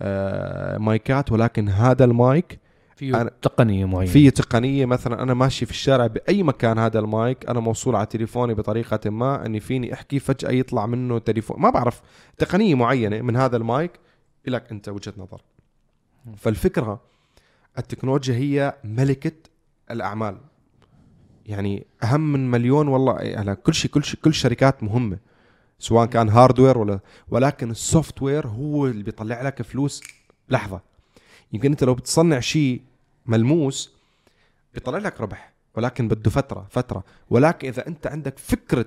آه 0.00 0.78
مايكات 0.78 1.32
ولكن 1.32 1.68
هذا 1.68 2.04
المايك 2.04 2.58
فيه 2.96 3.22
تقنية 3.42 3.84
معينة. 3.84 4.12
في 4.12 4.30
تقنية. 4.30 4.86
مثلا 4.86 5.22
أنا 5.22 5.34
ماشي 5.34 5.66
في 5.66 5.70
الشارع 5.72 6.06
بأي 6.06 6.42
مكان 6.42 6.78
هذا 6.78 6.98
المايك 6.98 7.50
أنا 7.50 7.60
موصول 7.60 7.96
على 7.96 8.06
تليفوني 8.06 8.54
بطريقة 8.54 9.10
ما 9.10 9.46
إني 9.46 9.60
فيني 9.60 9.92
أحكي 9.92 10.18
فجأة 10.18 10.50
يطلع 10.50 10.86
منه 10.86 11.18
تليفون. 11.18 11.60
ما 11.60 11.70
بعرف 11.70 12.02
تقنية 12.38 12.74
معينة 12.74 13.20
من 13.20 13.36
هذا 13.36 13.56
المايك 13.56 13.90
لك 14.46 14.70
أنت 14.70 14.88
وجهة 14.88 15.14
نظر. 15.16 15.42
فالفكرة 16.36 17.00
التكنولوجيا 17.78 18.34
هي 18.34 18.74
ملكة 18.84 19.32
الأعمال. 19.90 20.36
يعني 21.46 21.86
أهم 22.02 22.32
من 22.32 22.50
مليون 22.50 22.88
والله 22.88 23.16
يعني 23.18 23.56
كل 23.56 23.74
شيء 23.74 23.90
كل 23.90 24.04
شيء 24.04 24.20
كل 24.20 24.34
شركات 24.34 24.82
مهمة. 24.82 25.18
سواء 25.82 26.06
كان 26.06 26.28
hardware 26.28 26.78
ولا 26.78 27.00
ولكن 27.28 27.70
ال 27.70 28.22
software 28.22 28.46
هو 28.46 28.86
اللي 28.86 29.02
بيطلع 29.02 29.42
لك 29.42 29.62
فلوس. 29.62 30.02
لحظة. 30.48 30.80
يمكن 31.52 31.70
انت 31.70 31.84
لو 31.84 31.94
بتصنع 31.94 32.40
شيء 32.40 32.80
ملموس 33.26 33.94
بيطلع 34.74 34.98
لك 34.98 35.20
ربح 35.20 35.52
ولكن 35.74 36.08
بده 36.08 36.30
فترة 36.30 36.66
فترة. 36.70 37.04
ولكن 37.30 37.68
إذا 37.68 37.86
أنت 37.86 38.06
عندك 38.06 38.38
فكرة 38.38 38.86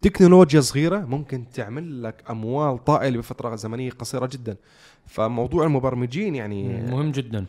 تكنولوجيا 0.00 0.60
صغيرة 0.60 0.98
ممكن 0.98 1.44
تعمل 1.54 2.02
لك 2.02 2.30
أموال 2.30 2.84
طائلة 2.84 3.18
بفترة 3.18 3.56
زمنية 3.56 3.90
قصيرة 3.90 4.26
جدا. 4.26 4.56
فموضوع 5.06 5.64
المبرمجين 5.64 6.34
يعني 6.34 6.82
مهم 6.82 7.10
جدا. 7.10 7.46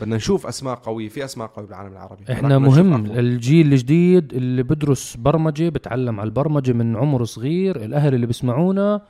بدنا 0.00 0.16
نشوف 0.16 0.46
أسماء 0.46 0.74
قوية 0.74 1.08
في 1.08 1.24
أسماء 1.24 1.46
قوية 1.48 1.66
بالعالم 1.66 1.92
العربي 1.92 2.32
إحنا 2.32 2.58
مهم. 2.58 3.06
الجيل 3.06 3.72
الجديد 3.72 4.34
اللي 4.34 4.62
بدرس 4.62 5.16
برمجة 5.16 5.68
بتعلم 5.68 6.20
على 6.20 6.26
البرمجة 6.26 6.72
من 6.72 6.96
عمر 6.96 7.24
صغير 7.24 7.76
الأهل 7.76 8.14
اللي 8.14 8.26
بيسمعونا 8.26 9.02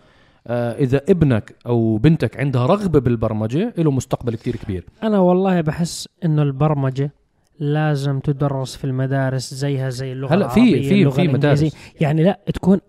آه 0.46 0.72
إذا 0.78 1.00
ابنك 1.08 1.54
أو 1.66 1.96
بنتك 1.96 2.40
عندها 2.40 2.66
رغبة 2.66 2.98
بالبرمجة 3.00 3.74
له 3.78 3.90
مستقبل 3.90 4.34
كتير 4.34 4.56
كبير 4.56 4.84
أنا 5.02 5.18
والله 5.18 5.60
بحس 5.60 6.08
إنه 6.24 6.42
البرمجة 6.42 7.12
لازم 7.58 8.18
تدرس 8.20 8.76
في 8.76 8.84
المدارس 8.84 9.54
زيها 9.54 9.90
زي 9.90 10.12
اللغة 10.12 10.34
هلا 10.34 10.48
في- 10.48 10.82
في- 10.82 10.94
اللغة 10.94 11.10
في. 11.14 11.28
مدارس. 11.28 11.76
يعني 12.00 12.22
لا 12.24 12.40
تكون 12.54 12.80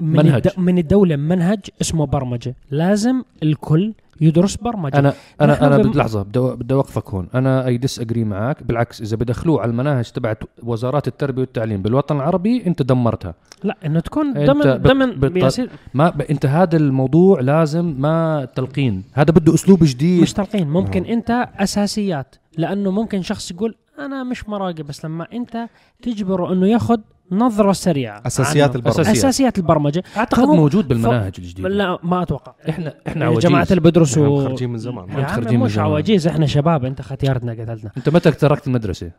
من 0.00 0.08
منهج. 0.16 0.46
الد... 0.46 0.58
من 0.60 0.78
الدولة 0.78 1.16
منهج 1.16 1.58
اسمه 1.80 2.06
برمجة 2.06 2.56
لازم 2.70 3.22
الكل 3.42 3.94
يدرس 4.22 4.56
برمجة. 4.56 4.98
أنا 4.98 5.12
أنا 5.40 5.66
أنا 5.66 5.76
بم- 5.78 5.88
بدي 5.90 5.98
لحظة 5.98 6.22
بدي 6.22 6.38
بدي 6.40 6.74
اوقفك 6.74 7.08
هون. 7.10 7.28
أنا 7.34 7.66
اي 7.66 7.76
ديس 7.76 8.00
اجري 8.00 8.24
معك. 8.24 8.62
بالعكس 8.62 9.00
إذا 9.00 9.16
بدخلوه 9.16 9.60
على 9.60 9.70
المناهج 9.70 10.10
تبعت 10.10 10.38
وزارات 10.62 11.08
التربية 11.08 11.40
والتعليم 11.42 11.82
بالوطن 11.82 12.16
العربي 12.16 12.62
أنت 12.66 12.82
دمرتها. 12.82 13.34
لا 13.64 13.76
إنه 13.86 14.00
تكون 14.00 14.32
ضمن 14.32 14.62
ضمن 14.76 15.20
بت- 15.20 15.46
سيدي، 15.48 15.68
ما 15.94 16.10
ب... 16.10 16.20
أنت 16.22 16.46
هذا 16.46 16.76
الموضوع 16.76 17.40
لازم 17.40 17.94
ما 17.98 18.48
تلقين. 18.56 19.02
هذا 19.12 19.30
بده 19.32 19.54
أسلوب 19.54 19.78
جديد. 19.84 20.22
مش 20.22 20.32
تلقين 20.32 20.68
ممكن. 20.68 21.04
أنت 21.04 21.48
أساسيات 21.58 22.34
لأنه 22.58 22.90
ممكن 22.90 23.22
شخص 23.22 23.50
يقول 23.50 23.74
أنا 23.98 24.24
مش 24.24 24.48
مراقب 24.48 24.86
بس 24.86 25.04
لما 25.04 25.26
أنت 25.32 25.68
تجبره 26.02 26.52
إنه 26.52 26.66
ياخذ 26.68 26.98
نظرة 27.32 27.72
سريعة 27.72 28.22
أساسيات 28.26 28.68
عنه. 28.68 28.76
البرمجة. 28.76 29.00
أساسيات. 29.00 29.16
اساسيات 29.16 29.58
البرمجة. 29.58 30.02
أعتقد 30.16 30.42
فهو- 30.44 30.54
موجود 30.54 30.88
بالمناهج 30.88 31.32
الجديدة. 31.38 31.68
لا 31.68 31.98
ما 32.02 32.22
أتوقع. 32.22 32.54
إحنا 32.68 32.94
إحنا 33.08 33.24
يا 33.24 33.26
عواجيز. 33.30 33.50
جماعة 33.50 33.62
اللي 33.62 33.74
نحن 33.74 33.84
بدرسوا 33.84 34.42
خارجين 34.44 34.70
من 34.70 34.78
زمان. 34.78 35.08
يا 35.08 35.14
أنت 35.14 35.24
عم 35.24 35.26
خارجين 35.34 35.58
من 35.60 35.64
مش 35.66 35.72
زمان. 35.72 35.86
عواجيز 35.86 36.26
إحنا 36.26 36.46
شباب. 36.46 36.84
أنت 36.84 37.02
ختيارتنا 37.02 37.52
قتلتنا. 37.52 37.90
أنت 37.96 38.08
متى 38.08 38.30
تركت 38.30 38.66
المدرسة 38.66 39.10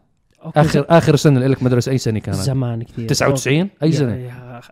أوكي، 0.46 0.60
اخر 0.62 0.86
آخر 0.90 1.16
سنة 1.16 1.48
لك 1.48 1.64
مدرسة 1.64 1.92
أي 1.92 1.98
سنة 1.98 2.20
كانت؟ 2.20 2.38
زمان 2.38 2.84
كثير. 2.84 3.08
99 3.10 3.70
أي 3.84 3.90
يا- 3.90 3.96
سنة؟ 3.96 4.16
يا 4.16 4.62
أخ- 4.62 4.72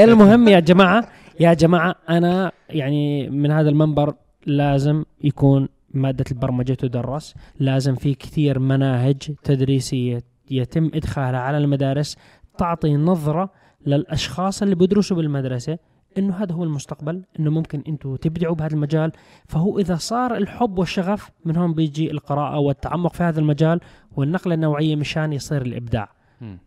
المهم 0.00 0.48
يا 0.48 0.60
جماعة 0.60 1.08
يا 1.40 1.54
جماعة 1.54 1.94
أنا 2.08 2.52
يعني 2.70 3.30
من 3.30 3.50
هذا 3.50 3.68
المنبر 3.68 4.14
لازم 4.46 5.04
يكون 5.24 5.68
مادة 5.96 6.24
البرمجة 6.30 6.72
تدرس. 6.72 7.34
لازم 7.60 7.94
في 7.94 8.14
كثير 8.14 8.58
مناهج 8.58 9.34
تدريسية 9.44 10.22
يتم 10.50 10.90
إدخالها 10.94 11.40
على 11.40 11.58
المدارس 11.58 12.16
تعطي 12.58 12.96
نظرة 12.96 13.50
للأشخاص 13.86 14.62
اللي 14.62 14.74
بيدرسوا 14.74 15.16
بالمدرسة 15.16 15.78
إنه 16.18 16.34
هذا 16.34 16.52
هو 16.52 16.64
المستقبل 16.64 17.22
إنه 17.40 17.50
ممكن 17.50 17.82
أنتم 17.88 18.16
تبدعوا 18.16 18.54
بهذا 18.54 18.74
المجال. 18.74 19.12
فهو 19.46 19.78
إذا 19.78 19.94
صار 19.94 20.36
الحب 20.36 20.78
والشغف 20.78 21.30
من 21.44 21.56
هون 21.56 21.74
بيجي 21.74 22.10
القراءة 22.10 22.58
والتعمق 22.58 23.12
في 23.12 23.22
هذا 23.22 23.40
المجال 23.40 23.80
والنقلة 24.16 24.54
النوعية 24.54 24.96
مشان 24.96 25.32
يصير 25.32 25.62
الإبداع. 25.62 26.08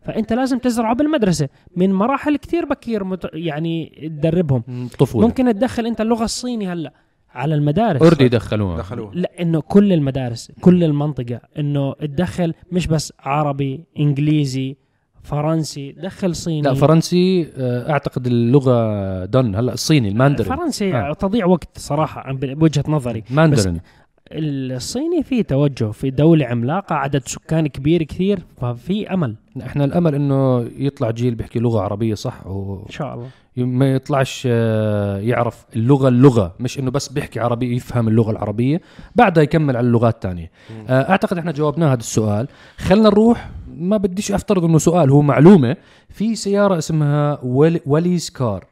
فأنت 0.02 0.32
لازم 0.32 0.58
تزرعه 0.58 0.94
بالمدرسة. 0.94 1.48
من 1.76 1.92
مراحل 1.92 2.36
كثير 2.36 2.64
بكير 2.64 3.04
مت... 3.04 3.30
يعني 3.32 4.08
تدربهم. 4.08 4.62
مم، 4.68 4.88
طفولة. 4.98 5.26
ممكن 5.26 5.52
تدخل 5.52 5.86
أنت 5.86 6.00
اللغة 6.00 6.24
الصيني 6.24 6.72
هلأ. 6.72 6.92
على 7.38 7.54
المدارس. 7.54 8.02
already 8.02 8.24
يدخلوها. 8.24 8.78
دخلوها. 8.78 9.10
لا 9.14 9.30
إنه 9.40 9.60
كل 9.60 9.92
المدارس 9.92 10.52
كل 10.60 10.84
المنطقة 10.84 11.40
إنه 11.58 11.92
تدخل 11.92 12.54
مش 12.72 12.86
بس 12.86 13.12
عربي 13.20 13.84
إنجليزي 13.98 14.76
فرنسي 15.22 15.92
دخل 15.92 16.34
صيني. 16.36 16.62
لا 16.62 16.74
فرنسي 16.74 17.48
آه، 17.56 17.90
أعتقد 17.90 18.26
اللغة 18.26 19.24
دن 19.24 19.54
هلا 19.54 19.72
الصيني 19.72 20.08
الماندرين. 20.08 20.56
فرنسي 20.56 20.94
آه. 20.94 21.12
تضيع 21.12 21.46
وقت 21.46 21.78
صراحة 21.78 22.32
بوجهة 22.32 22.84
نظري. 22.88 23.24
ماندرين. 23.30 23.80
الصيني 24.32 25.22
في 25.22 25.42
توجه 25.42 25.90
في 25.90 26.10
دولة 26.10 26.46
عملاقة 26.46 26.94
عدد 26.94 27.22
سكان 27.28 27.66
كبير 27.66 28.02
كثير 28.02 28.42
ففي 28.56 29.14
أمل. 29.14 29.36
إحنا 29.62 29.84
الأمل 29.84 30.14
إنه 30.14 30.68
يطلع 30.78 31.10
جيل 31.10 31.34
بيحكي 31.34 31.58
لغة 31.58 31.80
عربية 31.80 32.14
صح؟ 32.14 32.40
إن 32.46 32.90
شاء 32.90 33.14
الله. 33.14 33.26
ما 33.64 33.92
يطلعش 33.94 34.48
آه، 34.50 35.18
يعرف 35.18 35.64
اللغة 35.76 36.08
اللغة 36.08 36.54
مش 36.60 36.78
إنه 36.78 36.90
بس 36.90 37.08
بيحكي 37.08 37.40
عربي 37.40 37.76
يفهم 37.76 38.08
اللغة 38.08 38.30
العربية 38.30 38.80
بعدها 39.16 39.42
يكمل 39.42 39.76
على 39.76 39.86
اللغات 39.86 40.14
الثانية 40.14 40.50
أعتقد 40.90 41.38
إحنا 41.38 41.52
جاوبنا 41.52 41.92
هذا 41.92 42.00
السؤال. 42.00 42.48
خلينا 42.78 43.08
نروح 43.08 43.50
ما 43.76 43.96
بديش 43.96 44.32
أفترض 44.32 44.64
إنه 44.64 44.78
سؤال 44.78 45.10
هو 45.10 45.22
معلومة 45.22 45.76
في 46.08 46.34
سيارة 46.34 46.78
اسمها 46.78 47.38
Wal- 47.42 47.80
Wallys 47.86 48.30
Car. 48.30 48.64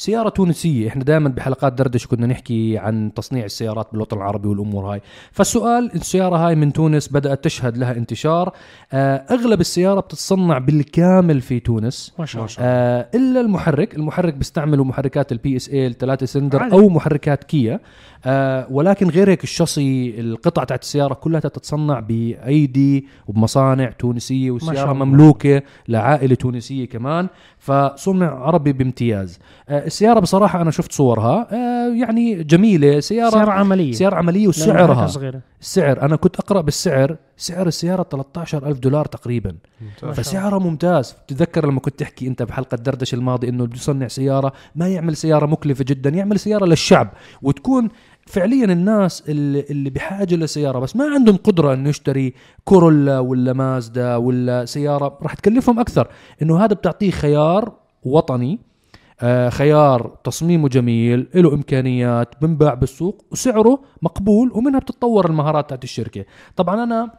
سيارة 0.00 0.28
تونسية. 0.28 0.88
إحنا 0.88 1.04
دائما 1.04 1.28
بحلقات 1.28 1.72
دردش 1.72 2.06
كنا 2.06 2.26
نحكي 2.26 2.78
عن 2.78 3.14
تصنيع 3.14 3.44
السيارات 3.44 3.88
بالوطن 3.92 4.16
العربي 4.16 4.48
والأمور 4.48 4.92
هاي. 4.92 5.00
فالسؤال 5.32 5.90
السيارة 5.94 6.36
هاي 6.36 6.54
من 6.54 6.72
تونس 6.72 7.08
بدأت 7.08 7.44
تشهد 7.44 7.76
لها 7.76 7.96
انتشار. 7.96 8.52
آه 8.92 9.16
أغلب 9.16 9.60
السيارة 9.60 10.00
بتتصنع 10.00 10.58
بالكامل 10.58 11.40
في 11.40 11.60
تونس. 11.60 12.14
ما 12.18 12.26
شاء 12.26 12.44
الله. 12.44 12.54
آه 12.58 13.08
إلا 13.14 13.40
المحرك. 13.40 13.94
المحرك 13.96 14.34
بيستعملوا 14.34 14.84
محركات 14.84 15.32
ال 15.32 15.56
PSA 15.56 15.86
الثلاثة 15.86 16.26
سلندر 16.26 16.62
عادي. 16.62 16.74
أو 16.74 16.88
محركات 16.88 17.44
كيا. 17.44 17.80
آه 18.24 18.66
ولكن 18.70 19.08
غير 19.08 19.30
هيك 19.30 19.44
الشاصي 19.44 20.20
القطع 20.20 20.64
تاعت 20.64 20.82
السيارة 20.82 21.14
كلها 21.14 21.40
تتصنع 21.40 22.00
بأيدي 22.00 23.06
وبمصانع 23.26 23.90
تونسية 23.90 24.50
والسيارة. 24.50 24.92
مملوكة 24.92 25.62
لعائلة 25.88 26.34
تونسية 26.34 26.88
كمان. 26.88 27.28
فصنع 27.58 28.30
عربي 28.30 28.72
بامتياز. 28.72 29.38
آه 29.68 29.89
السيارة 29.90 30.20
بصراحة 30.20 30.62
أنا 30.62 30.70
شفت 30.70 30.92
صورها. 30.92 31.48
آه 31.52 31.94
يعني 31.94 32.44
جميلة 32.44 33.00
سياره 33.00 33.30
سيارة 33.30 33.50
عملية. 33.50 33.92
سيارة 33.92 34.16
عملية 34.16 34.48
وسعرها. 34.48 35.06
صغيرة. 35.06 35.40
السعر 35.60 36.02
أنا 36.02 36.16
كنت 36.16 36.36
أقرأ 36.36 36.60
بالسعر. 36.60 37.16
سعر 37.36 37.66
السيارة 37.66 38.02
13000 38.02 38.78
دولار 38.78 39.04
تقريبا. 39.04 39.56
فسعرها 40.12 40.58
ممتاز. 40.58 41.14
تتذكر 41.28 41.66
لما 41.66 41.80
كنت 41.80 41.98
تحكي 41.98 42.26
أنت 42.26 42.42
بحلقة 42.42 42.76
دردش 42.76 43.14
الماضي 43.14 43.48
إنه 43.48 43.64
بده 43.64 43.76
يصنع 43.76 44.08
سيارة 44.08 44.52
ما 44.74 44.88
يعمل 44.88 45.16
سيارة 45.16 45.46
مكلفة 45.46 45.84
جدا 45.88 46.10
يعمل 46.10 46.38
سيارة 46.38 46.64
للشعب. 46.64 47.08
وتكون 47.42 47.88
فعليا 48.26 48.64
الناس 48.64 49.24
اللي, 49.28 49.64
اللي 49.70 49.90
بحاجة 49.90 50.34
لسياره 50.34 50.78
بس 50.78 50.96
ما 50.96 51.04
عندهم 51.04 51.36
قدرة 51.36 51.74
إنه 51.74 51.88
يشتري 51.88 52.34
كورولا 52.64 53.18
ولا 53.18 53.52
مازدا 53.52 54.16
ولا 54.16 54.64
سيارة. 54.64 55.18
راح 55.22 55.34
تكلفهم 55.34 55.80
أكثر. 55.80 56.08
إنه 56.42 56.64
هذا 56.64 56.74
بتعطيه 56.74 57.10
خيار 57.10 57.72
وطني 58.02 58.69
خيار 59.50 60.16
تصميمه 60.24 60.68
جميل 60.68 61.28
له 61.34 61.54
إمكانيات 61.54 62.34
بنباع 62.42 62.74
بالسوق 62.74 63.24
وسعره 63.30 63.80
مقبول 64.02 64.50
ومنها 64.54 64.80
بتتطور 64.80 65.26
المهارات 65.26 65.68
تاعت 65.68 65.84
الشركة. 65.84 66.24
طبعا 66.56 66.82
أنا 66.84 67.10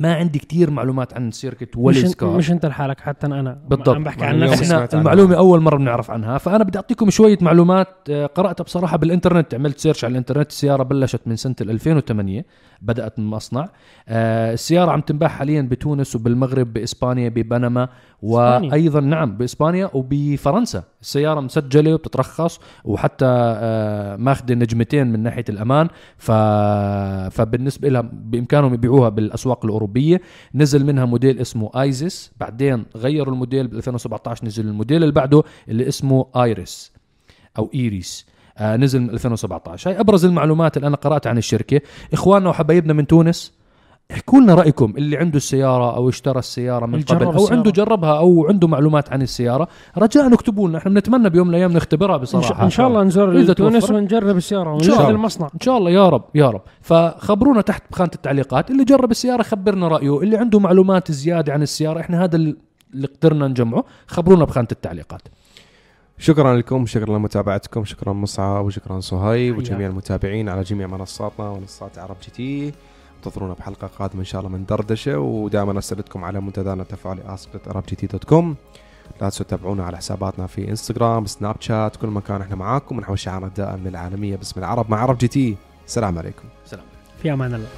ما 0.00 0.14
عندي 0.14 0.38
كتير 0.38 0.70
معلومات 0.70 1.14
عن 1.14 1.32
شركة 1.32 1.66
مش, 1.66 1.76
Wallys 1.76 2.04
انت- 2.04 2.14
Car 2.14 2.36
مش 2.36 2.50
أنت 2.50 2.66
لحالك 2.66 3.00
حتى 3.00 3.26
أنا 3.26 3.58
بالضبط. 3.68 3.88
عم 3.88 4.04
بحكي 4.04 4.24
عن 4.24 4.34
اليوم 4.34 4.52
نفسي. 4.52 4.64
إحنا 4.64 4.76
عنها. 4.76 4.88
المعلومة 4.94 5.34
أول 5.36 5.60
مرة 5.60 5.76
بنعرف 5.76 6.10
عنها. 6.10 6.38
فأنا 6.38 6.64
بدي 6.64 6.78
أعطيكم 6.78 7.10
شوية 7.10 7.38
معلومات 7.40 7.88
آه، 8.10 8.26
قرأتها 8.26 8.64
بصراحة 8.64 8.96
بالإنترنت. 8.96 9.54
عملت 9.54 9.78
search 9.78 10.04
على 10.04 10.12
الإنترنت 10.12 10.50
السياره 10.50 10.82
بلشت 10.82 11.20
من 11.26 11.36
سنة 11.36 11.54
2008 11.60 12.44
بدأت 12.82 13.18
من 13.18 13.26
مصنع 13.26 13.68
آه، 14.08 14.52
السيارة 14.52 14.90
عم 14.90 15.00
تنباع 15.00 15.28
حاليا 15.28 15.62
بتونس 15.62 16.16
وبالمغرب 16.16 16.72
بإسبانيا 16.72 17.28
ببنما. 17.28 17.88
وأيضا 18.22 19.00
نعم 19.00 19.36
بإسبانيا 19.36 19.90
وبفرنسا. 19.94 20.82
السيارة 21.00 21.40
مسجلة 21.40 21.94
وبتترخص 21.94 22.60
وحتى 22.84 23.26
آه، 23.28 24.16
ماخذه 24.16 24.54
نجمتين 24.54 25.06
من 25.06 25.22
ناحية 25.22 25.44
الأمان. 25.48 25.88
ف... 26.18 26.30
فبالنسبة 27.30 27.88
لها 27.88 28.00
بإمكانهم 28.12 28.74
يبيعوها 28.74 29.08
بالأسواق 29.08 29.64
الأوروبية. 29.64 30.20
نزل 30.54 30.86
منها 30.86 31.04
موديل 31.04 31.38
اسمه 31.38 31.70
Izis 31.80 32.32
بعدين 32.40 32.84
غيروا 32.96 33.34
الموديل 33.34 33.68
ب 33.68 33.74
2017 33.74 34.46
نزل 34.46 34.66
الموديل 34.68 35.02
اللي 35.02 35.14
بعده 35.14 35.42
اللي 35.68 35.88
اسمه 35.88 36.26
Iris 36.36 36.92
أو 37.58 37.70
Iris 37.74 38.26
نزل 38.62 39.00
من 39.00 39.10
2017 39.10 39.90
هاي 39.90 40.00
أبرز 40.00 40.24
المعلومات 40.24 40.76
اللي 40.76 40.88
أنا 40.88 40.96
قرأتها 40.96 41.30
عن 41.30 41.38
الشركة. 41.38 41.80
إخواننا 42.12 42.48
وحبايبنا 42.48 42.92
من 42.92 43.06
تونس 43.06 43.58
احكوا 44.12 44.40
لنا 44.40 44.54
رأيكم. 44.54 44.94
اللي 44.96 45.16
عنده 45.16 45.36
السيارة 45.36 45.96
أو 45.96 46.08
اشترى 46.08 46.38
السيارة 46.38 46.86
من 46.86 47.02
قبل 47.02 47.24
أو 47.24 47.30
السيارة. 47.30 47.56
عنده 47.56 47.70
جربها 47.70 48.18
أو 48.18 48.46
عنده 48.48 48.68
معلومات 48.68 49.12
عن 49.12 49.22
السيارة 49.22 49.68
رجاء 49.98 50.34
اكتبوا 50.34 50.68
لنا. 50.68 50.78
إحنا 50.78 50.90
بنتمنى 50.90 51.30
بيوم 51.30 51.48
من 51.48 51.54
الأيام 51.54 51.72
نختبرها 51.72 52.16
بصراحة. 52.16 52.64
إن 52.64 52.70
شاء 52.70 52.88
الله 52.88 53.02
نزور 53.02 53.52
تونس. 53.52 53.90
ونجرب 53.90 54.36
شاء 54.36 54.74
ونشوف. 54.74 55.00
المصنع. 55.00 55.48
إن 55.54 55.60
شاء 55.60 55.78
الله. 55.78 55.90
يا 55.90 56.08
رب 56.08 56.24
يا 56.34 56.50
رب. 56.50 56.62
فخبرونا 56.80 57.60
تحت 57.60 57.82
بخانة 57.90 58.10
التعليقات. 58.14 58.70
اللي 58.70 58.84
جرب 58.84 59.10
السيارة 59.10 59.42
خبرنا 59.42 59.88
رأيه. 59.88 60.22
اللي 60.22 60.36
عنده 60.36 60.58
معلومات 60.58 61.12
زيادة 61.12 61.52
عن 61.52 61.62
السيارة 61.62 62.00
إحنا 62.00 62.24
هذا 62.24 62.36
اللي 62.36 62.56
قدرنا 63.22 63.48
نجمعه. 63.48 63.84
خبرونا 64.06 64.44
بخانة 64.44 64.68
التعليقات. 64.72 65.22
شكرا 66.20 66.56
لكم 66.56 66.86
شكرا 66.86 67.18
لمتابعتكم 67.18 67.84
شكرا 67.84 68.12
مصعب 68.12 68.64
وشكرا 68.64 69.00
صهيب. 69.00 69.58
وجميع 69.58 69.86
المتابعين 69.88 70.48
على 70.48 70.62
جميع 70.62 70.86
منصاتنا 70.86 71.48
ومنصات 71.48 71.98
عرب 71.98 72.16
جي 72.22 72.30
تي. 72.30 72.72
انتظرونا 73.16 73.54
بحلقة 73.54 73.86
قادمة 73.86 74.20
إن 74.20 74.24
شاء 74.24 74.40
الله 74.40 74.52
من 74.52 74.64
دردشة 74.66 75.18
ودائما 75.18 75.78
اسئلتكم 75.78 76.24
على 76.24 76.40
منتدانا 76.40 76.82
التفاعلي 76.82 77.22
ask.عرب 77.26 77.84
جي 77.88 77.96
تي 77.96 78.06
dot 78.06 78.24
com. 78.24 78.56
لا 79.20 79.28
تنسوا 79.28 79.46
تتابعونا 79.46 79.84
على 79.84 79.96
حساباتنا 79.96 80.46
في 80.46 80.70
إنستغرام 80.70 81.26
سناب 81.26 81.56
شات 81.60 81.96
كل 81.96 82.08
مكان 82.08 82.40
إحنا 82.40 82.56
معاكم. 82.56 82.96
ونحو 82.96 83.14
شعارنا 83.14 83.46
الدائم 83.46 83.88
للعالميه 83.88 84.36
باسم 84.36 84.60
العرب 84.60 84.90
مع 84.90 85.00
عرب 85.00 85.18
جي 85.18 85.28
تي. 85.28 85.56
السلام 85.86 86.18
عليكم. 86.18 86.44
سلام. 86.64 86.84
في 87.22 87.32
أمان 87.32 87.54
الله. 87.54 87.68